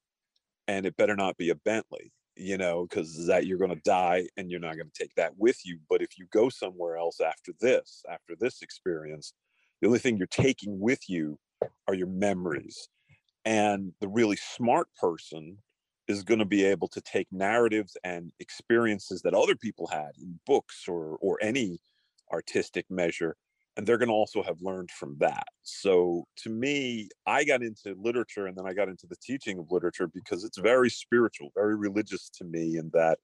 And 0.67 0.85
it 0.85 0.97
better 0.97 1.15
not 1.15 1.37
be 1.37 1.49
a 1.49 1.55
Bentley 1.55 2.11
you 2.39 2.57
know, 2.57 2.87
because 2.89 3.27
that 3.27 3.45
you're 3.45 3.57
going 3.57 3.75
to 3.75 3.81
die 3.83 4.25
and 4.37 4.49
you're 4.49 4.61
not 4.61 4.77
going 4.77 4.89
to 4.89 5.03
take 5.03 5.13
that 5.15 5.37
with 5.37 5.57
you. 5.65 5.77
But 5.89 6.01
if 6.01 6.17
you 6.17 6.25
go 6.31 6.47
somewhere 6.47 6.95
else 6.95 7.19
after 7.19 7.51
this, 7.59 8.03
after 8.09 8.33
this 8.39 8.61
experience, 8.61 9.33
the 9.81 9.87
only 9.87 9.99
thing 9.99 10.17
you're 10.17 10.27
taking 10.27 10.79
with 10.79 11.09
you 11.09 11.37
are 11.87 11.93
your 11.93 12.07
memories. 12.07 12.89
And 13.45 13.93
the 14.01 14.07
really 14.07 14.35
smart 14.35 14.87
person 14.99 15.57
is 16.07 16.23
going 16.23 16.39
to 16.39 16.45
be 16.45 16.65
able 16.65 16.87
to 16.89 17.01
take 17.01 17.27
narratives 17.31 17.95
and 18.03 18.31
experiences 18.39 19.21
that 19.21 19.33
other 19.33 19.55
people 19.55 19.87
had 19.87 20.11
in 20.19 20.39
books 20.45 20.85
or 20.87 21.17
or 21.21 21.37
any 21.41 21.79
artistic 22.31 22.85
measure 22.89 23.35
and 23.79 23.87
they're 23.87 23.97
going 23.97 24.09
to 24.09 24.13
also 24.13 24.43
have 24.43 24.61
learned 24.61 24.91
from 24.91 25.15
that. 25.19 25.47
So 25.63 26.25
to 26.39 26.49
me, 26.49 27.07
I 27.25 27.45
got 27.45 27.63
into 27.63 27.95
literature 27.97 28.47
and 28.47 28.57
then 28.57 28.67
I 28.67 28.73
got 28.73 28.89
into 28.89 29.07
the 29.07 29.15
teaching 29.23 29.57
of 29.57 29.71
literature 29.71 30.07
because 30.07 30.43
it's 30.43 30.57
very 30.57 30.89
spiritual, 30.89 31.51
very 31.55 31.77
religious 31.77 32.29
to 32.39 32.43
me, 32.43 32.75
in 32.75 32.91
that 32.93 33.19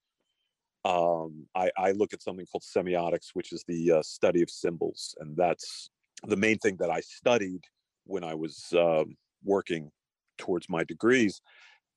um, 0.86 1.46
I, 1.56 1.72
I, 1.78 1.92
look 1.92 2.14
at 2.14 2.22
something 2.22 2.46
called 2.46 2.64
semiotics, 2.64 3.32
which 3.34 3.52
is 3.52 3.66
the 3.68 3.92
uh, 3.92 4.02
study 4.02 4.42
of 4.42 4.50
symbols, 4.50 5.14
and 5.20 5.36
that's 5.36 5.90
the 6.26 6.38
main 6.38 6.58
thing 6.60 6.78
that 6.78 6.90
I 6.90 7.02
studied 7.02 7.66
when 8.06 8.24
I 8.24 8.34
was 8.34 8.74
um, 8.78 9.16
working 9.44 9.92
towards 10.38 10.70
my 10.70 10.84
degrees. 10.84 11.42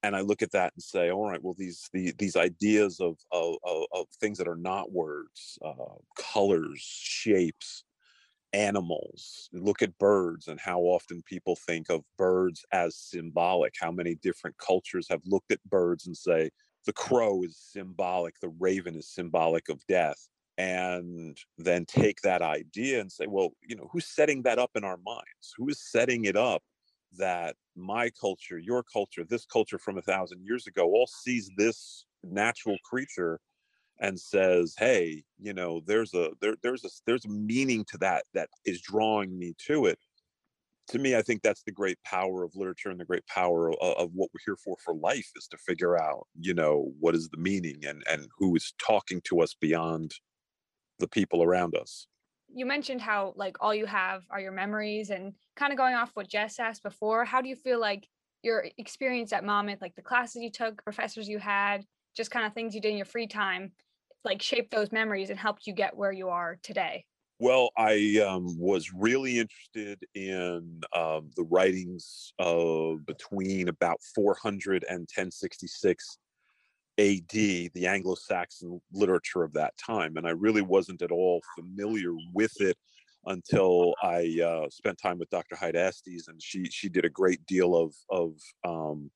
And 0.02 0.14
I 0.14 0.20
look 0.20 0.42
at 0.42 0.52
that 0.52 0.72
and 0.74 0.82
say, 0.82 1.10
all 1.10 1.28
right, 1.28 1.42
well, 1.42 1.56
these 1.58 1.88
the, 1.92 2.12
these 2.18 2.36
ideas 2.36 3.00
of, 3.00 3.16
of, 3.32 3.56
of 3.64 4.06
things 4.20 4.38
that 4.38 4.46
are 4.46 4.56
not 4.56 4.92
words, 4.92 5.58
uh, 5.64 5.96
colors, 6.16 6.78
shapes, 6.80 7.84
animals 8.52 9.50
look 9.52 9.82
at 9.82 9.98
birds 9.98 10.48
and 10.48 10.58
how 10.58 10.80
often 10.80 11.22
people 11.26 11.54
think 11.54 11.90
of 11.90 12.02
birds 12.16 12.64
as 12.72 12.96
symbolic 12.96 13.74
how 13.78 13.90
many 13.90 14.14
different 14.16 14.56
cultures 14.56 15.06
have 15.10 15.20
looked 15.26 15.52
at 15.52 15.62
birds 15.64 16.06
and 16.06 16.16
say 16.16 16.48
the 16.86 16.92
crow 16.92 17.42
is 17.42 17.58
symbolic 17.58 18.34
the 18.40 18.48
raven 18.58 18.94
is 18.94 19.06
symbolic 19.06 19.68
of 19.68 19.84
death 19.86 20.28
and 20.58 21.38
then 21.56 21.86
take 21.86 22.20
that 22.22 22.42
idea 22.42 23.00
and 23.00 23.10
say 23.10 23.26
well 23.28 23.50
you 23.62 23.76
know 23.76 23.88
who's 23.92 24.06
setting 24.06 24.42
that 24.42 24.58
up 24.58 24.72
in 24.74 24.84
our 24.84 24.98
minds? 25.06 25.54
Who 25.56 25.68
is 25.68 25.80
setting 25.90 26.26
it 26.26 26.36
up 26.36 26.62
that 27.16 27.56
my 27.74 28.10
culture 28.20 28.58
your 28.58 28.82
culture 28.82 29.24
this 29.24 29.46
culture 29.46 29.78
from 29.78 29.96
a 29.96 30.02
thousand 30.02 30.44
years 30.44 30.66
ago 30.66 30.84
all 30.84 31.06
sees 31.06 31.50
this 31.56 32.04
natural 32.22 32.76
creature 32.84 33.40
and 34.00 34.18
says 34.18 34.74
hey 34.78 35.22
you 35.38 35.54
know 35.54 35.80
there's 35.86 36.12
a 36.12 36.30
there, 36.40 36.56
there's 36.62 36.84
a 36.84 36.88
there's 37.06 37.24
a 37.24 37.30
meaning 37.30 37.84
to 37.84 37.96
that 37.96 38.24
that 38.34 38.48
is 38.66 38.80
drawing 38.82 39.38
me 39.38 39.54
to 39.58 39.86
it 39.86 39.98
to 40.86 40.98
me 40.98 41.16
i 41.16 41.22
think 41.22 41.40
that's 41.42 41.62
the 41.62 41.72
great 41.72 41.98
power 42.04 42.44
of 42.44 42.54
literature 42.54 42.90
and 42.90 43.00
the 43.00 43.04
great 43.04 43.26
power 43.26 43.70
of, 43.70 43.76
of, 43.80 44.10
what 44.12 44.28
we're 44.34 44.40
here 44.44 44.56
for 44.62 44.76
for 44.84 44.94
life 44.94 45.30
is 45.36 45.48
to 45.48 45.56
figure 45.56 45.98
out 45.98 46.26
you 46.38 46.52
know 46.52 46.92
what 47.00 47.14
is 47.14 47.28
the 47.30 47.38
meaning 47.38 47.78
and 47.86 48.02
and 48.10 48.28
who 48.36 48.54
is 48.54 48.74
talking 48.78 49.20
to 49.24 49.40
us 49.40 49.54
beyond 49.58 50.12
the 50.98 51.08
people 51.08 51.42
around 51.42 51.76
us 51.76 52.06
you 52.52 52.66
mentioned 52.66 53.00
how 53.00 53.34
like 53.36 53.56
all 53.60 53.74
you 53.74 53.86
have 53.86 54.22
are 54.30 54.40
your 54.40 54.52
memories 54.52 55.10
and 55.10 55.34
kind 55.56 55.72
of 55.72 55.78
going 55.78 55.94
off 55.94 56.10
what 56.14 56.28
Jess 56.28 56.58
asked 56.58 56.82
before, 56.82 57.24
how 57.24 57.40
do 57.40 57.48
you 57.48 57.56
feel 57.56 57.80
like 57.80 58.08
your 58.42 58.66
experience 58.78 59.32
at 59.32 59.44
Monmouth, 59.44 59.82
like 59.82 59.94
the 59.94 60.02
classes 60.02 60.42
you 60.42 60.50
took, 60.50 60.82
professors 60.84 61.28
you 61.28 61.38
had, 61.38 61.84
just 62.16 62.30
kind 62.30 62.46
of 62.46 62.54
things 62.54 62.74
you 62.74 62.80
did 62.80 62.90
in 62.90 62.96
your 62.96 63.06
free 63.06 63.26
time, 63.26 63.72
like 64.24 64.40
shaped 64.40 64.70
those 64.70 64.92
memories 64.92 65.30
and 65.30 65.38
helped 65.38 65.66
you 65.66 65.72
get 65.72 65.96
where 65.96 66.12
you 66.12 66.28
are 66.28 66.58
today? 66.62 67.04
Well, 67.40 67.70
I 67.76 68.24
um, 68.28 68.58
was 68.58 68.92
really 68.92 69.38
interested 69.38 70.04
in 70.14 70.80
um, 70.92 71.30
the 71.36 71.44
writings 71.44 72.32
of 72.40 73.06
between 73.06 73.68
about 73.68 73.98
400 74.14 74.84
and 74.88 75.00
1066 75.00 76.18
AD, 76.98 77.28
the 77.30 77.86
Anglo 77.86 78.14
Saxon 78.14 78.80
literature 78.92 79.42
of 79.44 79.52
that 79.54 79.74
time. 79.78 80.16
And 80.16 80.26
I 80.26 80.30
really 80.30 80.62
wasn't 80.62 81.02
at 81.02 81.12
all 81.12 81.40
familiar 81.56 82.12
with 82.32 82.60
it 82.60 82.76
until 83.26 83.94
I 84.02 84.40
uh, 84.44 84.68
spent 84.70 84.98
time 84.98 85.18
with 85.18 85.30
Dr. 85.30 85.56
Heide 85.56 85.76
Estes, 85.76 86.28
and 86.28 86.42
she 86.42 86.64
she 86.70 86.88
did 86.88 87.04
a 87.04 87.10
great 87.10 87.44
deal 87.46 87.76
of 87.76 87.94
of 88.10 88.34
um, 88.64 89.10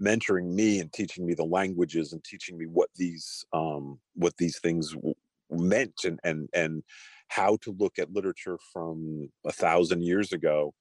mentoring 0.00 0.54
me 0.54 0.80
and 0.80 0.92
teaching 0.92 1.26
me 1.26 1.34
the 1.34 1.44
languages 1.44 2.12
and 2.12 2.22
teaching 2.24 2.58
me 2.58 2.66
what 2.66 2.90
these 2.96 3.44
um, 3.52 3.98
what 4.14 4.36
these 4.38 4.58
things 4.58 4.92
w- 4.92 5.14
meant 5.50 6.04
and 6.04 6.18
and 6.24 6.48
and 6.54 6.82
how 7.28 7.56
to 7.62 7.72
look 7.78 7.98
at 7.98 8.12
literature 8.12 8.58
from 8.72 9.30
a 9.46 9.52
thousand 9.52 10.02
years 10.02 10.32
ago 10.32 10.74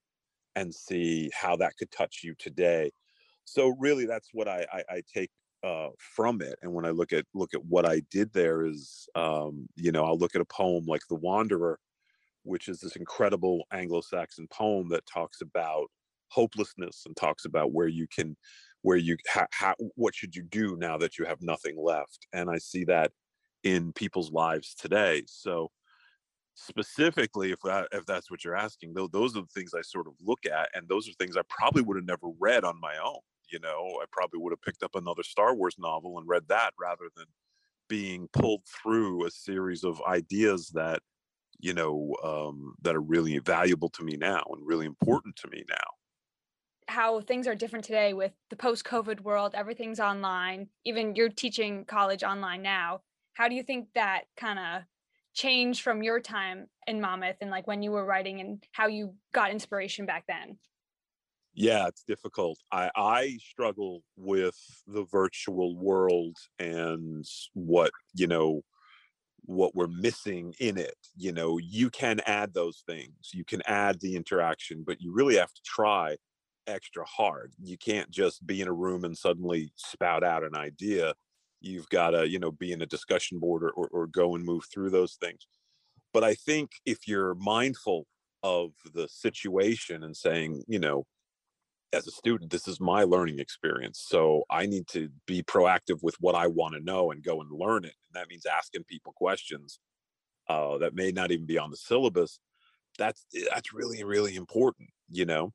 and 0.55 0.73
see 0.73 1.29
how 1.33 1.55
that 1.55 1.77
could 1.77 1.91
touch 1.91 2.21
you 2.23 2.35
today. 2.37 2.91
So 3.45 3.75
really, 3.79 4.05
that's 4.05 4.29
what 4.33 4.47
I, 4.47 4.65
I, 4.71 4.83
I 4.95 5.01
take 5.13 5.29
uh, 5.63 5.89
from 5.97 6.41
it. 6.41 6.57
And 6.61 6.73
when 6.73 6.85
I 6.85 6.89
look 6.89 7.13
at 7.13 7.25
look 7.33 7.53
at 7.53 7.65
what 7.65 7.85
I 7.85 8.01
did 8.11 8.33
there, 8.33 8.65
is 8.65 9.07
um, 9.15 9.67
you 9.75 9.91
know 9.91 10.05
I'll 10.05 10.17
look 10.17 10.35
at 10.35 10.41
a 10.41 10.45
poem 10.45 10.85
like 10.85 11.01
The 11.09 11.15
Wanderer, 11.15 11.79
which 12.43 12.67
is 12.67 12.79
this 12.79 12.95
incredible 12.95 13.63
Anglo-Saxon 13.71 14.47
poem 14.51 14.89
that 14.89 15.05
talks 15.05 15.41
about 15.41 15.87
hopelessness 16.31 17.03
and 17.05 17.15
talks 17.15 17.45
about 17.45 17.73
where 17.73 17.87
you 17.87 18.07
can 18.07 18.35
where 18.83 18.97
you 18.97 19.15
ha, 19.29 19.45
ha, 19.53 19.73
what 19.95 20.15
should 20.15 20.35
you 20.35 20.41
do 20.43 20.75
now 20.77 20.97
that 20.97 21.19
you 21.19 21.25
have 21.25 21.41
nothing 21.41 21.75
left 21.77 22.25
and 22.33 22.49
i 22.49 22.57
see 22.57 22.85
that 22.85 23.11
in 23.63 23.91
people's 23.93 24.31
lives 24.31 24.73
today 24.73 25.21
so 25.27 25.69
specifically 26.55 27.51
if 27.51 27.59
that 27.63 27.87
if 27.91 28.05
that's 28.05 28.31
what 28.31 28.43
you're 28.43 28.55
asking 28.55 28.93
though 28.93 29.07
those 29.07 29.35
are 29.35 29.41
the 29.41 29.47
things 29.47 29.73
i 29.73 29.81
sort 29.81 30.07
of 30.07 30.13
look 30.21 30.39
at 30.45 30.69
and 30.73 30.87
those 30.87 31.07
are 31.07 31.13
things 31.13 31.35
i 31.35 31.41
probably 31.49 31.81
would 31.81 31.97
have 31.97 32.05
never 32.05 32.27
read 32.39 32.63
on 32.63 32.79
my 32.79 32.95
own 33.03 33.19
you 33.51 33.59
know 33.59 33.99
i 34.01 34.05
probably 34.11 34.39
would 34.39 34.51
have 34.51 34.61
picked 34.61 34.83
up 34.83 34.95
another 34.95 35.23
star 35.23 35.55
wars 35.55 35.75
novel 35.77 36.17
and 36.17 36.27
read 36.27 36.47
that 36.47 36.71
rather 36.79 37.05
than 37.15 37.25
being 37.91 38.29
pulled 38.31 38.63
through 38.65 39.25
a 39.25 39.29
series 39.29 39.83
of 39.83 40.01
ideas 40.07 40.69
that 40.69 41.01
you 41.59 41.73
know 41.73 42.15
um, 42.23 42.73
that 42.81 42.95
are 42.95 43.01
really 43.01 43.37
valuable 43.39 43.89
to 43.89 44.01
me 44.01 44.15
now 44.17 44.41
and 44.53 44.65
really 44.65 44.85
important 44.85 45.35
to 45.35 45.49
me 45.49 45.65
now. 45.69 45.75
How 46.87 47.19
things 47.19 47.47
are 47.47 47.53
different 47.53 47.83
today 47.83 48.13
with 48.13 48.31
the 48.49 48.55
post 48.55 48.85
covid 48.85 49.19
world 49.19 49.53
everything's 49.55 49.99
online 49.99 50.67
even 50.85 51.15
you're 51.15 51.27
teaching 51.27 51.83
college 51.83 52.23
online 52.23 52.61
now. 52.61 53.01
How 53.33 53.49
do 53.49 53.55
you 53.55 53.63
think 53.63 53.89
that 53.95 54.21
kind 54.37 54.57
of 54.57 54.83
changed 55.33 55.81
from 55.81 56.01
your 56.01 56.21
time 56.21 56.67
in 56.87 57.01
monmouth 57.01 57.37
and 57.41 57.51
like 57.51 57.67
when 57.67 57.81
you 57.81 57.91
were 57.91 58.05
writing 58.05 58.39
and 58.39 58.63
how 58.71 58.87
you 58.87 59.13
got 59.33 59.51
inspiration 59.51 60.05
back 60.05 60.23
then 60.27 60.57
yeah 61.53 61.87
it's 61.87 62.03
difficult. 62.03 62.57
I 62.71 62.89
i 62.95 63.37
struggle 63.41 64.03
with 64.17 64.57
the 64.87 65.05
virtual 65.05 65.77
world 65.77 66.37
and 66.59 67.25
what 67.53 67.91
you 68.15 68.27
know 68.27 68.61
what 69.45 69.75
we're 69.75 69.87
missing 69.87 70.53
in 70.59 70.77
it 70.77 70.95
you 71.17 71.31
know? 71.31 71.57
You 71.57 71.89
can 71.89 72.21
add 72.25 72.53
those 72.53 72.83
things. 72.87 73.31
You 73.33 73.43
can 73.43 73.61
add 73.65 73.99
the 73.99 74.15
interaction 74.15 74.83
but 74.85 75.01
you 75.01 75.13
really 75.13 75.37
have 75.37 75.53
to 75.53 75.61
try 75.65 76.15
extra 76.67 77.03
hard. 77.05 77.53
You 77.61 77.77
can't 77.77 78.09
just 78.11 78.45
be 78.45 78.61
in 78.61 78.67
a 78.67 78.73
room 78.73 79.03
and 79.03 79.17
suddenly 79.17 79.71
spout 79.75 80.23
out 80.23 80.43
an 80.43 80.55
idea. 80.55 81.13
You've 81.59 81.89
got 81.89 82.11
to 82.11 82.29
you 82.29 82.39
know 82.39 82.51
be 82.51 82.71
in 82.71 82.81
a 82.81 82.85
discussion 82.85 83.39
board 83.39 83.63
or, 83.63 83.71
or, 83.71 83.87
or 83.91 84.07
go 84.07 84.35
and 84.35 84.45
move 84.45 84.63
through 84.71 84.91
those 84.91 85.15
things. 85.15 85.47
But 86.13 86.23
i 86.23 86.33
think 86.33 86.71
if 86.85 87.07
you're 87.07 87.35
mindful 87.35 88.05
of 88.43 88.71
the 88.93 89.07
situation 89.07 90.03
and 90.03 90.15
saying 90.15 90.63
you 90.67 90.79
know 90.79 91.05
as 91.93 92.07
a 92.07 92.11
student 92.11 92.51
this 92.51 92.67
is 92.67 92.79
my 92.79 93.03
learning 93.03 93.39
experience 93.39 94.03
so 94.07 94.43
i 94.49 94.65
need 94.65 94.87
to 94.87 95.09
be 95.27 95.43
proactive 95.43 96.01
with 96.01 96.15
what 96.19 96.35
i 96.35 96.47
want 96.47 96.73
to 96.73 96.79
know 96.79 97.11
and 97.11 97.23
go 97.23 97.41
and 97.41 97.51
learn 97.51 97.83
it 97.83 97.93
and 98.07 98.13
that 98.13 98.29
means 98.29 98.45
asking 98.45 98.83
people 98.85 99.13
questions 99.13 99.79
uh, 100.49 100.77
that 100.79 100.95
may 100.95 101.11
not 101.11 101.31
even 101.31 101.45
be 101.45 101.57
on 101.57 101.69
the 101.69 101.77
syllabus 101.77 102.39
that's 102.97 103.25
eh, 103.35 103.43
that's 103.53 103.73
really 103.73 104.03
really 104.03 104.35
important 104.35 104.89
you 105.11 105.25
know? 105.25 105.53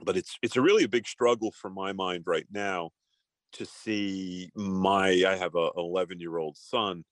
But 0.00 0.16
it's 0.16 0.36
it's 0.42 0.56
a 0.56 0.60
really 0.60 0.84
a 0.84 0.88
big 0.88 1.06
struggle 1.06 1.52
for 1.52 1.70
my 1.70 1.92
mind 1.92 2.24
right 2.26 2.46
now 2.50 2.90
to 3.52 3.64
see 3.64 4.50
my 4.56 5.24
i 5.26 5.36
have 5.36 5.54
a 5.54 5.70
11 5.76 6.18
year 6.18 6.38
old 6.38 6.56
son 6.56 7.04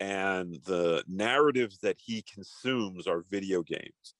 and 0.00 0.58
the 0.64 1.04
narratives 1.06 1.78
that 1.78 1.96
he 2.04 2.22
consumes 2.22 3.06
are 3.06 3.24
video 3.30 3.62
games 3.62 4.14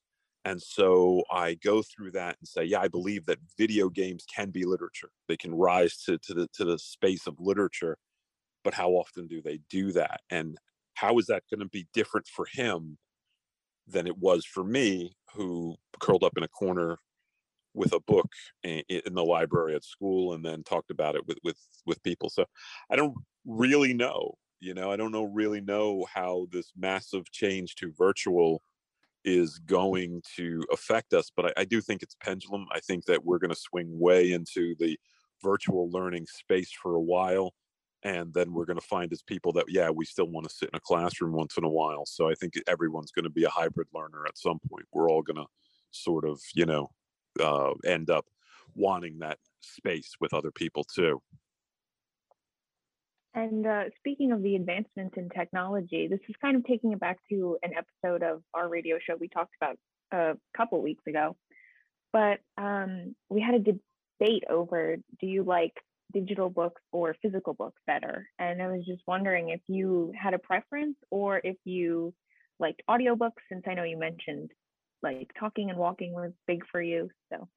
and 0.47 0.61
so 0.61 1.23
I 1.29 1.55
go 1.55 1.81
through 1.81 2.11
that 2.11 2.37
and 2.39 2.47
say, 2.47 2.63
yeah, 2.63 2.79
I 2.79 2.87
believe 2.87 3.25
that 3.25 3.39
video 3.57 3.89
games 3.89 4.25
can 4.33 4.49
be 4.49 4.63
literature. 4.63 5.09
They 5.27 5.35
can 5.35 5.53
rise 5.53 5.97
to, 6.05 6.17
to 6.19 6.33
the 6.33 6.47
to 6.53 6.63
the 6.63 6.79
space 6.79 7.27
of 7.27 7.35
literature, 7.37 7.97
but 8.63 8.73
how 8.73 8.91
often 8.91 9.27
do 9.27 9.41
they 9.41 9.59
do 9.69 9.91
that? 9.91 10.21
And 10.31 10.57
how 10.93 11.19
is 11.19 11.25
that 11.25 11.43
going 11.51 11.59
to 11.59 11.67
be 11.67 11.87
different 11.93 12.27
for 12.27 12.47
him 12.49 12.97
than 13.89 14.07
it 14.07 14.17
was 14.17 14.45
for 14.45 14.63
me, 14.63 15.17
who 15.35 15.75
curled 15.99 16.23
up 16.23 16.37
in 16.37 16.43
a 16.43 16.47
corner 16.47 16.97
with 17.73 17.91
a 17.91 17.99
book 17.99 18.31
in, 18.63 18.83
the 18.89 19.23
library 19.25 19.75
at 19.75 19.83
school 19.83 20.33
and 20.33 20.45
then 20.45 20.63
talked 20.63 20.91
about 20.91 21.17
it 21.17 21.27
with 21.27 21.39
with 21.43 21.57
with 21.85 22.01
people. 22.03 22.29
So 22.29 22.45
I 22.89 22.95
don't 22.95 23.15
really 23.45 23.93
know. 23.93 24.35
You 24.61 24.73
know, 24.73 24.93
I 24.93 24.95
don't 24.95 25.11
know 25.11 25.25
really 25.25 25.59
know 25.59 26.05
how 26.13 26.47
this 26.53 26.71
massive 26.77 27.29
change 27.33 27.75
to 27.75 27.91
virtual 27.97 28.61
is 29.27 29.59
going 29.59 30.23
to 30.37 30.63
affect 30.71 31.13
us. 31.13 31.29
But 31.35 31.47
I, 31.47 31.61
I 31.61 31.65
do 31.65 31.81
think 31.81 32.01
it's 32.01 32.15
pendulum. 32.23 32.65
I 32.71 32.79
think 32.79 33.05
that 33.05 33.25
we're 33.25 33.39
going 33.39 33.53
to 33.53 33.59
swing 33.59 33.99
way 33.99 34.31
into 34.31 34.73
the 34.79 34.97
virtual 35.43 35.89
learning 35.91 36.25
space 36.27 36.71
for 36.71 36.95
a 36.95 37.01
while. 37.01 37.53
And 38.03 38.33
then 38.33 38.53
we're 38.53 38.65
going 38.65 38.79
to 38.79 38.85
find 38.85 39.11
as 39.11 39.21
people 39.21 39.51
that, 39.53 39.65
yeah, 39.67 39.89
we 39.89 40.05
still 40.05 40.29
want 40.29 40.47
to 40.47 40.55
sit 40.55 40.69
in 40.71 40.77
a 40.77 40.79
classroom 40.79 41.33
once 41.33 41.57
in 41.57 41.65
a 41.65 41.69
while. 41.69 42.05
So 42.05 42.29
I 42.29 42.35
think 42.35 42.53
everyone's 42.67 43.11
going 43.11 43.25
to 43.25 43.29
be 43.29 43.43
a 43.43 43.49
hybrid 43.49 43.87
learner 43.93 44.25
at 44.25 44.37
some 44.37 44.59
point. 44.69 44.85
We're 44.93 45.09
all 45.09 45.23
going 45.23 45.37
to 45.37 45.47
sort 45.91 46.23
of, 46.25 46.39
you 46.55 46.65
know, 46.65 46.89
uh, 47.43 47.73
end 47.85 48.09
up 48.09 48.25
wanting 48.75 49.19
that 49.19 49.39
space 49.61 50.15
with 50.21 50.33
other 50.33 50.51
people 50.51 50.85
too. 50.85 51.21
And 53.37 53.67
uh, 53.67 53.83
speaking 53.99 54.31
of 54.31 54.41
the 54.41 54.55
advancements 54.55 55.15
in 55.15 55.29
technology, 55.29 56.07
this 56.07 56.19
is 56.27 56.33
kind 56.41 56.57
of 56.57 56.65
taking 56.65 56.93
it 56.93 56.99
back 56.99 57.19
to 57.29 57.55
an 57.61 57.71
episode 57.77 58.23
of 58.23 58.41
our 58.55 58.67
radio 58.67 58.97
show 58.99 59.15
we 59.15 59.27
talked 59.27 59.53
about 59.61 59.77
a 60.11 60.35
couple 60.57 60.81
weeks 60.81 61.03
ago. 61.05 61.37
But 62.11 62.39
um, 62.57 63.15
we 63.29 63.39
had 63.39 63.53
a 63.53 63.59
debate 63.59 64.43
over 64.49 64.97
do 65.21 65.27
you 65.27 65.43
like 65.43 65.73
digital 66.11 66.49
books 66.49 66.81
or 66.91 67.15
physical 67.21 67.53
books 67.53 67.79
better? 67.85 68.27
And 68.39 68.59
I 68.59 68.69
was 68.69 68.83
just 68.87 69.03
wondering 69.05 69.49
if 69.49 69.61
you 69.67 70.11
had 70.19 70.33
a 70.33 70.39
preference 70.39 70.95
or 71.11 71.39
if 71.43 71.57
you 71.63 72.15
liked 72.59 72.81
audiobooks, 72.89 73.43
since 73.51 73.65
I 73.67 73.75
know 73.75 73.83
you 73.83 73.99
mentioned 73.99 74.49
like 75.03 75.29
talking 75.39 75.69
and 75.69 75.77
walking 75.77 76.11
was 76.11 76.31
big 76.47 76.63
for 76.71 76.81
you. 76.81 77.11
So 77.31 77.47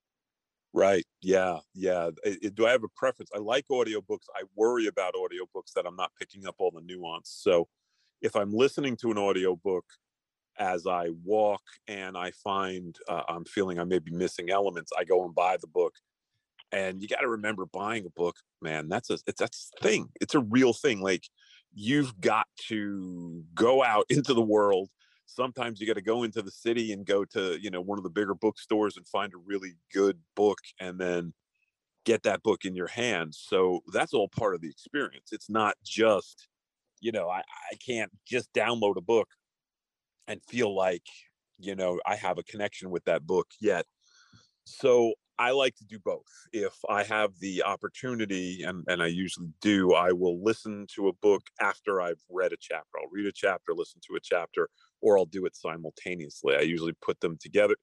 Right. 0.72 1.04
Yeah. 1.20 1.58
Yeah. 1.74 2.10
I- 2.24 2.38
I- 2.44 2.48
do 2.48 2.66
I 2.66 2.70
have 2.70 2.84
a 2.84 2.88
preference? 2.88 3.30
I 3.34 3.38
like 3.38 3.66
audiobooks. 3.68 4.26
I 4.36 4.44
worry 4.54 4.86
about 4.86 5.14
audiobooks 5.14 5.72
that 5.74 5.86
I'm 5.86 5.96
not 5.96 6.12
picking 6.18 6.46
up 6.46 6.56
all 6.58 6.70
the 6.70 6.80
nuance. 6.80 7.30
So 7.30 7.68
if 8.22 8.36
I'm 8.36 8.52
listening 8.52 8.96
to 8.98 9.10
an 9.10 9.18
audiobook 9.18 9.84
as 10.58 10.86
I 10.86 11.10
walk 11.24 11.62
and 11.88 12.16
I 12.16 12.32
find 12.32 12.96
uh, 13.08 13.22
I'm 13.28 13.44
feeling 13.44 13.78
I 13.78 13.84
may 13.84 13.98
be 13.98 14.12
missing 14.12 14.50
elements, 14.50 14.92
I 14.98 15.04
go 15.04 15.24
and 15.24 15.34
buy 15.34 15.56
the 15.60 15.66
book. 15.68 15.94
And 16.72 17.02
you 17.02 17.08
got 17.08 17.20
to 17.20 17.28
remember 17.28 17.66
buying 17.66 18.06
a 18.06 18.10
book, 18.10 18.36
man, 18.62 18.88
that's 18.88 19.10
a 19.10 19.14
it's 19.26 19.40
that's 19.40 19.70
a 19.80 19.82
thing. 19.82 20.10
It's 20.20 20.34
a 20.36 20.40
real 20.40 20.72
thing. 20.72 21.00
Like 21.00 21.24
you've 21.74 22.20
got 22.20 22.46
to 22.68 23.44
go 23.54 23.82
out 23.82 24.06
into 24.10 24.34
the 24.34 24.42
world 24.42 24.88
sometimes 25.34 25.80
you 25.80 25.86
got 25.86 25.94
to 25.94 26.02
go 26.02 26.22
into 26.22 26.42
the 26.42 26.50
city 26.50 26.92
and 26.92 27.06
go 27.06 27.24
to 27.24 27.58
you 27.60 27.70
know 27.70 27.80
one 27.80 27.98
of 27.98 28.04
the 28.04 28.10
bigger 28.10 28.34
bookstores 28.34 28.96
and 28.96 29.06
find 29.06 29.32
a 29.34 29.38
really 29.38 29.74
good 29.92 30.18
book 30.34 30.58
and 30.80 30.98
then 30.98 31.32
get 32.04 32.22
that 32.22 32.42
book 32.42 32.64
in 32.64 32.74
your 32.74 32.88
hands 32.88 33.42
so 33.46 33.80
that's 33.92 34.14
all 34.14 34.28
part 34.28 34.54
of 34.54 34.60
the 34.60 34.68
experience 34.68 35.30
it's 35.32 35.50
not 35.50 35.74
just 35.84 36.48
you 37.00 37.12
know 37.12 37.28
i, 37.28 37.38
I 37.38 37.76
can't 37.84 38.10
just 38.26 38.52
download 38.52 38.96
a 38.96 39.02
book 39.02 39.28
and 40.26 40.40
feel 40.48 40.74
like 40.74 41.06
you 41.58 41.74
know 41.74 42.00
i 42.06 42.16
have 42.16 42.38
a 42.38 42.42
connection 42.42 42.90
with 42.90 43.04
that 43.04 43.26
book 43.26 43.48
yet 43.60 43.86
so 44.64 45.14
I 45.40 45.52
like 45.52 45.74
to 45.76 45.86
do 45.86 45.98
both. 45.98 46.26
If 46.52 46.74
I 46.90 47.02
have 47.04 47.30
the 47.40 47.62
opportunity, 47.62 48.62
and, 48.62 48.84
and 48.88 49.02
I 49.02 49.06
usually 49.06 49.48
do, 49.62 49.94
I 49.94 50.12
will 50.12 50.42
listen 50.44 50.86
to 50.96 51.08
a 51.08 51.14
book 51.14 51.40
after 51.62 52.02
I've 52.02 52.20
read 52.28 52.52
a 52.52 52.58
chapter. 52.60 52.98
I'll 53.00 53.08
read 53.10 53.24
a 53.24 53.32
chapter, 53.32 53.72
listen 53.74 54.02
to 54.06 54.16
a 54.16 54.20
chapter, 54.22 54.68
or 55.01 55.18
I'll 55.18 55.26
do 55.26 55.46
it 55.46 55.57
simultaneously. 55.57 56.57
I 56.57 56.61
usually 56.61 56.94
put 57.03 57.20
them 57.20 57.36
together. 57.40 57.74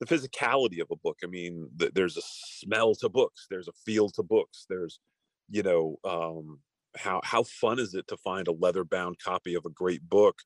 The 0.00 0.06
physicality 0.06 0.80
of 0.80 0.88
a 0.90 0.96
book. 0.96 1.18
I 1.24 1.26
mean, 1.26 1.68
th- 1.78 1.92
there's 1.94 2.16
a 2.16 2.22
smell 2.24 2.94
to 2.96 3.08
books. 3.08 3.46
There's 3.50 3.68
a 3.68 3.72
feel 3.84 4.08
to 4.10 4.22
books. 4.22 4.66
There's, 4.68 5.00
you 5.48 5.62
know, 5.62 5.96
um, 6.04 6.60
how 6.96 7.20
how 7.22 7.44
fun 7.44 7.78
is 7.78 7.94
it 7.94 8.08
to 8.08 8.16
find 8.16 8.48
a 8.48 8.52
leather 8.52 8.84
bound 8.84 9.16
copy 9.22 9.54
of 9.54 9.64
a 9.64 9.70
great 9.70 10.08
book? 10.08 10.38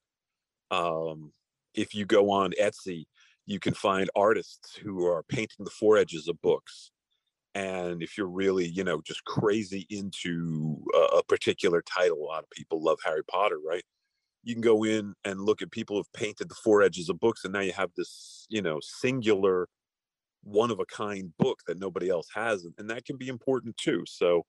Um, 0.71 1.33
if 1.75 1.95
you 1.95 2.05
go 2.05 2.31
on 2.31 2.53
Etsy 2.61 3.07
you 3.47 3.61
can 3.61 3.75
find 3.75 4.09
artists 4.17 4.77
who 4.77 5.07
are 5.07 5.23
painting 5.23 5.65
the 5.65 5.71
foredges 5.71 6.29
of 6.29 6.41
books 6.41 6.91
and 7.55 8.03
if 8.03 8.17
you're 8.17 8.27
really 8.27 8.67
you 8.67 8.85
know 8.85 9.01
just 9.03 9.25
crazy 9.25 9.87
into 9.91 10.83
a, 10.95 11.19
a, 11.19 11.23
particular 11.25 11.83
title 11.83 12.19
a 12.19 12.25
lot 12.25 12.43
of 12.43 12.51
people 12.51 12.83
love 12.83 12.99
harry 13.05 13.25
potter 13.25 13.59
right 13.67 13.85
you 14.45 14.55
can 14.55 14.61
go 14.61 14.85
in 14.85 15.15
and 15.25 15.41
look 15.41 15.63
at 15.63 15.71
people 15.71 15.97
who've 15.97 16.13
painted 16.13 16.49
the 16.49 16.55
foredges 16.55 17.09
of 17.09 17.21
books 17.21 17.45
and 17.45 17.53
now 17.53 17.61
you 17.61 17.73
have 17.73 17.91
this 17.97 18.47
you 18.49 18.63
know 18.63 18.79
singular 18.83 19.69
one 20.43 20.71
of 20.71 20.79
a 20.79 20.87
kind 20.87 21.33
book 21.39 21.61
that 21.67 21.79
nobody 21.79 22.09
else 22.09 22.29
has 22.35 22.67
and 22.79 22.91
that 22.91 23.05
can 23.05 23.17
be 23.17 23.29
important 23.29 23.77
too 23.77 24.05
so 24.07 24.45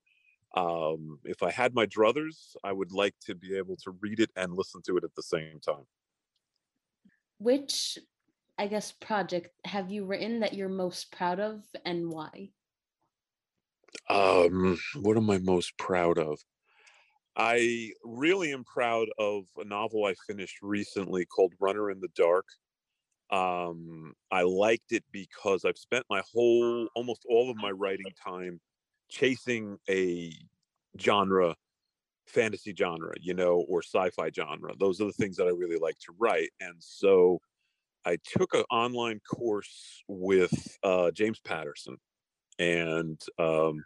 um, 0.55 1.19
if 1.23 1.41
i 1.43 1.51
had 1.51 1.73
my 1.73 1.85
druthers 1.85 2.55
i 2.63 2.71
would 2.71 2.91
like 2.91 3.15
to 3.25 3.35
be 3.35 3.57
able 3.57 3.77
to 3.77 3.91
read 4.01 4.19
it 4.19 4.29
and 4.35 4.53
listen 4.53 4.81
to 4.85 4.97
it 4.97 5.03
at 5.03 5.15
the 5.15 5.23
same 5.23 5.59
time 5.59 5.85
which 7.37 7.97
I 8.57 8.67
guess, 8.67 8.91
project 8.91 9.49
have 9.65 9.91
you 9.91 10.05
written 10.05 10.39
that 10.39 10.53
you're 10.53 10.69
most 10.69 11.11
proud 11.11 11.39
of 11.39 11.63
and 11.83 12.09
why? 12.09 12.51
Um, 14.09 14.79
what 15.01 15.17
am 15.17 15.29
I 15.29 15.39
most 15.39 15.77
proud 15.77 16.17
of? 16.17 16.39
I 17.37 17.91
really 18.03 18.53
am 18.53 18.63
proud 18.63 19.07
of 19.17 19.45
a 19.57 19.65
novel 19.65 20.05
I 20.05 20.15
finished 20.27 20.59
recently 20.61 21.25
called 21.25 21.53
Runner 21.59 21.91
in 21.91 21.99
the 21.99 22.09
Dark. 22.15 22.45
Um, 23.29 24.13
I 24.31 24.43
liked 24.43 24.91
it 24.91 25.03
because 25.11 25.65
I've 25.65 25.77
spent 25.77 26.05
my 26.09 26.21
whole, 26.31 26.87
almost 26.95 27.25
all 27.27 27.49
of 27.49 27.57
my 27.57 27.71
writing 27.71 28.05
time 28.23 28.61
chasing 29.09 29.77
a 29.89 30.31
genre, 30.99 31.55
fantasy 32.27 32.73
genre, 32.77 33.13
you 33.19 33.33
know, 33.33 33.65
or 33.67 33.81
sci 33.81 34.09
fi 34.11 34.29
genre. 34.33 34.73
Those 34.79 35.01
are 35.01 35.05
the 35.05 35.13
things 35.13 35.35
that 35.37 35.47
I 35.47 35.51
really 35.51 35.77
like 35.77 35.97
to 35.99 36.15
write. 36.17 36.51
And 36.61 36.75
so 36.79 37.39
I 38.05 38.17
took 38.23 38.53
an 38.53 38.63
online 38.71 39.19
course 39.19 40.03
with 40.07 40.77
uh, 40.83 41.11
James 41.11 41.39
Patterson, 41.39 41.97
and 42.59 43.19
um, 43.39 43.83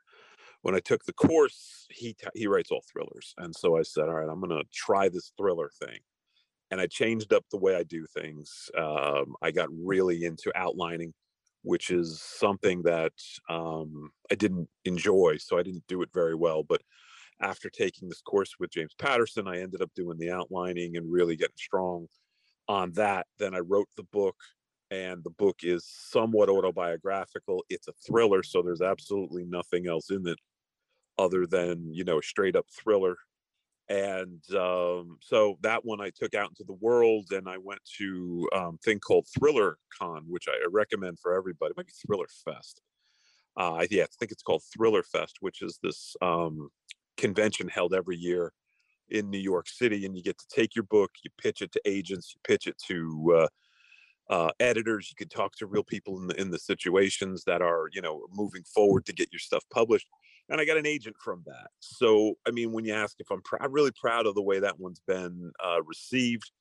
when 0.62 0.76
I 0.76 0.80
took 0.80 1.06
the 1.06 1.14
course, 1.14 1.88
he 1.90 2.16
he 2.36 2.48
writes 2.48 2.72
all 2.72 2.84
thrillers, 2.92 3.34
and 3.38 3.56
so 3.56 3.78
I 3.78 3.84
said, 3.84 4.10
"All 4.10 4.16
right, 4.16 4.30
I'm 4.30 4.42
going 4.42 4.58
to 4.58 4.68
try 4.74 5.10
this 5.10 5.32
thriller 5.38 5.70
thing." 5.80 6.00
And 6.72 6.80
I 6.82 6.88
changed 6.88 7.34
up 7.34 7.46
the 7.50 7.58
way 7.58 7.76
I 7.76 7.84
do 7.84 8.06
things. 8.06 8.70
Um, 8.78 9.36
I 9.42 9.52
got 9.52 9.70
really 9.72 10.26
into 10.26 10.52
outlining, 10.56 11.14
which 11.64 11.90
is 11.90 12.22
something 12.22 12.84
that 12.84 13.14
um, 13.50 14.12
I 14.32 14.36
didn't 14.36 14.70
enjoy, 14.86 15.38
so 15.40 15.58
I 15.58 15.64
didn't 15.64 15.88
do 15.88 16.02
it 16.04 16.10
very 16.14 16.36
well. 16.36 16.64
But 16.64 16.82
after 17.42 17.70
taking 17.70 18.10
this 18.10 18.22
course 18.22 18.56
with 18.60 18.72
James 18.72 18.94
Patterson, 19.00 19.48
I 19.48 19.60
ended 19.60 19.82
up 19.82 19.92
doing 19.96 20.18
the 20.20 20.32
outlining 20.32 20.98
and 20.98 21.12
really 21.12 21.36
getting 21.36 21.58
strong 21.58 22.08
on 22.68 22.92
that. 22.94 23.28
Then 23.40 23.56
I 23.56 23.60
wrote 23.60 23.90
the 23.98 24.04
book, 24.04 24.36
and 24.92 25.24
the 25.24 25.32
book 25.32 25.60
is 25.64 25.86
somewhat 25.88 26.50
autobiographical. 26.50 27.64
It's 27.70 27.88
a 27.88 27.94
thriller, 27.94 28.44
so 28.44 28.62
there's 28.62 28.82
absolutely 28.82 29.46
nothing 29.46 29.88
else 29.88 30.12
in 30.12 30.28
it 30.28 30.38
other 31.20 31.46
than 31.46 31.94
you 31.94 32.04
know 32.04 32.20
a 32.20 32.24
straight 32.24 32.56
up 32.56 32.66
thriller. 32.72 33.16
And 33.90 34.44
um, 34.56 35.18
so 35.20 35.58
that 35.62 35.84
one 35.84 36.00
I 36.00 36.12
took 36.12 36.36
out 36.36 36.50
into 36.50 36.64
the 36.64 36.74
world, 36.74 37.32
and 37.32 37.50
I 37.50 37.58
went 37.58 37.82
to 37.98 38.48
um, 38.56 38.80
thing 38.84 39.00
called 39.00 39.28
Thriller 39.28 39.78
Con, 40.00 40.26
which 40.28 40.48
I 40.48 40.54
recommend 40.72 41.20
for 41.20 41.34
everybody. 41.34 41.72
It 41.72 41.78
might 41.78 41.88
be 41.88 41.94
Thriller 42.08 42.28
Fest. 42.46 42.82
Uh, 43.58 43.86
yeah, 43.90 44.04
I 44.04 44.08
think 44.20 44.32
it's 44.32 44.44
called 44.44 44.64
Thriller 44.72 45.04
Fest, 45.04 45.38
which 45.40 45.62
is 45.62 45.80
this 45.82 46.16
um, 46.22 46.70
convention 47.18 47.68
held 47.68 47.94
every 47.94 48.16
year 48.16 48.54
in 49.10 49.30
New 49.30 49.40
York 49.40 49.68
City, 49.68 50.06
and 50.06 50.16
you 50.16 50.24
get 50.24 50.38
to 50.38 50.46
take 50.50 50.76
your 50.76 50.84
book, 50.84 51.12
you 51.24 51.32
pitch 51.42 51.62
it 51.62 51.72
to 51.72 51.82
agents, 51.86 52.34
you 52.34 52.40
pitch 52.44 52.68
it 52.68 52.78
to 52.88 53.40
uh, 54.30 54.34
uh, 54.34 54.52
editors. 54.60 55.10
You 55.10 55.16
can 55.16 55.30
talk 55.30 55.56
to 55.56 55.66
real 55.66 55.84
people 55.84 56.20
in 56.20 56.28
the 56.28 56.40
in 56.40 56.52
the 56.52 56.60
situations 56.60 57.44
that 57.46 57.62
are 57.62 57.90
you 57.92 58.02
know 58.02 58.28
moving 58.32 58.64
forward 58.64 59.06
to 59.08 59.14
get 59.14 59.32
your 59.32 59.40
stuff 59.40 59.64
published. 59.72 60.08
And 60.50 60.60
I 60.60 60.66
got 60.66 60.78
an 60.78 60.88
agent 60.88 61.16
from 61.24 61.44
that. 61.46 61.70
So 61.80 62.36
I 62.48 62.52
mean, 62.52 62.72
when 62.72 62.86
you 62.86 62.94
ask 62.94 63.16
if 63.20 63.32
I'm, 63.32 63.42
pr- 63.42 63.62
I'm 63.62 63.72
really 63.72 63.92
proud 63.92 64.26
of 64.26 64.36
the 64.36 64.42
way 64.42 64.60
that 64.60 64.80
one's 64.80 65.02
been 65.06 65.52
uh, 65.64 65.82
received, 65.84 66.52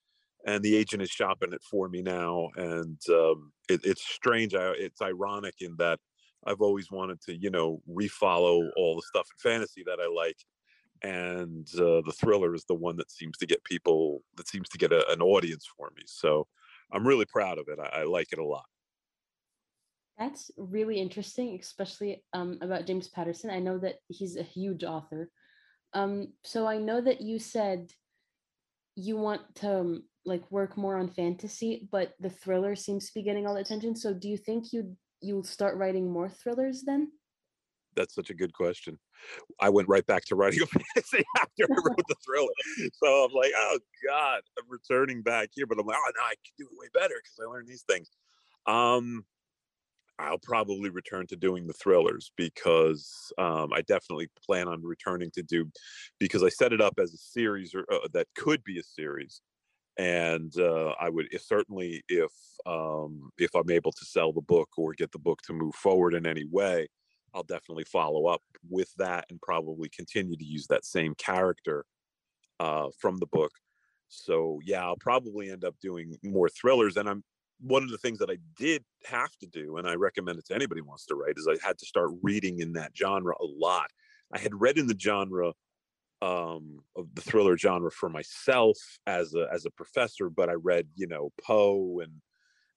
and 0.47 0.63
the 0.63 0.77
agent 0.77 1.03
is 1.03 1.11
shopping 1.11 1.53
it 1.53 1.63
for 1.63 1.89
me 1.89 2.03
now. 2.03 2.49
And 2.57 3.01
um, 3.11 3.53
it, 3.69 3.81
it's 3.85 4.03
strange. 4.03 4.55
I, 4.55 4.73
it's 4.77 5.01
ironic 5.03 5.55
in 5.61 5.77
that 5.79 5.99
I've 6.47 6.61
always 6.61 6.91
wanted 6.91 7.21
to 7.23 7.37
you 7.37 7.51
know 7.51 7.83
refollow 7.89 8.69
all 8.77 8.97
the 8.97 9.03
stuff 9.03 9.29
in 9.33 9.51
fantasy 9.51 9.83
that 9.87 9.99
I 10.01 10.09
like 10.09 10.37
and 11.03 11.69
uh, 11.79 12.03
the 12.05 12.15
thriller 12.19 12.55
is 12.55 12.65
the 12.65 12.75
one 12.75 12.97
that 12.97 13.11
seems 13.11 13.37
to 13.39 13.47
get 13.47 13.63
people 13.65 14.23
that 14.37 14.49
seems 14.49 14.69
to 14.69 14.79
get 14.79 14.93
a, 14.93 15.09
an 15.11 15.23
audience 15.23 15.67
for 15.77 15.91
me 15.97 16.03
so 16.07 16.47
i'm 16.93 17.07
really 17.07 17.27
proud 17.27 17.59
of 17.59 17.67
it 17.69 17.79
i, 17.79 18.01
I 18.01 18.05
like 18.05 18.33
it 18.33 18.39
a 18.39 18.45
lot 18.45 18.67
that's 20.19 20.51
really 20.57 20.99
interesting 20.99 21.59
especially 21.61 22.23
um, 22.33 22.59
about 22.61 22.87
james 22.87 23.09
patterson 23.09 23.51
i 23.51 23.59
know 23.59 23.79
that 23.79 23.97
he's 24.09 24.37
a 24.37 24.43
huge 24.43 24.85
author 24.85 25.31
um, 25.95 26.33
so 26.45 26.67
i 26.67 26.79
know 26.79 27.01
that 27.01 27.21
you 27.21 27.39
said 27.39 27.91
you 28.95 29.17
want 29.17 29.43
to 29.55 29.81
um, 29.81 30.03
like 30.25 30.51
work 30.51 30.77
more 30.77 30.97
on 30.97 31.09
fantasy 31.09 31.89
but 31.91 32.15
the 32.21 32.31
thriller 32.31 32.75
seems 32.75 33.07
to 33.07 33.15
be 33.15 33.23
getting 33.23 33.47
all 33.47 33.55
the 33.55 33.61
attention 33.61 33.97
so 33.97 34.13
do 34.13 34.29
you 34.29 34.37
think 34.37 34.73
you 34.73 34.97
you'll 35.21 35.45
start 35.45 35.77
writing 35.77 36.11
more 36.11 36.29
thrillers 36.29 36.83
then 36.83 37.11
that's 37.99 38.15
such 38.15 38.31
a 38.31 38.35
good 38.35 38.53
question. 38.53 38.99
I 39.61 39.69
went 39.71 39.89
right 39.89 40.07
back 40.07 40.25
to 40.27 40.37
writing 40.37 40.63
a 40.63 40.67
fantasy 40.67 41.25
after 41.37 41.65
I 41.65 41.81
wrote 41.85 42.07
the 42.09 42.15
thriller. 42.25 42.91
So 43.03 43.25
I'm 43.25 43.33
like, 43.33 43.53
oh 43.57 43.79
God, 44.07 44.41
I'm 44.59 44.67
returning 44.69 45.23
back 45.23 45.51
here. 45.53 45.67
But 45.67 45.79
I'm 45.79 45.87
like, 45.87 45.97
oh 45.99 46.11
no, 46.17 46.23
I 46.23 46.35
can 46.45 46.55
do 46.57 46.69
it 46.71 46.79
way 46.79 46.89
better 46.95 47.15
because 47.17 47.39
I 47.43 47.51
learned 47.51 47.69
these 47.69 47.85
things. 47.89 48.09
Um, 48.67 49.25
I'll 50.19 50.39
probably 50.39 50.91
return 50.91 51.27
to 51.29 51.37
doing 51.37 51.67
the 51.67 51.73
thrillers 51.73 52.33
because 52.37 53.33
um, 53.39 53.73
I 53.73 53.83
definitely 53.83 54.29
plan 54.45 54.67
on 54.67 54.83
returning 54.83 55.31
to 55.33 55.43
do 55.43 55.71
because 56.19 56.43
I 56.43 56.49
set 56.49 56.73
it 56.73 56.81
up 56.81 56.95
as 56.99 57.15
a 57.15 57.19
series 57.19 57.75
or 57.75 57.85
uh, 57.93 58.09
that 58.13 58.27
could 58.37 58.65
be 58.65 58.79
a 58.79 58.83
series, 58.83 59.41
and 59.97 60.53
uh, 60.59 60.95
I 61.01 61.09
would 61.09 61.29
if, 61.31 61.43
certainly 61.43 62.03
if 62.09 62.33
um, 62.67 63.31
if 63.39 63.55
I'm 63.55 63.71
able 63.71 63.93
to 63.93 64.05
sell 64.05 64.33
the 64.33 64.41
book 64.41 64.71
or 64.77 64.93
get 64.93 65.13
the 65.13 65.19
book 65.19 65.41
to 65.43 65.53
move 65.53 65.75
forward 65.75 66.15
in 66.15 66.27
any 66.27 66.45
way, 66.51 66.89
I'll 67.35 67.45
definitely 67.45 67.85
follow 67.85 68.27
up 68.27 68.43
with 68.69 68.93
that 68.99 69.27
and 69.31 69.41
probably 69.41 69.89
continue 69.89 70.37
to 70.37 70.45
use 70.45 70.67
that 70.67 70.85
same 70.85 71.15
character 71.15 71.85
uh, 72.61 72.89
from 72.99 73.19
the 73.19 73.27
book. 73.27 73.53
So 74.09 74.59
yeah, 74.65 74.85
I'll 74.85 74.97
probably 74.97 75.51
end 75.51 75.65
up 75.65 75.77
doing 75.81 76.17
more 76.25 76.49
thrillers. 76.49 76.97
And 76.97 77.09
I'm 77.09 77.23
one 77.61 77.83
of 77.83 77.91
the 77.91 77.99
things 77.99 78.19
that 78.19 78.31
I 78.31 78.39
did 78.57 78.85
have 79.05 79.37
to 79.41 79.47
do, 79.47 79.77
and 79.77 79.89
I 79.89 79.95
recommend 79.95 80.39
it 80.39 80.47
to 80.47 80.55
anybody 80.55 80.81
who 80.81 80.87
wants 80.87 81.07
to 81.07 81.15
write, 81.15 81.35
is 81.37 81.49
I 81.49 81.67
had 81.67 81.79
to 81.79 81.87
start 81.87 82.11
reading 82.23 82.61
in 82.61 82.73
that 82.75 82.93
genre 82.97 83.35
a 83.41 83.45
lot. 83.45 83.91
I 84.33 84.39
had 84.39 84.61
read 84.61 84.79
in 84.79 84.87
the 84.87 84.99
genre 84.99 85.53
um, 86.21 86.81
of 86.97 87.15
the 87.15 87.23
thriller 87.23 87.57
genre 87.57 87.91
for 87.91 88.09
myself 88.09 88.77
as 89.07 89.35
a 89.35 89.49
as 89.53 89.67
a 89.67 89.71
professor, 89.71 90.29
but 90.29 90.49
I 90.49 90.55
read 90.55 90.89
you 90.95 91.07
know 91.07 91.31
Poe 91.43 92.01
and 92.01 92.13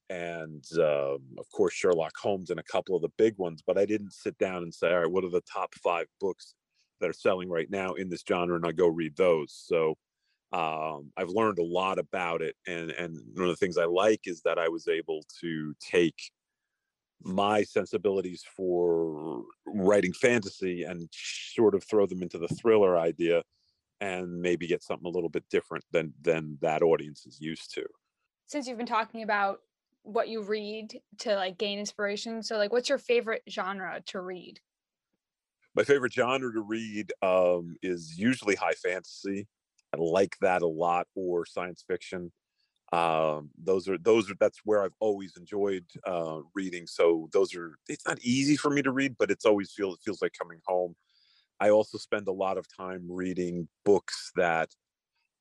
and 0.09 0.63
um, 0.79 1.19
of 1.37 1.49
course 1.51 1.73
Sherlock 1.73 2.15
Holmes 2.17 2.49
and 2.49 2.59
a 2.59 2.63
couple 2.63 2.95
of 2.95 3.01
the 3.01 3.11
big 3.17 3.37
ones. 3.37 3.63
But 3.65 3.77
I 3.77 3.85
didn't 3.85 4.13
sit 4.13 4.37
down 4.37 4.63
and 4.63 4.73
say, 4.73 4.91
all 4.91 4.99
right, 4.99 5.11
what 5.11 5.23
are 5.23 5.29
the 5.29 5.41
top 5.41 5.73
five 5.75 6.07
books 6.19 6.53
that 6.99 7.09
are 7.09 7.13
selling 7.13 7.49
right 7.49 7.69
now 7.69 7.93
in 7.93 8.09
this 8.09 8.23
genre, 8.27 8.55
and 8.55 8.65
I 8.65 8.71
go 8.71 8.87
read 8.87 9.17
those. 9.17 9.53
So 9.53 9.95
um, 10.51 11.11
I've 11.15 11.29
learned 11.29 11.59
a 11.59 11.63
lot 11.63 11.99
about 11.99 12.41
it, 12.41 12.55
and 12.67 12.91
and 12.91 13.17
one 13.33 13.45
of 13.45 13.49
the 13.49 13.55
things 13.55 13.77
I 13.77 13.85
like 13.85 14.21
is 14.25 14.41
that 14.43 14.57
I 14.57 14.69
was 14.69 14.87
able 14.87 15.23
to 15.41 15.73
take 15.79 16.31
my 17.23 17.63
sensibilities 17.63 18.43
for 18.55 19.43
writing 19.65 20.13
fantasy 20.13 20.83
and 20.83 21.07
sort 21.11 21.75
of 21.75 21.83
throw 21.83 22.05
them 22.07 22.23
into 22.23 22.39
the 22.39 22.47
thriller 22.47 22.97
idea 22.97 23.43
and 23.99 24.41
maybe 24.41 24.65
get 24.65 24.81
something 24.81 25.05
a 25.05 25.11
little 25.11 25.29
bit 25.29 25.43
different 25.49 25.85
than 25.91 26.13
than 26.21 26.57
that 26.61 26.81
audience 26.81 27.25
is 27.25 27.39
used 27.39 27.73
to 27.75 27.85
since 28.51 28.67
you've 28.67 28.77
been 28.77 28.85
talking 28.85 29.23
about 29.23 29.61
what 30.03 30.27
you 30.27 30.43
read 30.43 30.99
to 31.19 31.35
like 31.35 31.57
gain 31.57 31.79
inspiration. 31.79 32.43
So 32.43 32.57
like 32.57 32.73
what's 32.73 32.89
your 32.89 32.97
favorite 32.97 33.43
genre 33.49 34.01
to 34.07 34.19
read? 34.19 34.59
My 35.73 35.85
favorite 35.85 36.11
genre 36.11 36.51
to 36.51 36.59
read 36.59 37.13
um, 37.21 37.77
is 37.81 38.17
usually 38.17 38.55
high 38.55 38.73
fantasy. 38.73 39.47
I 39.93 39.97
like 39.99 40.37
that 40.41 40.61
a 40.61 40.67
lot 40.67 41.07
or 41.15 41.45
science 41.45 41.83
fiction. 41.87 42.31
um, 42.93 43.51
those 43.63 43.87
are 43.89 43.97
those 43.97 44.29
are 44.31 44.35
that's 44.39 44.61
where 44.65 44.83
I've 44.83 44.95
always 44.99 45.35
enjoyed 45.37 45.85
uh, 46.07 46.41
reading. 46.55 46.87
So 46.87 47.29
those 47.33 47.55
are 47.55 47.77
it's 47.89 48.07
not 48.07 48.19
easy 48.21 48.57
for 48.57 48.69
me 48.71 48.81
to 48.83 48.91
read, 48.91 49.15
but 49.19 49.31
it's 49.31 49.45
always 49.45 49.71
feel 49.73 49.93
it 49.93 50.01
feels 50.05 50.21
like 50.21 50.33
coming 50.39 50.59
home. 50.67 50.95
I 51.61 51.69
also 51.71 51.97
spend 51.99 52.27
a 52.27 52.33
lot 52.33 52.57
of 52.57 52.65
time 52.75 53.05
reading 53.09 53.67
books 53.85 54.31
that 54.37 54.69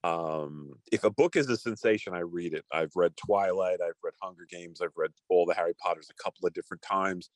um 0.05 0.73
if 0.93 1.05
a 1.05 1.11
book 1.11 1.37
is 1.37 1.49
a 1.51 1.57
sensation 1.57 2.15
i 2.15 2.21
read 2.21 2.55
it 2.55 2.65
i've 2.73 2.93
read 2.97 3.13
twilight 3.19 3.81
i've 3.85 3.99
read 4.03 4.15
hunger 4.23 4.47
games 4.51 4.81
i've 4.81 4.97
read 4.97 5.11
all 5.29 5.45
the 5.45 5.55
harry 5.55 5.75
potters 5.83 6.09
a 6.11 6.23
couple 6.23 6.47
of 6.47 6.55
different 6.55 6.83
times 6.83 7.29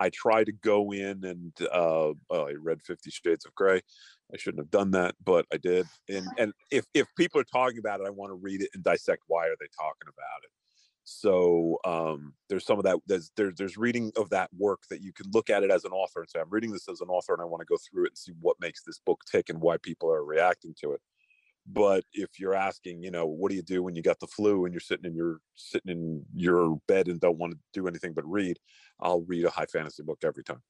i 0.00 0.10
try 0.10 0.42
to 0.44 0.52
go 0.52 0.92
in 0.92 1.24
and 1.24 1.52
uh 1.72 2.12
well, 2.28 2.48
i 2.48 2.54
read 2.60 2.82
50 2.82 3.10
shades 3.10 3.44
of 3.46 3.54
gray 3.54 3.80
i 4.32 4.36
shouldn't 4.36 4.60
have 4.62 4.70
done 4.70 4.90
that 4.92 5.14
but 5.24 5.46
i 5.52 5.56
did 5.56 5.86
and 6.08 6.26
and 6.38 6.52
if 6.70 6.86
if 6.94 7.06
people 7.16 7.40
are 7.40 7.44
talking 7.44 7.78
about 7.78 8.00
it 8.00 8.06
i 8.06 8.10
want 8.10 8.30
to 8.30 8.34
read 8.34 8.62
it 8.62 8.70
and 8.74 8.82
dissect 8.82 9.22
why 9.26 9.46
are 9.46 9.56
they 9.60 9.68
talking 9.76 10.08
about 10.08 10.44
it. 10.44 10.50
So 11.04 11.78
um 11.84 12.34
there's 12.48 12.66
some 12.66 12.78
of 12.78 12.84
that 12.84 12.98
there's 13.06 13.30
there's 13.36 13.54
there's 13.56 13.76
reading 13.76 14.12
of 14.16 14.30
that 14.30 14.50
work 14.56 14.82
that 14.90 15.02
you 15.02 15.12
can 15.12 15.26
look 15.32 15.50
at 15.50 15.62
it 15.62 15.70
as 15.70 15.84
an 15.84 15.92
author 15.92 16.20
and 16.20 16.30
say 16.30 16.40
i'm 16.40 16.50
reading 16.50 16.70
this 16.70 16.88
as 16.88 17.00
an 17.00 17.08
author 17.08 17.32
and 17.32 17.42
i 17.42 17.46
want 17.46 17.60
to 17.60 17.66
go 17.66 17.76
through 17.78 18.04
it 18.04 18.10
and 18.10 18.18
see 18.18 18.32
what 18.40 18.56
makes 18.60 18.82
this 18.84 19.00
book 19.04 19.20
tick 19.30 19.48
and 19.48 19.60
why 19.60 19.76
people 19.78 20.10
are 20.12 20.24
reacting 20.24 20.74
to 20.80 20.92
it 20.92 21.00
but 21.66 22.04
if 22.12 22.38
you're 22.38 22.54
asking 22.54 23.02
you 23.02 23.10
know 23.10 23.26
what 23.26 23.50
do 23.50 23.56
you 23.56 23.62
do 23.62 23.82
when 23.82 23.94
you 23.94 24.02
got 24.02 24.18
the 24.20 24.26
flu 24.26 24.64
and 24.64 24.72
you're 24.74 24.80
sitting 24.80 25.04
in 25.04 25.14
your 25.14 25.38
sitting 25.54 25.90
in 25.90 26.24
your 26.34 26.78
bed 26.88 27.08
and 27.08 27.20
don't 27.20 27.38
want 27.38 27.52
to 27.52 27.58
do 27.72 27.86
anything 27.86 28.12
but 28.12 28.28
read? 28.28 28.58
I'll 29.00 29.22
read 29.22 29.44
a 29.44 29.50
high 29.50 29.66
fantasy 29.66 30.02
book 30.02 30.18
every 30.24 30.44
time. 30.44 30.62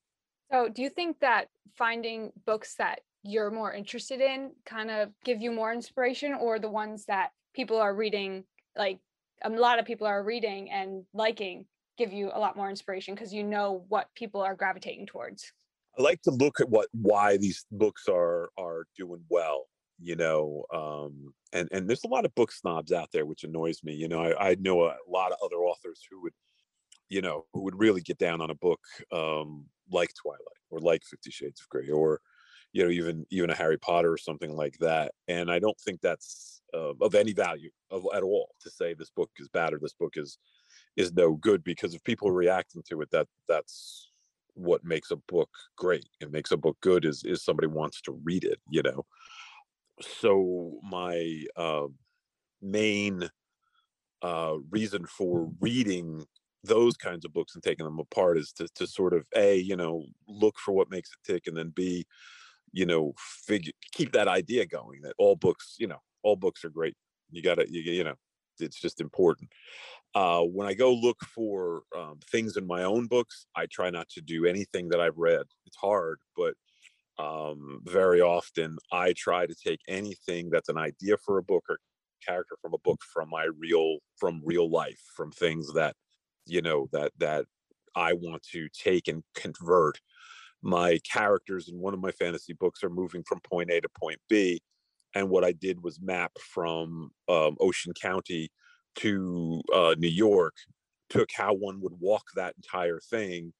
So, 0.50 0.68
do 0.68 0.82
you 0.82 0.90
think 0.90 1.20
that 1.20 1.48
finding 1.76 2.32
books 2.44 2.74
that 2.76 3.00
you're 3.22 3.50
more 3.50 3.72
interested 3.72 4.20
in 4.20 4.52
kind 4.64 4.90
of 4.90 5.10
give 5.24 5.40
you 5.40 5.52
more 5.52 5.72
inspiration, 5.72 6.34
or 6.34 6.58
the 6.58 6.70
ones 6.70 7.04
that 7.06 7.30
people 7.54 7.78
are 7.78 7.94
reading, 7.94 8.44
like 8.76 8.98
a 9.42 9.50
lot 9.50 9.78
of 9.78 9.84
people 9.84 10.06
are 10.06 10.22
reading 10.22 10.70
and 10.70 11.04
liking, 11.14 11.66
give 11.98 12.12
you 12.12 12.30
a 12.32 12.38
lot 12.38 12.56
more 12.56 12.68
inspiration 12.68 13.14
because 13.14 13.32
you 13.32 13.44
know 13.44 13.84
what 13.88 14.08
people 14.14 14.40
are 14.40 14.54
gravitating 14.54 15.06
towards? 15.06 15.52
I 15.98 16.02
like 16.02 16.22
to 16.22 16.30
look 16.30 16.60
at 16.60 16.68
what 16.68 16.88
why 16.92 17.36
these 17.36 17.64
books 17.70 18.08
are 18.08 18.50
are 18.58 18.86
doing 18.96 19.22
well, 19.28 19.66
you 20.00 20.16
know. 20.16 20.64
Um, 20.72 21.32
and 21.52 21.68
and 21.72 21.88
there's 21.88 22.04
a 22.04 22.08
lot 22.08 22.24
of 22.24 22.34
book 22.34 22.52
snobs 22.52 22.92
out 22.92 23.10
there, 23.12 23.26
which 23.26 23.44
annoys 23.44 23.82
me. 23.82 23.94
You 23.94 24.08
know, 24.08 24.20
I, 24.20 24.50
I 24.50 24.56
know 24.60 24.84
a 24.84 24.96
lot 25.08 25.32
of 25.32 25.38
other 25.44 25.56
authors 25.56 26.02
who 26.10 26.22
would, 26.22 26.32
you 27.08 27.20
know, 27.20 27.44
who 27.52 27.62
would 27.62 27.78
really 27.78 28.00
get 28.00 28.18
down 28.18 28.40
on 28.40 28.50
a 28.50 28.54
book 28.54 28.80
um, 29.12 29.66
like 29.90 30.10
Twilight 30.14 30.40
or 30.70 30.78
like 30.80 31.02
Fifty 31.04 31.30
Shades 31.30 31.60
of 31.60 31.68
Grey 31.68 31.90
or, 31.90 32.20
you 32.72 32.84
know, 32.84 32.90
even 32.90 33.26
even 33.30 33.50
a 33.50 33.54
Harry 33.54 33.78
Potter 33.78 34.12
or 34.12 34.18
something 34.18 34.54
like 34.54 34.78
that. 34.78 35.12
And 35.28 35.50
I 35.50 35.58
don't 35.58 35.78
think 35.80 36.00
that's 36.00 36.62
uh, 36.74 36.94
of 37.00 37.14
any 37.14 37.32
value 37.32 37.70
of, 37.90 38.06
at 38.14 38.22
all 38.22 38.54
to 38.60 38.70
say 38.70 38.94
this 38.94 39.10
book 39.10 39.30
is 39.38 39.48
bad 39.48 39.72
or 39.72 39.78
this 39.80 39.94
book 39.94 40.14
is 40.16 40.38
is 40.96 41.12
no 41.12 41.34
good 41.34 41.64
because 41.64 41.94
if 41.94 42.04
people 42.04 42.28
are 42.28 42.32
reacting 42.32 42.82
to 42.88 43.00
it, 43.00 43.10
that 43.10 43.26
that's 43.48 44.10
what 44.54 44.84
makes 44.84 45.10
a 45.10 45.16
book 45.28 45.48
great 45.76 46.06
it 46.20 46.30
makes 46.30 46.50
a 46.50 46.56
book 46.56 46.76
good 46.80 47.04
is 47.04 47.22
is 47.24 47.44
somebody 47.44 47.66
wants 47.66 48.00
to 48.00 48.20
read 48.24 48.44
it 48.44 48.60
you 48.68 48.82
know 48.82 49.04
so 50.00 50.78
my 50.82 51.44
uh, 51.56 51.86
main 52.60 53.28
uh, 54.22 54.54
reason 54.70 55.06
for 55.06 55.50
reading 55.60 56.24
those 56.62 56.96
kinds 56.96 57.24
of 57.24 57.32
books 57.32 57.54
and 57.54 57.62
taking 57.62 57.86
them 57.86 57.98
apart 57.98 58.36
is 58.36 58.52
to, 58.52 58.68
to 58.74 58.86
sort 58.86 59.14
of 59.14 59.24
a 59.34 59.56
you 59.56 59.76
know 59.76 60.04
look 60.28 60.58
for 60.58 60.72
what 60.72 60.90
makes 60.90 61.10
it 61.10 61.32
tick 61.32 61.46
and 61.46 61.56
then 61.56 61.72
b 61.74 62.04
you 62.70 62.84
know 62.84 63.14
figure 63.16 63.72
keep 63.92 64.12
that 64.12 64.28
idea 64.28 64.66
going 64.66 65.00
that 65.00 65.14
all 65.16 65.34
books 65.36 65.76
you 65.78 65.86
know 65.86 65.96
all 66.22 66.36
books 66.36 66.64
are 66.64 66.70
great. 66.70 66.96
You 67.30 67.42
gotta 67.42 67.66
you, 67.68 67.80
you 67.80 68.04
know 68.04 68.14
it's 68.58 68.80
just 68.80 69.00
important. 69.00 69.50
Uh, 70.14 70.42
when 70.42 70.66
I 70.66 70.74
go 70.74 70.92
look 70.92 71.18
for 71.34 71.82
um, 71.96 72.18
things 72.30 72.56
in 72.56 72.66
my 72.66 72.82
own 72.82 73.06
books, 73.06 73.46
I 73.56 73.66
try 73.66 73.90
not 73.90 74.08
to 74.10 74.20
do 74.20 74.44
anything 74.44 74.88
that 74.90 75.00
I've 75.00 75.16
read. 75.16 75.46
It's 75.66 75.76
hard, 75.76 76.18
but 76.36 76.54
um, 77.20 77.80
very 77.84 78.20
often 78.20 78.78
I 78.92 79.12
try 79.12 79.46
to 79.46 79.54
take 79.54 79.80
anything 79.88 80.50
that's 80.50 80.68
an 80.68 80.78
idea 80.78 81.16
for 81.18 81.38
a 81.38 81.42
book 81.42 81.64
or 81.68 81.78
character 82.26 82.56
from 82.60 82.74
a 82.74 82.78
book 82.78 83.00
from 83.12 83.30
my 83.30 83.48
real 83.58 83.98
from 84.16 84.40
real 84.44 84.70
life, 84.70 85.00
from 85.16 85.30
things 85.32 85.72
that 85.74 85.94
you 86.46 86.62
know 86.62 86.88
that 86.92 87.12
that 87.18 87.44
I 87.94 88.14
want 88.14 88.42
to 88.52 88.68
take 88.68 89.08
and 89.08 89.22
convert. 89.34 90.00
My 90.62 90.98
characters 91.10 91.68
in 91.68 91.78
one 91.78 91.94
of 91.94 92.00
my 92.00 92.12
fantasy 92.12 92.52
books 92.52 92.84
are 92.84 92.90
moving 92.90 93.22
from 93.22 93.40
point 93.40 93.70
A 93.70 93.80
to 93.80 93.88
point 93.88 94.18
B, 94.28 94.60
and 95.14 95.28
what 95.28 95.44
I 95.44 95.52
did 95.52 95.82
was 95.82 96.00
map 96.00 96.32
from 96.38 97.10
um, 97.28 97.56
Ocean 97.60 97.92
County 98.00 98.50
to 98.96 99.62
uh, 99.74 99.94
New 99.98 100.08
York, 100.08 100.54
took 101.08 101.28
how 101.34 101.54
one 101.54 101.80
would 101.80 101.94
walk 101.98 102.24
that 102.34 102.54
entire 102.56 103.00
thing, 103.00 103.52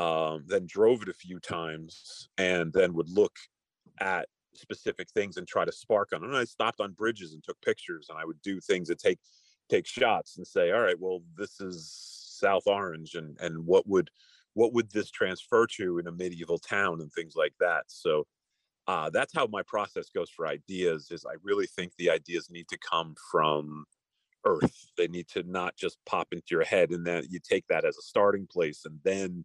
um, 0.00 0.44
then 0.46 0.64
drove 0.66 1.02
it 1.02 1.10
a 1.10 1.14
few 1.14 1.38
times, 1.38 2.30
and 2.38 2.72
then 2.72 2.94
would 2.94 3.10
look 3.10 3.36
at 4.00 4.26
specific 4.54 5.10
things 5.10 5.36
and 5.36 5.46
try 5.46 5.66
to 5.66 5.72
spark 5.72 6.14
on. 6.14 6.24
And 6.24 6.34
I 6.34 6.44
stopped 6.44 6.80
on 6.80 6.92
bridges 6.92 7.34
and 7.34 7.44
took 7.44 7.60
pictures, 7.60 8.06
and 8.08 8.18
I 8.18 8.24
would 8.24 8.40
do 8.40 8.60
things 8.60 8.88
that 8.88 8.98
take 8.98 9.18
take 9.68 9.86
shots 9.86 10.38
and 10.38 10.46
say, 10.46 10.70
"All 10.70 10.80
right, 10.80 10.98
well, 10.98 11.22
this 11.36 11.60
is 11.60 11.92
South 12.40 12.66
Orange, 12.66 13.14
and 13.14 13.38
and 13.40 13.66
what 13.66 13.86
would 13.86 14.10
what 14.54 14.72
would 14.72 14.90
this 14.90 15.10
transfer 15.10 15.66
to 15.76 15.98
in 15.98 16.06
a 16.06 16.12
medieval 16.12 16.58
town 16.58 17.02
and 17.02 17.12
things 17.12 17.36
like 17.36 17.54
that." 17.60 17.84
So. 17.88 18.26
Uh, 18.86 19.08
that's 19.10 19.32
how 19.34 19.46
my 19.46 19.62
process 19.68 20.10
goes 20.10 20.30
for 20.30 20.48
ideas 20.48 21.10
is 21.12 21.24
i 21.24 21.34
really 21.44 21.66
think 21.66 21.92
the 21.94 22.10
ideas 22.10 22.50
need 22.50 22.66
to 22.66 22.78
come 22.78 23.14
from 23.30 23.84
earth 24.46 24.90
they 24.96 25.06
need 25.06 25.28
to 25.28 25.44
not 25.44 25.76
just 25.76 25.98
pop 26.06 26.28
into 26.32 26.46
your 26.50 26.64
head 26.64 26.90
and 26.90 27.06
then 27.06 27.22
you 27.30 27.38
take 27.38 27.64
that 27.68 27.84
as 27.84 27.96
a 27.98 28.02
starting 28.02 28.48
place 28.50 28.86
and 28.86 28.98
then 29.04 29.44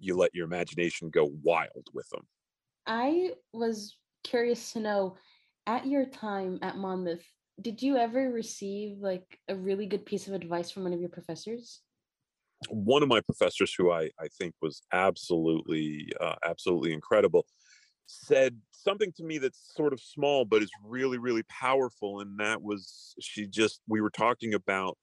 you 0.00 0.16
let 0.16 0.34
your 0.34 0.46
imagination 0.46 1.10
go 1.10 1.30
wild 1.42 1.88
with 1.94 2.08
them 2.10 2.22
I 2.86 3.34
was 3.52 3.96
curious 4.24 4.72
to 4.72 4.80
know 4.80 5.16
at 5.66 5.86
your 5.86 6.06
time 6.06 6.58
at 6.62 6.76
Monmouth, 6.76 7.24
did 7.60 7.82
you 7.82 7.96
ever 7.96 8.30
receive 8.30 8.98
like 8.98 9.38
a 9.48 9.54
really 9.54 9.86
good 9.86 10.04
piece 10.04 10.26
of 10.26 10.34
advice 10.34 10.70
from 10.70 10.84
one 10.84 10.92
of 10.92 11.00
your 11.00 11.10
professors? 11.10 11.82
one 12.68 13.02
of 13.02 13.08
my 13.08 13.20
professors 13.22 13.72
who 13.72 13.90
i 13.90 14.10
i 14.20 14.28
think 14.38 14.54
was 14.60 14.82
absolutely 14.92 16.12
uh, 16.20 16.34
absolutely 16.44 16.92
incredible 16.92 17.46
said 18.06 18.58
something 18.70 19.12
to 19.16 19.24
me 19.24 19.38
that's 19.38 19.72
sort 19.74 19.92
of 19.92 20.00
small 20.00 20.44
but 20.44 20.62
is 20.62 20.70
really 20.84 21.16
really 21.16 21.42
powerful 21.44 22.20
and 22.20 22.38
that 22.38 22.60
was 22.60 23.14
she 23.20 23.46
just 23.46 23.80
we 23.88 24.00
were 24.00 24.10
talking 24.10 24.52
about 24.52 24.98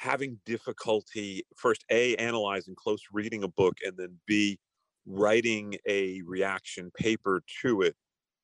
having 0.00 0.40
difficulty 0.46 1.42
first 1.54 1.84
a 1.90 2.16
analyzing 2.16 2.74
close 2.74 3.02
reading 3.12 3.42
a 3.42 3.48
book 3.48 3.76
and 3.84 3.98
then 3.98 4.18
b 4.26 4.58
writing 5.04 5.76
a 5.86 6.22
reaction 6.24 6.90
paper 6.96 7.42
to 7.60 7.82
it 7.82 7.94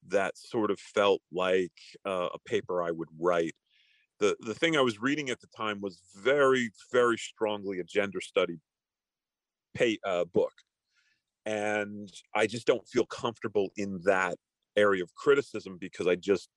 that 0.06 0.36
sort 0.36 0.70
of 0.70 0.78
felt 0.78 1.22
like 1.32 1.72
uh, 2.04 2.28
a 2.34 2.38
paper 2.40 2.82
i 2.82 2.90
would 2.90 3.08
write. 3.18 3.54
The 4.20 4.36
the 4.40 4.54
thing 4.54 4.76
i 4.76 4.82
was 4.82 5.00
reading 5.00 5.30
at 5.30 5.40
the 5.40 5.48
time 5.56 5.80
was 5.80 5.98
very 6.14 6.70
very 6.92 7.16
strongly 7.16 7.80
a 7.80 7.84
gender 7.84 8.20
study 8.20 8.58
pay, 9.74 9.98
uh, 10.04 10.26
book 10.26 10.52
and 11.46 12.10
i 12.34 12.46
just 12.46 12.66
don't 12.66 12.86
feel 12.86 13.06
comfortable 13.06 13.70
in 13.76 14.00
that 14.04 14.36
area 14.76 15.02
of 15.02 15.14
criticism 15.14 15.78
because 15.80 16.06
i 16.06 16.16
just 16.16 16.50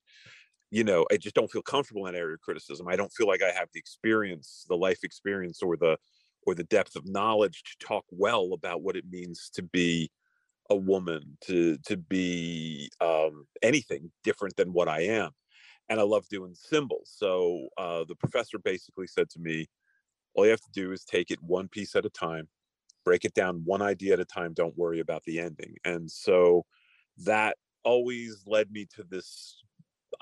you 0.70 0.84
know 0.84 1.06
i 1.10 1.16
just 1.16 1.34
don't 1.34 1.50
feel 1.50 1.62
comfortable 1.62 2.06
in 2.06 2.14
area 2.14 2.34
of 2.34 2.40
criticism. 2.40 2.86
I 2.88 2.96
don't 2.96 3.12
feel 3.12 3.26
like 3.26 3.42
i 3.42 3.50
have 3.50 3.68
the 3.72 3.80
experience 3.80 4.64
the 4.68 4.76
life 4.76 5.00
experience 5.02 5.62
or 5.62 5.76
the 5.76 5.96
or 6.46 6.54
the 6.54 6.64
depth 6.64 6.96
of 6.96 7.06
knowledge 7.06 7.62
to 7.64 7.86
talk 7.86 8.04
well 8.10 8.52
about 8.54 8.82
what 8.82 8.96
it 8.96 9.04
means 9.10 9.50
to 9.54 9.62
be 9.62 10.10
a 10.70 10.76
woman 10.76 11.36
to 11.42 11.76
to 11.86 11.96
be 11.96 12.88
um, 13.00 13.46
anything 13.62 14.10
different 14.24 14.56
than 14.56 14.72
what 14.72 14.88
i 14.88 15.00
am. 15.00 15.30
And 15.88 15.98
i 16.00 16.04
love 16.04 16.28
doing 16.28 16.54
symbols. 16.54 17.12
So 17.14 17.68
uh, 17.76 18.04
the 18.04 18.14
professor 18.14 18.58
basically 18.58 19.06
said 19.06 19.28
to 19.30 19.40
me 19.40 19.66
all 20.34 20.44
you 20.44 20.50
have 20.52 20.60
to 20.60 20.70
do 20.72 20.92
is 20.92 21.04
take 21.04 21.30
it 21.32 21.42
one 21.42 21.68
piece 21.68 21.96
at 21.96 22.06
a 22.06 22.10
time 22.10 22.48
break 23.04 23.24
it 23.24 23.34
down 23.34 23.62
one 23.64 23.82
idea 23.82 24.12
at 24.12 24.20
a 24.20 24.24
time 24.24 24.52
don't 24.52 24.76
worry 24.76 25.00
about 25.00 25.22
the 25.24 25.40
ending. 25.40 25.74
And 25.84 26.10
so 26.10 26.64
that 27.18 27.56
always 27.84 28.42
led 28.46 28.70
me 28.70 28.86
to 28.94 29.02
this 29.02 29.62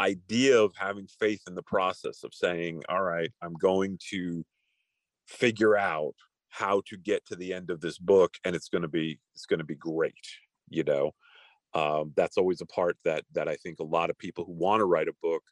idea 0.00 0.60
of 0.60 0.74
having 0.76 1.06
faith 1.06 1.42
in 1.46 1.54
the 1.54 1.62
process 1.62 2.24
of 2.24 2.34
saying 2.34 2.82
all 2.88 3.02
right 3.02 3.30
i'm 3.42 3.54
going 3.54 3.98
to 4.10 4.44
figure 5.26 5.76
out 5.76 6.14
how 6.48 6.82
to 6.86 6.96
get 6.96 7.24
to 7.26 7.36
the 7.36 7.52
end 7.52 7.70
of 7.70 7.80
this 7.80 7.98
book 7.98 8.34
and 8.44 8.56
it's 8.56 8.68
going 8.68 8.82
to 8.82 8.88
be 8.88 9.18
it's 9.34 9.46
going 9.46 9.58
to 9.58 9.64
be 9.64 9.74
great 9.74 10.14
you 10.70 10.84
know? 10.84 11.12
Um, 11.74 12.12
that's 12.16 12.38
always 12.38 12.60
a 12.62 12.66
part 12.66 12.96
that 13.04 13.24
that 13.34 13.46
i 13.46 13.54
think 13.56 13.78
a 13.78 13.84
lot 13.84 14.08
of 14.08 14.18
people 14.18 14.44
who 14.44 14.52
want 14.52 14.80
to 14.80 14.86
write 14.86 15.08
a 15.08 15.12
book 15.22 15.42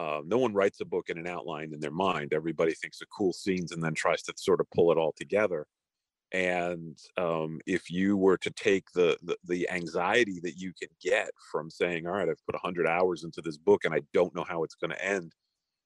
uh, 0.00 0.20
no 0.24 0.38
one 0.38 0.52
writes 0.52 0.80
a 0.80 0.84
book 0.84 1.10
in 1.10 1.18
an 1.18 1.26
outline 1.26 1.72
in 1.74 1.80
their 1.80 1.90
mind. 1.90 2.32
Everybody 2.32 2.72
thinks 2.72 3.00
of 3.00 3.08
cool 3.08 3.32
scenes 3.32 3.72
and 3.72 3.82
then 3.82 3.94
tries 3.94 4.22
to 4.22 4.32
sort 4.36 4.60
of 4.60 4.70
pull 4.70 4.92
it 4.92 4.96
all 4.96 5.12
together 5.16 5.66
and 6.32 6.98
um, 7.16 7.60
if 7.66 7.90
you 7.90 8.16
were 8.16 8.36
to 8.38 8.50
take 8.50 8.84
the, 8.94 9.16
the 9.22 9.36
the 9.44 9.70
anxiety 9.70 10.40
that 10.42 10.56
you 10.56 10.72
can 10.78 10.88
get 11.02 11.30
from 11.50 11.70
saying 11.70 12.06
all 12.06 12.12
right 12.12 12.28
i've 12.28 12.44
put 12.46 12.54
100 12.54 12.86
hours 12.86 13.24
into 13.24 13.40
this 13.40 13.56
book 13.56 13.84
and 13.84 13.94
i 13.94 14.00
don't 14.12 14.34
know 14.34 14.44
how 14.46 14.62
it's 14.62 14.74
going 14.74 14.90
to 14.90 15.04
end 15.04 15.34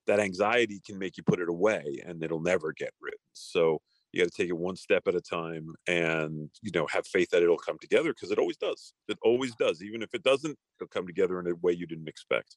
that 0.07 0.20
anxiety 0.20 0.80
can 0.84 0.99
make 0.99 1.16
you 1.16 1.22
put 1.22 1.40
it 1.40 1.49
away 1.49 2.03
and 2.07 2.22
it'll 2.22 2.40
never 2.40 2.72
get 2.72 2.93
written. 3.01 3.18
So 3.32 3.80
you 4.12 4.22
got 4.22 4.30
to 4.30 4.36
take 4.36 4.51
it 4.51 4.57
one 4.57 4.76
step 4.76 5.05
at 5.07 5.14
a 5.14 5.20
time 5.20 5.68
and 5.86 6.51
you 6.61 6.70
know 6.74 6.86
have 6.90 7.07
faith 7.07 7.30
that 7.30 7.43
it'll 7.43 7.57
come 7.57 7.78
together 7.80 8.12
because 8.12 8.30
it 8.30 8.38
always 8.38 8.57
does. 8.57 8.95
It 9.09 9.18
always 9.22 9.55
does. 9.55 9.82
Even 9.82 10.03
if 10.03 10.14
it 10.14 10.22
doesn't, 10.22 10.57
it'll 10.78 10.88
come 10.88 11.07
together 11.07 11.40
in 11.40 11.47
a 11.47 11.55
way 11.57 11.72
you 11.72 11.86
didn't 11.86 12.09
expect. 12.09 12.57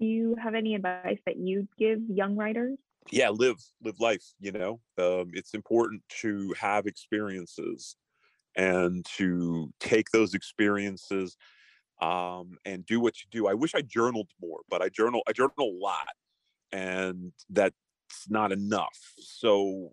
Do 0.00 0.06
you 0.06 0.36
have 0.42 0.54
any 0.54 0.74
advice 0.74 1.18
that 1.26 1.36
you'd 1.36 1.68
give 1.76 1.98
young 2.08 2.36
writers? 2.36 2.78
Yeah, 3.10 3.30
live 3.30 3.56
live 3.82 4.00
life. 4.00 4.24
You 4.38 4.52
know, 4.52 4.80
um, 4.98 5.30
it's 5.32 5.54
important 5.54 6.02
to 6.20 6.54
have 6.58 6.86
experiences 6.86 7.96
and 8.56 9.04
to 9.16 9.72
take 9.80 10.10
those 10.10 10.34
experiences 10.34 11.36
um, 12.02 12.58
and 12.64 12.86
do 12.86 13.00
what 13.00 13.20
you 13.20 13.26
do. 13.30 13.48
I 13.48 13.54
wish 13.54 13.74
I 13.74 13.82
journaled 13.82 14.30
more, 14.42 14.60
but 14.70 14.82
I 14.82 14.88
journal 14.90 15.22
I 15.28 15.32
journal 15.32 15.54
a 15.60 15.78
lot, 15.78 16.08
and 16.72 17.32
that's 17.50 17.76
not 18.28 18.52
enough. 18.52 19.14
So 19.18 19.92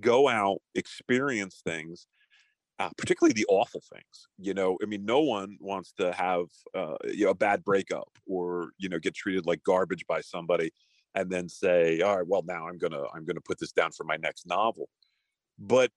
go 0.00 0.28
out, 0.28 0.58
experience 0.74 1.60
things, 1.64 2.06
uh, 2.78 2.90
particularly 2.98 3.34
the 3.34 3.46
awful 3.48 3.82
things. 3.92 4.28
You 4.38 4.54
know, 4.54 4.78
I 4.82 4.86
mean, 4.86 5.04
no 5.04 5.20
one 5.20 5.58
wants 5.60 5.92
to 5.94 6.12
have 6.12 6.46
uh, 6.74 6.96
you 7.06 7.24
know, 7.26 7.30
a 7.32 7.34
bad 7.36 7.64
breakup 7.64 8.10
or 8.26 8.70
you 8.78 8.88
know 8.88 8.98
get 8.98 9.14
treated 9.14 9.46
like 9.46 9.62
garbage 9.64 10.06
by 10.06 10.20
somebody, 10.22 10.72
and 11.16 11.30
then 11.30 11.48
say, 11.48 12.02
all 12.02 12.18
right, 12.18 12.26
well 12.26 12.44
now 12.46 12.68
I'm 12.68 12.78
gonna 12.78 13.02
I'm 13.14 13.24
gonna 13.24 13.40
put 13.40 13.58
this 13.58 13.72
down 13.72 13.90
for 13.92 14.04
my 14.04 14.16
next 14.16 14.46
novel. 14.46 14.88
But 15.58 15.90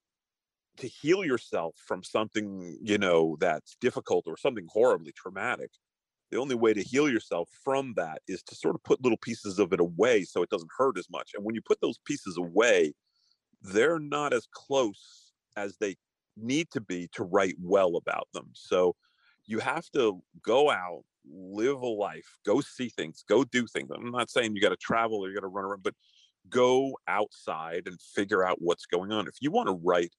to 0.77 0.87
heal 0.87 1.25
yourself 1.25 1.75
from 1.85 2.03
something 2.03 2.77
you 2.81 2.97
know 2.97 3.37
that's 3.39 3.75
difficult 3.81 4.25
or 4.27 4.37
something 4.37 4.65
horribly 4.71 5.11
traumatic 5.11 5.71
the 6.31 6.37
only 6.37 6.55
way 6.55 6.73
to 6.73 6.83
heal 6.83 7.09
yourself 7.09 7.49
from 7.63 7.93
that 7.95 8.21
is 8.27 8.41
to 8.43 8.55
sort 8.55 8.75
of 8.75 8.83
put 8.83 9.03
little 9.03 9.17
pieces 9.17 9.59
of 9.59 9.73
it 9.73 9.79
away 9.79 10.23
so 10.23 10.41
it 10.41 10.49
doesn't 10.49 10.71
hurt 10.77 10.97
as 10.97 11.09
much 11.09 11.31
and 11.35 11.43
when 11.43 11.53
you 11.53 11.61
put 11.61 11.81
those 11.81 11.99
pieces 12.05 12.37
away 12.37 12.93
they're 13.61 13.99
not 13.99 14.31
as 14.31 14.47
close 14.53 15.33
as 15.57 15.75
they 15.77 15.95
need 16.37 16.69
to 16.71 16.79
be 16.79 17.09
to 17.11 17.23
write 17.23 17.55
well 17.61 17.97
about 17.97 18.27
them 18.33 18.49
so 18.53 18.95
you 19.45 19.59
have 19.59 19.89
to 19.89 20.21
go 20.41 20.71
out 20.71 21.03
live 21.31 21.81
a 21.81 21.87
life 21.87 22.37
go 22.45 22.61
see 22.61 22.89
things 22.89 23.23
go 23.27 23.43
do 23.43 23.67
things. 23.67 23.89
I'm 23.91 24.11
not 24.11 24.29
saying 24.29 24.55
you 24.55 24.61
got 24.61 24.69
to 24.69 24.77
travel 24.77 25.23
or 25.23 25.29
you 25.29 25.35
got 25.35 25.41
to 25.41 25.47
run 25.47 25.65
around 25.65 25.83
but 25.83 25.93
go 26.49 26.97
outside 27.07 27.83
and 27.85 27.99
figure 28.01 28.45
out 28.45 28.57
what's 28.59 28.85
going 28.85 29.11
on. 29.11 29.27
If 29.27 29.35
you 29.41 29.51
want 29.51 29.67
to 29.67 29.79
write 29.83 30.13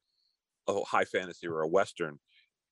a 0.68 0.80
high 0.84 1.04
fantasy 1.04 1.46
or 1.46 1.62
a 1.62 1.68
western 1.68 2.18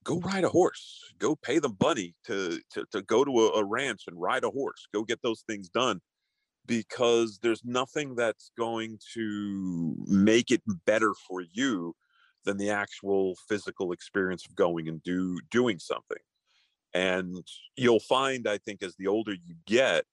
go 0.05 0.21
ride 0.21 0.45
a 0.45 0.49
horse. 0.49 1.13
Go 1.19 1.37
pay 1.37 1.59
the 1.59 1.75
money 1.81 2.15
to 2.27 2.61
to, 2.73 2.85
to 2.93 3.03
go 3.03 3.25
to 3.25 3.31
a, 3.31 3.61
a 3.61 3.65
ranch 3.65 4.05
and 4.07 4.21
ride 4.21 4.45
a 4.45 4.51
horse. 4.51 4.89
Go 4.93 5.05
get 5.05 5.23
those 5.23 5.43
things 5.47 5.69
done 5.69 6.01
because 6.67 7.39
there's 7.43 7.65
nothing 7.65 8.15
that's 8.15 8.51
going 8.57 8.99
to 9.15 9.97
make 10.07 10.51
it 10.51 10.63
better 10.87 11.15
for 11.27 11.43
you 11.53 11.95
than 12.45 12.57
the 12.57 12.71
actual 12.71 13.35
physical 13.49 13.93
experience 13.93 14.47
of 14.47 14.55
going 14.55 14.89
and 14.89 15.03
do 15.03 15.39
doing 15.51 15.79
something 15.79 16.19
and 16.95 17.37
you'll 17.77 18.01
find 18.01 18.49
i 18.49 18.59
think 18.59 18.83
as 18.83 18.95
the 18.97 19.07
older 19.07 19.33
you 19.33 19.55
get 19.67 20.05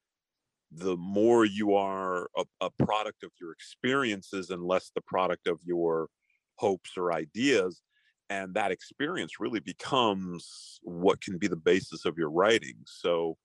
the 0.72 0.98
more 0.98 1.46
you 1.46 1.74
are 1.74 2.30
a, 2.36 2.44
a 2.62 2.70
product 2.70 3.24
of 3.24 3.32
your 3.40 3.52
experiences 3.52 4.50
and 4.50 4.64
less 4.64 4.92
the 4.94 5.02
product 5.02 5.48
of 5.48 5.60
your 5.64 6.10
hopes 6.56 6.92
or 6.98 7.14
ideas. 7.14 7.82
And 8.30 8.56
that 8.56 8.72
experience 8.72 9.40
really 9.40 9.60
becomes 9.60 10.80
what 10.82 11.22
can 11.22 11.38
be 11.38 11.48
the 11.48 11.56
basis 11.56 12.06
of 12.06 12.18
your 12.18 12.32
writing. 12.32 12.76
So 12.86 13.38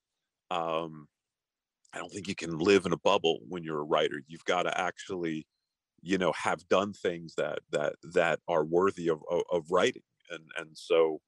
um, 0.50 1.06
i 1.92 1.98
don't 1.98 2.12
think 2.12 2.28
you 2.28 2.34
can 2.34 2.58
live 2.58 2.86
in 2.86 2.92
a 2.92 2.98
bubble 2.98 3.40
when 3.48 3.62
you're 3.62 3.80
a 3.80 3.84
writer. 3.84 4.22
You've 4.26 4.44
got 4.44 4.62
to 4.64 4.80
actually 4.80 5.46
you 6.02 6.16
know 6.16 6.32
have 6.32 6.66
done 6.68 6.94
things 6.94 7.34
that 7.36 7.58
that 7.70 7.94
that 8.14 8.40
are 8.48 8.64
worthy 8.64 9.08
of 9.08 9.20
of, 9.30 9.42
of 9.52 9.70
writing. 9.70 10.02
And 10.30 10.44
and 10.56 10.70
so 10.72 11.20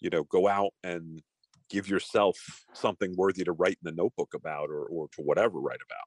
you 0.00 0.10
know 0.10 0.24
go 0.24 0.48
out 0.48 0.72
and 0.82 1.22
give 1.70 1.88
yourself 1.88 2.36
something 2.72 3.14
worthy 3.16 3.44
to 3.44 3.52
write 3.52 3.78
in 3.82 3.84
the 3.84 4.02
notebook 4.02 4.34
about 4.34 4.68
or 4.68 4.84
or 4.86 5.08
to 5.08 5.22
whatever 5.22 5.60
write 5.60 5.80
about 5.84 6.04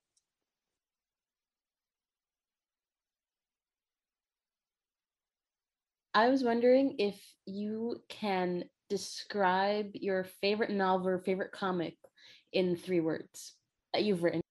I 6.15 6.29
was 6.29 6.43
wondering 6.43 6.95
if 6.99 7.19
you 7.47 7.97
can 8.07 8.65
describe 8.87 9.89
your 9.93 10.25
favorite 10.41 10.69
novel 10.69 11.09
or 11.09 11.17
favorite 11.17 11.51
comic 11.51 11.97
in 12.51 12.75
three 12.75 12.99
words 12.99 13.55
that 13.93 14.03
you've 14.03 14.21
written. 14.21 14.41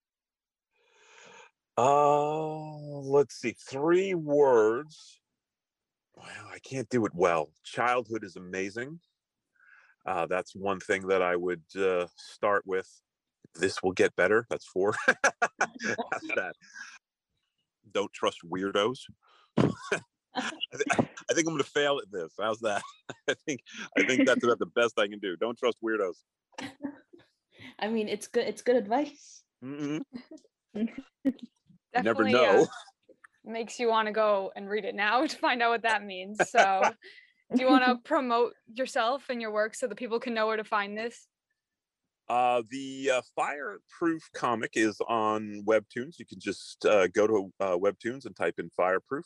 Uh, 1.78 2.76
let's 3.02 3.36
see. 3.36 3.54
Three 3.68 4.14
words. 4.14 5.20
Wow, 6.16 6.50
I 6.52 6.58
can't 6.58 6.88
do 6.88 7.06
it 7.06 7.12
well. 7.14 7.50
Childhood 7.62 8.24
is 8.24 8.34
amazing. 8.34 8.98
Uh, 10.04 10.26
that's 10.26 10.54
one 10.54 10.80
thing 10.80 11.08
that 11.08 11.22
I 11.22 11.36
would 11.36 11.62
uh, 11.78 12.06
start 12.16 12.64
with. 12.66 12.88
This 13.54 13.82
will 13.82 13.92
get 13.92 14.16
better. 14.16 14.46
That's 14.50 14.66
four. 14.66 14.94
that's 15.06 15.38
that. 16.36 16.54
Don't 17.92 18.12
trust 18.12 18.38
weirdos. 18.48 19.00
I, 19.56 19.70
th- 20.34 20.86
I 20.98 21.34
think 21.34 21.46
I'm 21.46 21.54
going 21.54 21.58
to 21.58 21.64
fail 21.64 21.98
at 22.02 22.10
this. 22.10 22.32
How's 22.40 22.60
that? 22.60 22.82
I 23.28 23.34
think 23.46 23.60
I 23.98 24.04
think 24.04 24.26
that's 24.26 24.42
about 24.42 24.58
the 24.58 24.66
best 24.66 24.98
I 24.98 25.06
can 25.06 25.18
do. 25.18 25.36
Don't 25.36 25.58
trust 25.58 25.76
weirdos. 25.84 26.14
I 27.78 27.88
mean, 27.88 28.08
it's 28.08 28.28
good. 28.28 28.46
It's 28.46 28.62
good 28.62 28.76
advice. 28.76 29.42
You 29.62 30.02
never 32.02 32.26
uh, 32.26 32.30
know. 32.30 32.66
makes 33.44 33.78
you 33.78 33.88
want 33.88 34.06
to 34.06 34.12
go 34.12 34.52
and 34.56 34.68
read 34.68 34.84
it 34.84 34.94
now 34.94 35.26
to 35.26 35.36
find 35.36 35.62
out 35.62 35.70
what 35.70 35.82
that 35.82 36.02
means. 36.04 36.38
So, 36.48 36.82
do 37.54 37.62
you 37.62 37.68
want 37.68 37.84
to 37.84 37.96
promote 38.04 38.54
yourself 38.72 39.24
and 39.28 39.40
your 39.40 39.50
work 39.50 39.74
so 39.74 39.86
that 39.86 39.96
people 39.96 40.20
can 40.20 40.34
know 40.34 40.46
where 40.46 40.56
to 40.56 40.64
find 40.64 40.96
this? 40.96 41.26
Uh, 42.28 42.62
the 42.70 43.10
uh, 43.14 43.20
Fireproof 43.36 44.22
comic 44.34 44.70
is 44.74 44.98
on 45.08 45.62
Webtoons. 45.66 46.18
You 46.18 46.26
can 46.26 46.40
just 46.40 46.84
uh, 46.86 47.08
go 47.08 47.26
to 47.26 47.52
uh, 47.60 47.76
Webtoons 47.76 48.26
and 48.26 48.34
type 48.34 48.54
in 48.58 48.70
Fireproof. 48.76 49.24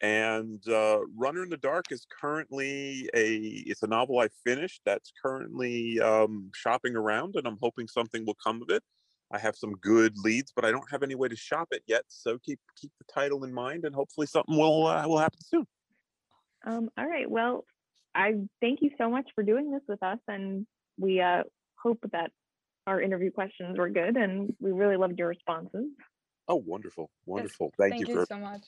And 0.00 0.62
uh, 0.68 1.00
Runner 1.16 1.42
in 1.42 1.48
the 1.48 1.56
Dark 1.56 1.86
is 1.90 2.06
currently 2.20 3.10
a 3.14 3.34
it's 3.66 3.82
a 3.82 3.88
novel 3.88 4.20
I 4.20 4.28
finished 4.44 4.82
that's 4.86 5.12
currently 5.20 5.98
um, 5.98 6.50
shopping 6.54 6.94
around, 6.94 7.34
and 7.34 7.48
I'm 7.48 7.58
hoping 7.60 7.88
something 7.88 8.24
will 8.24 8.36
come 8.36 8.62
of 8.62 8.70
it. 8.70 8.84
I 9.32 9.38
have 9.38 9.56
some 9.56 9.72
good 9.72 10.16
leads, 10.16 10.52
but 10.54 10.64
I 10.64 10.70
don't 10.70 10.88
have 10.92 11.02
any 11.02 11.16
way 11.16 11.26
to 11.26 11.34
shop 11.34 11.68
it 11.72 11.82
yet. 11.88 12.04
So 12.06 12.38
keep 12.38 12.60
keep 12.80 12.92
the 13.00 13.12
title 13.12 13.42
in 13.42 13.52
mind, 13.52 13.84
and 13.84 13.94
hopefully 13.94 14.28
something 14.28 14.56
will 14.56 14.86
uh, 14.86 15.08
will 15.08 15.18
happen 15.18 15.40
soon. 15.40 15.66
Um, 16.64 16.90
all 16.98 17.06
right. 17.06 17.30
Well, 17.30 17.64
I 18.14 18.34
thank 18.60 18.80
you 18.82 18.90
so 18.98 19.08
much 19.10 19.28
for 19.34 19.42
doing 19.42 19.70
this 19.70 19.82
with 19.88 20.02
us, 20.02 20.18
and 20.26 20.66
we 20.98 21.20
uh, 21.20 21.44
hope 21.80 22.00
that 22.12 22.30
our 22.86 23.00
interview 23.00 23.30
questions 23.30 23.78
were 23.78 23.90
good, 23.90 24.16
and 24.16 24.54
we 24.60 24.72
really 24.72 24.96
loved 24.96 25.18
your 25.18 25.28
responses. 25.28 25.86
Oh, 26.48 26.56
wonderful, 26.56 27.10
Yes, 27.12 27.26
wonderful! 27.26 27.72
Thank, 27.78 27.92
Thank 27.92 28.08
you 28.08 28.14
you 28.14 28.20
for. 28.20 28.26
so 28.26 28.38
much. 28.38 28.62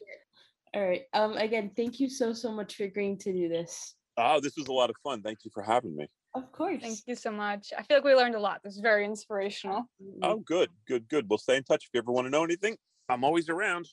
All 0.75 0.87
right. 0.87 1.03
Um. 1.15 1.37
Again, 1.37 1.73
thank 1.77 1.99
you 1.99 2.09
so 2.09 2.33
so 2.33 2.53
much 2.53 2.77
for 2.77 2.85
agreeing 2.85 3.19
to 3.19 3.33
do 3.33 3.49
this. 3.49 3.95
Oh, 4.17 4.39
this 4.41 4.57
was 4.57 4.69
a 4.69 4.73
lot 4.73 4.91
of 4.91 4.97
fun. 5.03 5.23
Thank 5.23 5.39
you 5.45 5.51
for 5.53 5.63
having 5.63 5.97
me. 5.97 6.07
Of 6.35 6.53
course. 6.53 6.81
Thank 6.83 6.99
you 7.07 7.17
so 7.17 7.33
much. 7.33 7.73
I 7.77 7.83
feel 7.83 7.97
like 7.97 8.05
we 8.05 8.15
learned 8.15 8.35
a 8.37 8.41
lot. 8.41 8.61
This 8.63 8.75
is 8.75 8.81
very 8.81 9.05
inspirational. 9.05 9.85
Oh, 10.23 10.37
good, 10.37 10.69
good, 10.87 11.09
good. 11.09 11.27
We'll 11.29 11.39
stay 11.39 11.57
in 11.57 11.65
touch 11.65 11.85
if 11.87 11.91
you 11.93 11.99
ever 11.99 12.13
want 12.13 12.27
to 12.27 12.31
know 12.31 12.45
anything. 12.45 12.77
I'm 13.09 13.25
always 13.25 13.49
around. 13.49 13.89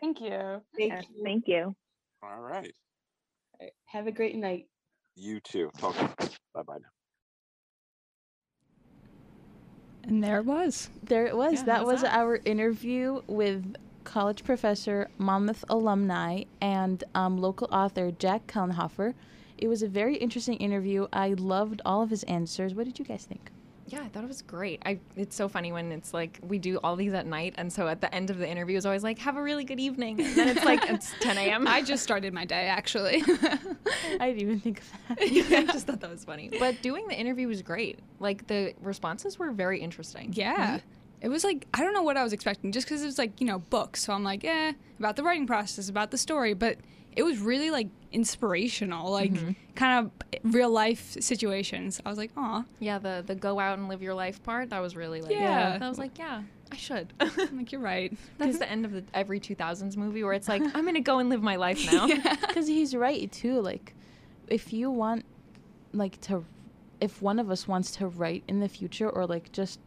Thank 0.00 0.20
you. 0.20 0.60
Thank 0.76 0.92
Yes, 0.92 1.04
you. 1.14 1.24
thank 1.24 1.48
you. 1.48 1.74
All 2.22 2.40
right. 2.40 2.74
All 3.64 3.68
right, 3.68 3.72
Have 3.86 4.06
a 4.06 4.12
great 4.12 4.36
night. 4.36 4.66
You 5.16 5.40
too. 5.40 5.70
Talk. 5.78 5.94
Bye 6.54 6.62
bye 6.66 6.74
now. 6.74 6.88
And 10.02 10.22
there 10.22 10.36
it 10.38 10.44
was. 10.44 10.90
There 11.02 11.26
it 11.26 11.34
was. 11.34 11.54
Yeah, 11.54 11.64
that 11.64 11.86
was 11.86 12.02
that? 12.02 12.14
our 12.14 12.40
interview 12.44 13.22
with 13.26 13.76
college 14.04 14.44
professor, 14.44 15.08
Monmouth 15.16 15.64
alumni, 15.70 16.42
and 16.60 17.02
um, 17.14 17.38
local 17.38 17.68
author 17.72 18.10
Jack 18.10 18.46
Kelnhofer. 18.46 19.14
It 19.56 19.68
was 19.68 19.82
a 19.82 19.88
very 19.88 20.16
interesting 20.16 20.58
interview. 20.58 21.06
I 21.10 21.28
loved 21.30 21.80
all 21.86 22.02
of 22.02 22.10
his 22.10 22.22
answers. 22.24 22.74
What 22.74 22.84
did 22.84 22.98
you 22.98 23.04
guys 23.06 23.24
think? 23.24 23.50
Yeah, 23.86 24.00
I 24.02 24.08
thought 24.08 24.24
it 24.24 24.28
was 24.28 24.42
great. 24.42 24.82
I 24.86 24.98
it's 25.16 25.36
so 25.36 25.48
funny 25.48 25.70
when 25.72 25.92
it's 25.92 26.14
like 26.14 26.38
we 26.42 26.58
do 26.58 26.78
all 26.82 26.96
these 26.96 27.12
at 27.12 27.26
night, 27.26 27.54
and 27.58 27.72
so 27.72 27.86
at 27.86 28.00
the 28.00 28.12
end 28.14 28.30
of 28.30 28.38
the 28.38 28.48
interview 28.48 28.76
is 28.76 28.86
always 28.86 29.02
like, 29.02 29.18
"Have 29.18 29.36
a 29.36 29.42
really 29.42 29.64
good 29.64 29.78
evening." 29.80 30.20
And 30.20 30.34
then 30.36 30.48
it's 30.48 30.64
like 30.64 30.88
it's 30.88 31.12
10 31.20 31.36
a.m. 31.44 31.66
I 31.68 31.82
just 31.82 32.02
started 32.02 32.32
my 32.32 32.44
day 32.44 32.66
actually. 32.66 33.22
I 34.20 34.30
didn't 34.30 34.40
even 34.40 34.60
think 34.60 34.80
of 34.80 34.92
that. 35.18 35.30
yeah, 35.32 35.58
I 35.58 35.64
just 35.64 35.86
thought 35.86 36.00
that 36.00 36.10
was 36.10 36.24
funny. 36.24 36.50
But 36.58 36.80
doing 36.82 37.06
the 37.08 37.14
interview 37.14 37.46
was 37.48 37.62
great. 37.62 37.98
Like 38.20 38.46
the 38.46 38.74
responses 38.80 39.38
were 39.38 39.50
very 39.52 39.80
interesting. 39.80 40.32
yeah. 40.32 40.80
It 41.20 41.28
was 41.28 41.42
like 41.42 41.66
I 41.72 41.80
don't 41.80 41.94
know 41.94 42.02
what 42.02 42.18
I 42.18 42.22
was 42.22 42.34
expecting 42.34 42.70
just 42.70 42.86
because 42.86 43.02
it 43.02 43.06
was 43.06 43.16
like 43.18 43.40
you 43.40 43.46
know 43.46 43.58
books. 43.58 44.04
So 44.04 44.12
I'm 44.12 44.24
like, 44.24 44.44
eh, 44.44 44.72
about 44.98 45.16
the 45.16 45.22
writing 45.22 45.46
process, 45.46 45.88
about 45.88 46.10
the 46.10 46.18
story, 46.18 46.52
but 46.52 46.76
it 47.16 47.22
was 47.22 47.38
really 47.38 47.70
like 47.70 47.88
inspirational, 48.12 49.10
like 49.10 49.32
mm-hmm. 49.32 49.52
kind 49.74 50.06
of 50.06 50.54
real 50.54 50.70
life 50.70 51.16
situations. 51.20 52.00
I 52.04 52.08
was 52.08 52.18
like, 52.18 52.30
oh, 52.36 52.64
Yeah, 52.80 52.98
the 52.98 53.22
the 53.26 53.34
go 53.34 53.58
out 53.58 53.78
and 53.78 53.88
live 53.88 54.02
your 54.02 54.14
life 54.14 54.42
part. 54.42 54.70
That 54.70 54.80
was 54.80 54.96
really 54.96 55.20
like 55.20 55.32
Yeah. 55.32 55.78
I 55.80 55.88
was 55.88 55.98
like, 55.98 56.18
yeah, 56.18 56.42
I 56.72 56.76
should. 56.76 57.12
I'm 57.20 57.58
like 57.58 57.72
you're 57.72 57.80
right. 57.80 58.12
That's 58.38 58.58
the 58.64 58.70
end 58.70 58.84
of 58.84 58.92
the, 58.92 59.04
every 59.12 59.40
2000s 59.40 59.96
movie 59.96 60.24
where 60.24 60.32
it's 60.32 60.48
like 60.48 60.62
I'm 60.62 60.84
gonna 60.84 61.00
go 61.00 61.18
and 61.18 61.28
live 61.28 61.42
my 61.42 61.56
life 61.56 61.84
now. 61.92 62.06
Because 62.06 62.66
he's 62.66 62.94
right 62.94 63.30
too. 63.30 63.60
Like, 63.60 63.94
if 64.48 64.72
you 64.72 64.90
want, 64.90 65.24
like, 65.92 66.20
to, 66.22 66.44
if 67.00 67.22
one 67.22 67.38
of 67.38 67.50
us 67.50 67.66
wants 67.66 67.92
to 67.92 68.08
write 68.08 68.44
in 68.48 68.60
the 68.60 68.68
future 68.68 69.08
or 69.08 69.26
like 69.26 69.52
just 69.52 69.80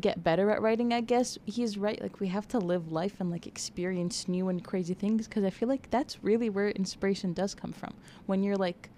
get 0.00 0.22
better 0.22 0.50
at 0.50 0.62
writing, 0.62 0.92
I 0.92 1.00
guess 1.00 1.38
he's 1.44 1.76
right. 1.78 2.00
Like, 2.00 2.20
we 2.20 2.28
have 2.28 2.46
to 2.48 2.58
live 2.58 2.92
life 2.92 3.14
and 3.20 3.30
like 3.30 3.46
experience 3.46 4.28
new 4.28 4.48
and 4.48 4.62
crazy 4.64 4.94
things. 4.94 5.26
Because 5.28 5.44
I 5.44 5.50
feel 5.50 5.68
like 5.68 5.90
that's 5.90 6.22
really 6.22 6.50
where 6.50 6.68
inspiration 6.70 7.32
does 7.32 7.54
come 7.54 7.72
from. 7.72 7.94
When 8.26 8.42
you're 8.42 8.56
like, 8.56 8.90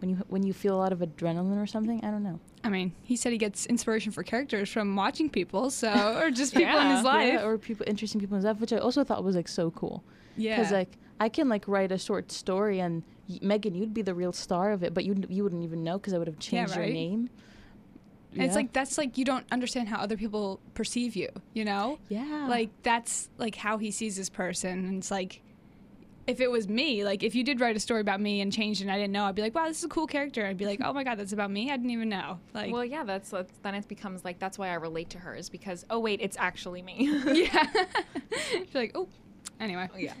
when 0.00 0.10
you 0.10 0.16
when 0.28 0.42
you 0.42 0.52
feel 0.52 0.74
a 0.74 0.78
lot 0.78 0.92
of 0.92 0.98
adrenaline 1.00 1.62
or 1.62 1.66
something. 1.66 2.04
I 2.04 2.10
don't 2.10 2.22
know. 2.22 2.38
I 2.64 2.68
mean, 2.68 2.92
he 3.02 3.16
said 3.16 3.32
he 3.32 3.38
gets 3.38 3.66
inspiration 3.66 4.12
for 4.12 4.22
characters 4.22 4.68
from 4.68 4.96
watching 4.96 5.30
people, 5.30 5.70
so 5.70 6.18
or 6.22 6.30
just 6.30 6.54
people 6.54 6.78
in 6.78 6.88
his 6.88 7.04
life. 7.04 7.32
Yeah, 7.32 7.46
or 7.46 7.58
people 7.58 7.86
interesting 7.88 8.20
people 8.20 8.34
in 8.34 8.38
his 8.40 8.44
life, 8.44 8.60
which 8.60 8.72
I 8.72 8.78
also 8.78 9.04
thought 9.04 9.24
was 9.24 9.36
like 9.36 9.48
so 9.48 9.70
cool. 9.70 10.02
Yeah. 10.36 10.56
Because 10.56 10.72
like 10.72 10.98
I 11.20 11.28
can 11.28 11.48
like 11.48 11.66
write 11.66 11.92
a 11.92 11.98
short 11.98 12.30
story 12.30 12.80
and 12.80 13.02
y- 13.28 13.38
Megan, 13.42 13.74
you'd 13.74 13.94
be 13.94 14.02
the 14.02 14.14
real 14.14 14.32
star 14.32 14.72
of 14.72 14.82
it, 14.82 14.92
but 14.92 15.04
you 15.04 15.14
you 15.28 15.42
wouldn't 15.42 15.64
even 15.64 15.82
know 15.82 15.98
because 15.98 16.12
I 16.12 16.18
would 16.18 16.26
have 16.26 16.38
changed 16.38 16.74
your 16.74 16.84
right? 16.84 16.92
name. 16.92 17.30
And 18.36 18.46
it's 18.46 18.54
like 18.54 18.72
that's 18.72 18.98
like 18.98 19.18
you 19.18 19.24
don't 19.24 19.46
understand 19.50 19.88
how 19.88 19.98
other 19.98 20.16
people 20.16 20.60
perceive 20.74 21.16
you, 21.16 21.28
you 21.54 21.64
know? 21.64 21.98
yeah, 22.08 22.46
Like 22.48 22.70
that's 22.82 23.28
like 23.38 23.54
how 23.56 23.78
he 23.78 23.90
sees 23.90 24.16
this 24.16 24.28
person 24.30 24.86
and 24.86 24.98
it's 24.98 25.10
like 25.10 25.42
if 26.26 26.40
it 26.40 26.50
was 26.50 26.68
me, 26.68 27.04
like 27.04 27.22
if 27.22 27.36
you 27.36 27.44
did 27.44 27.60
write 27.60 27.76
a 27.76 27.80
story 27.80 28.00
about 28.00 28.20
me 28.20 28.40
and 28.40 28.52
changed 28.52 28.80
it 28.80 28.84
and 28.84 28.90
I 28.92 28.96
didn't 28.96 29.12
know, 29.12 29.24
I'd 29.26 29.36
be 29.36 29.42
like, 29.42 29.54
Wow, 29.54 29.68
this 29.68 29.78
is 29.78 29.84
a 29.84 29.88
cool 29.88 30.06
character. 30.08 30.44
I'd 30.44 30.56
be 30.58 30.66
like, 30.66 30.80
Oh 30.84 30.92
my 30.92 31.04
god, 31.04 31.18
that's 31.18 31.32
about 31.32 31.50
me? 31.50 31.70
I 31.70 31.76
didn't 31.76 31.90
even 31.90 32.08
know. 32.08 32.40
Like 32.52 32.72
well, 32.72 32.84
yeah, 32.84 33.04
that's, 33.04 33.30
that's 33.30 33.52
then 33.62 33.74
it 33.74 33.86
becomes 33.88 34.24
like 34.24 34.38
that's 34.38 34.58
why 34.58 34.68
I 34.70 34.74
relate 34.74 35.10
to 35.10 35.18
her 35.18 35.34
is 35.34 35.48
because 35.48 35.84
oh 35.88 35.98
wait, 36.00 36.20
it's 36.20 36.36
actually 36.38 36.82
me. 36.82 37.08
Yeah. 37.26 37.66
You're 38.52 38.64
like, 38.74 38.92
oh 38.94 39.08
anyway. 39.60 39.88
yeah. 39.96 40.14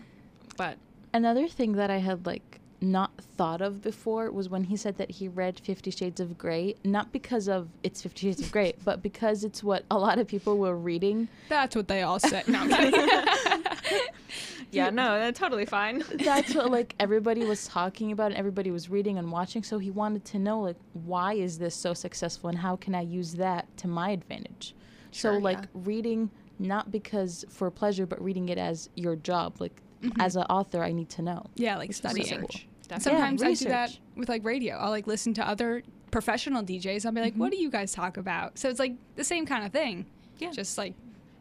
But 0.56 0.78
another 1.12 1.48
thing 1.48 1.72
that 1.72 1.90
I 1.90 1.98
had 1.98 2.24
like 2.24 2.60
not 2.80 3.12
thought 3.36 3.60
of 3.60 3.82
before 3.82 4.30
was 4.30 4.48
when 4.48 4.64
he 4.64 4.76
said 4.76 4.96
that 4.98 5.10
he 5.10 5.28
read 5.28 5.60
Fifty 5.60 5.90
Shades 5.90 6.20
of 6.20 6.38
Grey, 6.38 6.74
not 6.84 7.12
because 7.12 7.48
of 7.48 7.68
it's 7.82 8.02
Fifty 8.02 8.28
Shades 8.28 8.40
of 8.40 8.52
Grey, 8.52 8.74
but 8.84 9.02
because 9.02 9.44
it's 9.44 9.62
what 9.62 9.84
a 9.90 9.98
lot 9.98 10.18
of 10.18 10.26
people 10.26 10.58
were 10.58 10.76
reading. 10.76 11.28
That's 11.48 11.74
what 11.74 11.88
they 11.88 12.02
all 12.02 12.18
said. 12.18 12.48
No, 12.48 12.64
yeah, 14.70 14.90
no, 14.90 15.18
that's 15.18 15.38
totally 15.38 15.66
fine. 15.66 16.04
That's 16.14 16.54
what 16.54 16.70
like 16.70 16.94
everybody 17.00 17.44
was 17.44 17.66
talking 17.66 18.12
about 18.12 18.26
and 18.26 18.36
everybody 18.36 18.70
was 18.70 18.88
reading 18.88 19.18
and 19.18 19.30
watching. 19.30 19.62
So 19.62 19.78
he 19.78 19.90
wanted 19.90 20.24
to 20.26 20.38
know 20.38 20.60
like 20.60 20.76
why 20.92 21.34
is 21.34 21.58
this 21.58 21.74
so 21.74 21.94
successful 21.94 22.48
and 22.48 22.58
how 22.58 22.76
can 22.76 22.94
I 22.94 23.02
use 23.02 23.34
that 23.34 23.74
to 23.78 23.88
my 23.88 24.10
advantage. 24.10 24.74
Sure, 25.10 25.34
so 25.34 25.38
like 25.38 25.58
yeah. 25.58 25.66
reading 25.74 26.30
not 26.58 26.90
because 26.90 27.44
for 27.48 27.70
pleasure, 27.70 28.06
but 28.06 28.22
reading 28.22 28.48
it 28.48 28.58
as 28.58 28.88
your 28.94 29.16
job. 29.16 29.60
Like 29.60 29.82
Mm-hmm. 30.02 30.20
as 30.20 30.36
an 30.36 30.42
author, 30.44 30.82
I 30.82 30.92
need 30.92 31.08
to 31.10 31.22
know. 31.22 31.46
yeah, 31.54 31.76
like 31.76 31.88
Which 31.88 32.04
is 32.04 32.28
so 32.28 32.36
cool. 32.38 32.50
Definitely. 32.88 33.00
Sometimes 33.00 33.42
I 33.42 33.54
do 33.54 33.64
that 33.66 33.98
with 34.14 34.28
like 34.28 34.44
radio. 34.44 34.76
I'll 34.76 34.90
like 34.90 35.06
listen 35.06 35.34
to 35.34 35.48
other 35.48 35.82
professional 36.10 36.62
DJs. 36.62 37.04
I'll 37.04 37.12
be 37.12 37.20
like, 37.20 37.34
"What 37.34 37.46
mm-hmm. 37.46 37.56
do 37.56 37.62
you 37.62 37.70
guys 37.70 37.92
talk 37.92 38.16
about?" 38.16 38.58
So 38.58 38.68
it's 38.68 38.78
like 38.78 38.94
the 39.16 39.24
same 39.24 39.46
kind 39.46 39.64
of 39.64 39.72
thing. 39.72 40.06
Yeah. 40.38 40.50
Just 40.50 40.78
like 40.78 40.94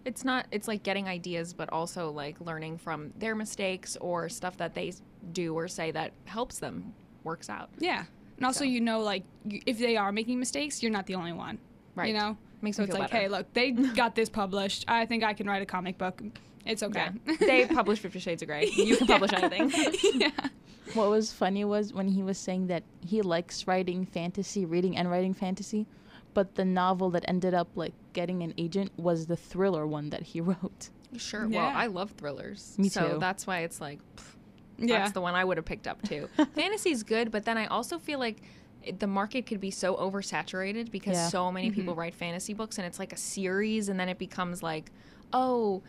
it's 0.05 0.23
not 0.23 0.45
it's 0.51 0.67
like 0.67 0.83
getting 0.83 1.07
ideas 1.07 1.51
but 1.51 1.67
also 1.69 2.11
like 2.11 2.39
learning 2.39 2.77
from 2.77 3.11
their 3.17 3.35
mistakes 3.35 3.97
or 3.99 4.29
stuff 4.29 4.55
that 4.57 4.75
they 4.75 4.93
do 5.33 5.55
or 5.55 5.67
say 5.67 5.89
that 5.91 6.13
helps 6.25 6.59
them 6.59 6.93
works 7.23 7.49
out 7.49 7.69
yeah, 7.79 8.05
and 8.37 8.45
also 8.45 8.59
So. 8.59 8.65
you 8.65 8.81
know 8.81 8.99
like 8.99 9.23
if 9.43 9.79
they 9.79 9.97
are 9.97 10.11
making 10.11 10.39
mistakes, 10.39 10.81
you're 10.81 10.91
not 10.91 11.07
the 11.07 11.15
only 11.15 11.33
one. 11.33 11.57
right 11.95 12.07
You 12.07 12.13
know. 12.13 12.37
Makes 12.61 12.77
So 12.77 12.83
me 12.83 12.85
it's 12.85 12.95
feel 12.95 13.01
like, 13.01 13.11
better. 13.11 13.23
hey, 13.23 13.27
look, 13.29 13.53
they 13.53 13.71
got 13.95 14.15
this 14.15 14.29
published. 14.29 14.85
I 14.87 15.05
think 15.05 15.23
I 15.23 15.33
can 15.33 15.47
write 15.47 15.61
a 15.61 15.65
comic 15.65 15.97
book. 15.97 16.21
It's 16.65 16.81
okay. 16.83 17.09
yeah. 17.27 17.35
they 17.39 17.65
published 17.67 18.01
50 18.01 18.19
shades 18.19 18.41
of 18.41 18.47
gray 18.47 18.65
you 18.75 18.97
can 18.97 19.05
publish 19.05 19.31
anything 19.33 19.71
yeah. 20.19 20.31
What 20.95 21.09
was 21.09 21.31
funny 21.31 21.63
was 21.63 21.93
when 21.93 22.07
he 22.07 22.23
was 22.23 22.37
saying 22.39 22.67
that 22.67 22.83
he 23.05 23.21
likes 23.21 23.67
writing 23.67 24.05
fantasy, 24.05 24.65
reading 24.65 24.97
and 24.97 25.09
writing 25.11 25.33
fantasy, 25.35 25.85
but 26.33 26.55
the 26.55 26.65
novel 26.65 27.09
that 27.11 27.23
ended 27.27 27.53
up 27.53 27.67
like 27.75 27.93
getting 28.13 28.41
an 28.41 28.53
agent 28.57 28.91
was 28.97 29.27
the 29.27 29.35
thriller 29.35 29.85
one 29.85 30.09
that 30.09 30.23
he 30.23 30.41
wrote. 30.41 30.89
sure 31.17 31.47
well 31.47 31.71
i 31.73 31.85
love 31.87 32.11
thrillers 32.11 32.75
Me 32.77 32.89
so 32.89 33.13
too. 33.13 33.17
that's 33.19 33.45
why 33.47 33.59
it's 33.59 33.79
like 33.79 33.99
pff, 34.17 34.23
Yeah. 34.79 34.97
that's 34.99 35.11
the 35.13 35.21
one 35.21 35.33
i 35.35 35.45
would 35.45 35.55
have 35.57 35.65
picked 35.65 35.87
up 35.87 36.01
too 36.01 36.27
fantasy's 36.55 37.03
good 37.03 37.31
but 37.31 37.45
then 37.45 37.57
i 37.57 37.67
also 37.67 37.97
feel 37.99 38.19
like 38.19 38.39
it- 38.39 38.43
the 38.99 39.07
market 39.07 39.45
could 39.45 39.59
be 39.59 39.71
so 39.71 39.95
oversaturated 39.95 40.91
because 40.91 41.15
Yeah. 41.15 41.27
so 41.29 41.51
many 41.51 41.67
mm-hmm. 41.67 41.75
people 41.75 41.95
write 41.95 42.15
fantasy 42.15 42.53
books 42.53 42.77
and 42.77 42.85
it's 42.85 42.99
like 42.99 43.13
a 43.13 43.17
series 43.17 43.89
and 43.89 43.99
then 43.99 44.09
it 44.09 44.17
becomes 44.17 44.61
like 44.63 44.91
oh 45.33 45.81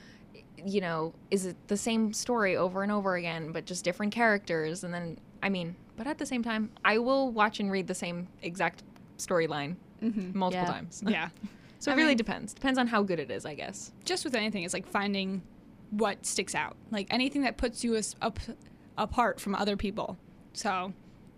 you 0.65 0.81
know 0.81 1.13
is 1.31 1.47
it 1.47 1.57
the 1.69 1.77
same 1.77 2.13
story 2.13 2.57
over 2.57 2.83
and 2.83 2.91
over 2.91 3.17
again 3.17 3.53
but 3.53 3.65
just 3.67 3.85
different 3.85 4.13
characters 4.13 4.85
and 4.85 4.93
then 4.95 5.19
i 5.43 5.49
mean 5.49 5.77
but 5.97 6.07
at 6.07 6.19
the 6.19 6.27
same 6.27 6.43
time 6.43 6.71
i 6.85 6.97
will 6.99 7.31
watch 7.31 7.61
and 7.61 7.71
read 7.71 7.87
the 7.87 7.95
same 7.95 8.27
exact 8.43 8.83
storyline 9.19 9.77
mm-hmm. 10.03 10.37
multiple 10.37 10.67
Yeah. 10.67 10.73
times 10.73 11.03
yeah. 11.07 11.29
so 11.79 11.91
I 11.91 11.95
it 11.95 11.99
really 11.99 12.09
mean- 12.09 12.17
depends 12.17 12.55
depends 12.55 12.79
on 12.79 12.87
how 12.87 13.03
good 13.03 13.19
it 13.21 13.31
is 13.31 13.45
i 13.45 13.55
guess 13.55 13.93
Just 14.05 14.25
with 14.25 14.35
anything, 14.35 14.65
it's 14.65 14.75
like 14.75 14.87
finding 14.87 15.43
what 15.91 16.27
sticks 16.27 16.55
out. 16.55 16.77
Like 16.91 17.07
anything 17.11 17.43
that 17.43 17.57
puts 17.57 17.85
you 17.85 17.95
as, 17.95 18.17
up, 18.21 18.41
apart 18.99 19.41
from 19.41 19.55
other 19.55 19.77
people. 19.77 20.17
So, 20.53 20.93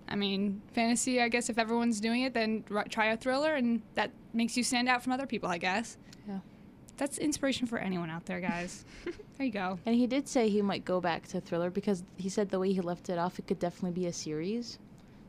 I 0.09 0.17
mean, 0.17 0.63
fantasy. 0.73 1.21
I 1.21 1.29
guess 1.29 1.49
if 1.51 1.59
everyone's 1.59 2.01
doing 2.01 2.23
it, 2.23 2.35
then 2.35 2.65
r- 2.75 2.85
try 2.89 3.07
a 3.07 3.17
thriller, 3.17 3.55
and 3.55 3.83
that 3.95 4.11
makes 4.33 4.57
you 4.57 4.63
stand 4.65 4.89
out 4.89 5.03
from 5.03 5.13
other 5.13 5.27
people. 5.27 5.49
I 5.49 5.59
guess. 5.59 5.97
Yeah. 6.29 6.39
That's 6.97 7.19
inspiration 7.19 7.67
for 7.67 7.79
anyone 7.79 8.11
out 8.11 8.27
there, 8.27 8.41
guys. 8.41 8.85
there 9.05 9.47
you 9.47 9.53
go. 9.53 9.79
And 9.87 9.95
he 9.95 10.07
did 10.07 10.27
say 10.29 10.49
he 10.49 10.63
might 10.63 10.85
go 10.85 11.01
back 11.01 11.29
to 11.29 11.41
thriller 11.41 11.71
because 11.71 12.03
he 12.17 12.29
said 12.29 12.49
the 12.51 12.59
way 12.59 12.73
he 12.73 12.81
left 12.81 13.09
it 13.09 13.19
off, 13.19 13.39
it 13.39 13.47
could 13.47 13.59
definitely 13.61 13.93
be 14.01 14.07
a 14.07 14.13
series. 14.13 14.79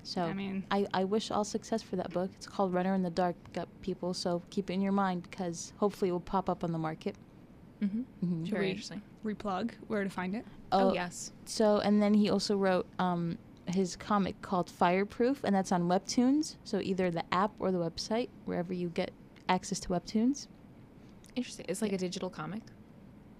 So 0.02 0.22
I 0.24 0.34
mean- 0.34 0.64
I, 0.72 0.88
I 0.94 1.04
wish 1.04 1.30
all 1.30 1.44
success 1.44 1.84
for 1.84 1.96
that 1.98 2.12
book. 2.12 2.32
It's 2.38 2.48
called 2.48 2.74
Runner 2.74 2.96
in 2.96 3.04
the 3.04 3.12
Dark, 3.12 3.36
got 3.54 3.68
people. 3.82 4.16
So 4.16 4.42
keep 4.50 4.70
it 4.72 4.74
in 4.74 4.82
your 4.82 4.94
mind 4.94 5.24
because 5.30 5.74
hopefully 5.78 6.10
it 6.10 6.14
will 6.14 6.20
pop 6.22 6.50
up 6.50 6.64
on 6.64 6.72
the 6.72 6.80
market. 6.80 7.16
mm-hmm. 7.84 8.02
Mhm. 8.26 8.50
Very 8.50 8.70
interesting 8.72 9.02
replug 9.26 9.72
where 9.90 10.04
to 10.06 10.10
find 10.10 10.34
it? 10.34 10.46
oh 10.72 10.94
yes 10.94 11.34
So 11.46 11.80
and 11.80 12.02
then 12.02 12.14
he 12.14 12.30
also 12.30 12.56
wrote 12.56 12.88
um, 13.00 13.38
his 13.72 13.96
comic 13.96 14.42
called 14.42 14.70
Fireproof, 14.70 15.44
and 15.44 15.56
that's 15.56 15.72
on 15.72 15.84
Webtoons. 15.88 16.56
So 16.64 16.80
either 16.80 17.10
the 17.12 17.24
app 17.34 17.52
or 17.60 17.72
the 17.72 17.78
website, 17.80 18.30
wherever 18.46 18.74
you 18.74 18.90
get 18.90 19.12
access 19.48 19.80
to 19.82 19.90
Webtoons. 19.90 20.48
interesting 21.36 21.66
it's 21.70 21.82
like 21.82 21.92
a 21.94 21.98
digital 21.98 22.30
comic 22.30 22.62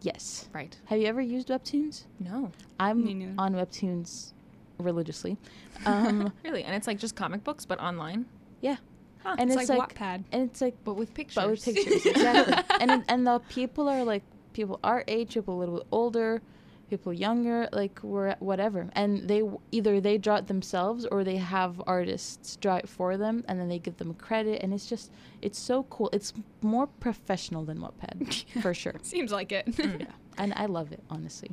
Yes. 0.02 0.48
right 0.54 0.76
Have 0.86 1.00
you 1.00 1.08
ever 1.08 1.22
used 1.22 1.50
Webtoons? 1.50 2.06
no 2.20 2.52
I'm 2.80 3.04
neither. 3.04 3.34
on 3.38 3.54
Webtoons 3.54 4.34
religiously. 4.80 5.38
Um, 5.86 6.34
really 6.44 6.64
and 6.64 6.76
it's 6.76 6.88
like 6.88 6.98
just 7.00 7.16
comic 7.16 7.44
books 7.44 7.66
but 7.66 7.80
online 7.80 8.26
yeah, 8.62 8.78
Huh. 9.24 9.36
and 9.40 9.50
it's, 9.52 9.62
it's, 9.62 9.70
like, 9.70 9.80
like, 9.80 9.96
Wattpad. 9.98 10.24
and 10.32 10.50
it's 10.50 10.62
like 10.62 10.76
but 10.84 10.96
with 10.96 11.14
pictures 11.14 11.36
but 11.36 11.50
with 11.50 11.64
pictures 11.64 12.06
exactly. 12.06 12.56
and 12.82 13.04
and 13.08 13.26
the 13.28 13.40
people 13.50 13.88
are 13.88 14.04
like 14.04 14.24
people 14.54 14.80
our 14.84 15.04
age, 15.08 15.36
people 15.36 15.56
a 15.56 15.60
little 15.60 15.76
bit 15.78 15.88
older, 15.92 16.42
people 16.90 17.14
younger, 17.14 17.70
like 17.72 18.00
we're 18.04 18.36
whatever, 18.40 18.90
and 18.94 19.28
they 19.30 19.42
either 19.72 20.00
they 20.02 20.18
draw 20.18 20.36
it 20.38 20.48
themselves 20.48 21.06
or 21.12 21.24
they 21.24 21.38
have 21.38 21.82
artists 21.88 22.56
draw 22.58 22.76
it 22.78 22.90
for 22.90 23.18
them, 23.18 23.44
and 23.48 23.60
then 23.60 23.70
they 23.70 23.80
give 23.80 23.98
them 23.98 24.14
credit, 24.14 24.62
and 24.64 24.74
it's 24.74 24.86
just 24.88 25.12
it's 25.42 25.60
so 25.60 25.84
cool. 25.84 26.10
It's 26.14 26.34
more 26.62 26.88
professional 26.88 27.64
than 27.66 27.80
Wattpad 27.80 28.46
for 28.62 28.74
sure, 28.74 28.96
Seems 29.04 29.32
like 29.32 29.52
it. 29.52 29.66
yeah, 29.78 30.06
and 30.38 30.54
I 30.56 30.66
love 30.66 30.92
it 30.92 31.04
honestly. 31.10 31.52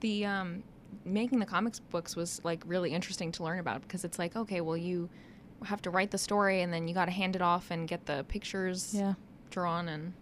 the 0.00 0.24
um 0.26 0.62
making 1.04 1.38
the 1.38 1.46
comics 1.46 1.78
books 1.80 2.16
was 2.16 2.40
like 2.44 2.62
really 2.66 2.92
interesting 2.92 3.30
to 3.32 3.42
learn 3.44 3.58
about 3.58 3.82
because 3.82 4.04
it's 4.04 4.18
like 4.18 4.34
okay 4.36 4.60
well 4.62 4.76
you 4.76 5.08
have 5.64 5.82
to 5.82 5.90
write 5.90 6.10
the 6.10 6.18
story 6.18 6.62
and 6.62 6.72
then 6.72 6.88
you 6.88 6.94
got 6.94 7.04
to 7.06 7.10
hand 7.10 7.34
it 7.36 7.42
off 7.42 7.70
and 7.70 7.88
get 7.88 8.06
the 8.06 8.24
pictures 8.28 8.94
Yeah. 8.94 9.14
drawn 9.50 9.88
and 9.88 10.14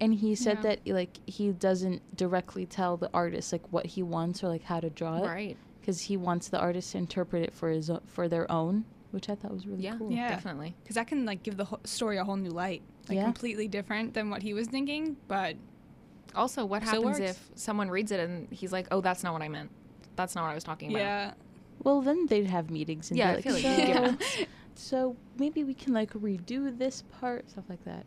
And 0.00 0.14
he 0.14 0.34
said 0.34 0.58
Yeah. 0.58 0.62
that 0.62 0.86
like 0.86 1.20
he 1.26 1.52
doesn't 1.52 2.02
directly 2.16 2.66
tell 2.66 2.96
the 2.96 3.10
artist 3.14 3.52
like 3.52 3.72
what 3.72 3.86
he 3.86 4.02
wants 4.02 4.42
or 4.42 4.48
like 4.48 4.64
how 4.64 4.80
to 4.80 4.90
draw 4.90 5.18
it, 5.18 5.24
right 5.26 5.56
because 5.80 6.02
he 6.02 6.16
wants 6.16 6.48
the 6.48 6.58
artist 6.58 6.92
to 6.92 6.98
interpret 6.98 7.42
it 7.42 7.52
for 7.54 7.68
his 7.70 7.88
o- 7.90 8.02
for 8.06 8.26
their 8.28 8.50
own, 8.50 8.84
which 9.12 9.28
I 9.28 9.34
thought 9.34 9.52
was 9.52 9.66
really 9.66 9.82
yeah 9.84 9.96
cool. 9.96 10.10
Yeah. 10.12 10.28
definitely 10.28 10.74
because 10.82 10.96
that 10.96 11.06
can 11.06 11.24
like 11.24 11.42
give 11.42 11.56
the 11.56 11.64
whole 11.66 11.80
story 11.84 12.16
a 12.18 12.24
whole 12.24 12.36
new 12.36 12.50
light 12.50 12.82
like 13.08 13.16
Yeah. 13.18 13.24
completely 13.24 13.68
different 13.68 14.14
than 14.14 14.30
what 14.30 14.42
he 14.42 14.52
was 14.54 14.66
thinking 14.68 15.16
but 15.28 15.56
also 16.34 16.64
what 16.64 16.82
happens 16.82 17.04
works. 17.04 17.20
if 17.20 17.50
someone 17.54 17.88
reads 17.90 18.10
it 18.10 18.18
and 18.18 18.48
he's 18.50 18.72
like 18.72 18.88
oh 18.90 19.00
that's 19.00 19.22
not 19.22 19.32
what 19.32 19.42
i 19.42 19.48
meant 19.48 19.70
that's 20.16 20.34
not 20.34 20.42
what 20.42 20.50
i 20.50 20.54
was 20.54 20.64
talking 20.64 20.90
about 20.90 20.98
yeah 21.00 21.34
Well, 21.84 22.00
then 22.00 22.26
they'd 22.26 22.46
have 22.46 22.70
meetings 22.70 23.10
and 23.10 23.18
Yeah, 23.18 23.30
be 23.30 23.34
like, 23.36 23.44
feel 23.44 23.52
like 23.54 23.62
so, 23.62 23.68
you 23.78 23.86
give 23.94 24.48
so 24.74 25.16
maybe 25.36 25.62
we 25.64 25.74
can 25.74 25.92
like 25.92 26.12
redo 26.14 26.76
this 26.76 27.02
part, 27.20 27.48
stuff 27.50 27.64
like 27.68 27.84
that. 27.84 28.04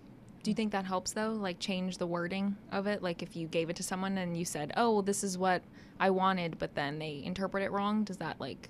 Do 0.48 0.52
you 0.52 0.56
think 0.56 0.72
that 0.72 0.86
helps 0.86 1.12
though? 1.12 1.34
Like 1.34 1.60
change 1.60 1.98
the 1.98 2.08
wording 2.08 2.56
of 2.72 2.88
it? 2.88 3.04
Like 3.04 3.22
if 3.22 3.36
you 3.36 3.48
gave 3.50 3.70
it 3.70 3.76
to 3.76 3.84
someone 3.84 4.18
and 4.18 4.38
you 4.38 4.46
said, 4.46 4.72
"Oh, 4.78 4.94
well, 4.94 5.02
this 5.02 5.22
is 5.22 5.38
what 5.38 5.62
I 6.00 6.10
wanted," 6.10 6.58
but 6.58 6.74
then 6.74 7.00
they 7.00 7.22
interpret 7.26 7.64
it 7.64 7.72
wrong, 7.74 8.06
does 8.06 8.16
that 8.20 8.40
like 8.40 8.70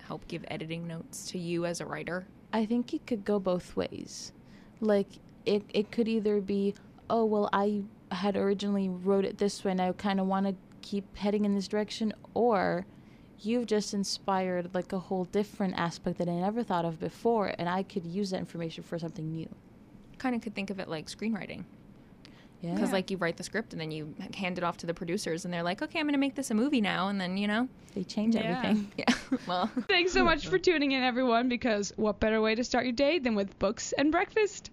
help 0.00 0.26
give 0.28 0.46
editing 0.48 0.86
notes 0.86 1.30
to 1.32 1.38
you 1.38 1.66
as 1.66 1.82
a 1.82 1.84
writer? 1.84 2.26
I 2.54 2.64
think 2.64 2.94
it 2.94 3.06
could 3.06 3.26
go 3.26 3.38
both 3.38 3.76
ways. 3.76 4.32
Like 4.80 5.08
it 5.44 5.62
it 5.74 5.90
could 5.90 6.08
either 6.08 6.40
be, 6.40 6.74
oh 7.10 7.26
well, 7.26 7.50
I 7.52 7.82
had 8.12 8.34
originally 8.34 8.88
wrote 8.88 9.26
it 9.26 9.36
this 9.36 9.62
way 9.62 9.72
and 9.72 9.82
I 9.82 9.92
kind 9.92 10.20
of 10.20 10.26
want 10.26 10.46
to 10.46 10.54
keep 10.80 11.18
heading 11.18 11.44
in 11.44 11.54
this 11.54 11.68
direction 11.68 12.14
or 12.32 12.86
you've 13.38 13.66
just 13.66 13.92
inspired 13.92 14.74
like 14.74 14.94
a 14.94 14.98
whole 14.98 15.26
different 15.26 15.74
aspect 15.76 16.16
that 16.16 16.30
I 16.30 16.36
never 16.36 16.62
thought 16.62 16.86
of 16.86 16.98
before 16.98 17.52
and 17.58 17.68
I 17.68 17.82
could 17.82 18.06
use 18.06 18.30
that 18.30 18.38
information 18.38 18.84
for 18.84 18.98
something 18.98 19.30
new. 19.30 19.54
Kind 20.20 20.36
of 20.36 20.42
could 20.42 20.54
think 20.54 20.70
of 20.70 20.78
it 20.78 20.86
like 20.88 21.06
screenwriting. 21.06 21.64
Yeah. 22.60 22.74
Because 22.74 22.92
like 22.92 23.10
you 23.10 23.16
write 23.16 23.38
the 23.38 23.42
script 23.42 23.72
and 23.72 23.80
then 23.80 23.90
you 23.90 24.14
hand 24.36 24.58
it 24.58 24.64
off 24.64 24.76
to 24.78 24.86
the 24.86 24.92
producers 24.92 25.46
and 25.46 25.52
they're 25.54 25.62
like, 25.62 25.80
okay, 25.80 25.98
I'm 25.98 26.04
gonna 26.06 26.18
make 26.18 26.34
this 26.34 26.50
a 26.50 26.54
movie 26.54 26.82
now, 26.82 27.08
and 27.08 27.18
then 27.18 27.38
you 27.38 27.48
know, 27.48 27.68
they 27.94 28.04
change 28.04 28.34
Yeah. 28.34 28.42
everything. 28.62 28.92
yeah. 28.98 29.14
well, 29.46 29.70
Thanks 29.88 30.12
so 30.12 30.22
much 30.22 30.46
for 30.46 30.58
tuning 30.68 30.92
in, 30.92 31.02
everyone, 31.02 31.48
because 31.48 31.90
what 31.96 32.20
better 32.20 32.38
way 32.42 32.54
to 32.54 32.62
start 32.62 32.84
your 32.84 32.92
day 32.92 33.18
than 33.18 33.34
with 33.34 33.58
books 33.58 33.92
and 33.96 34.12
breakfast? 34.12 34.68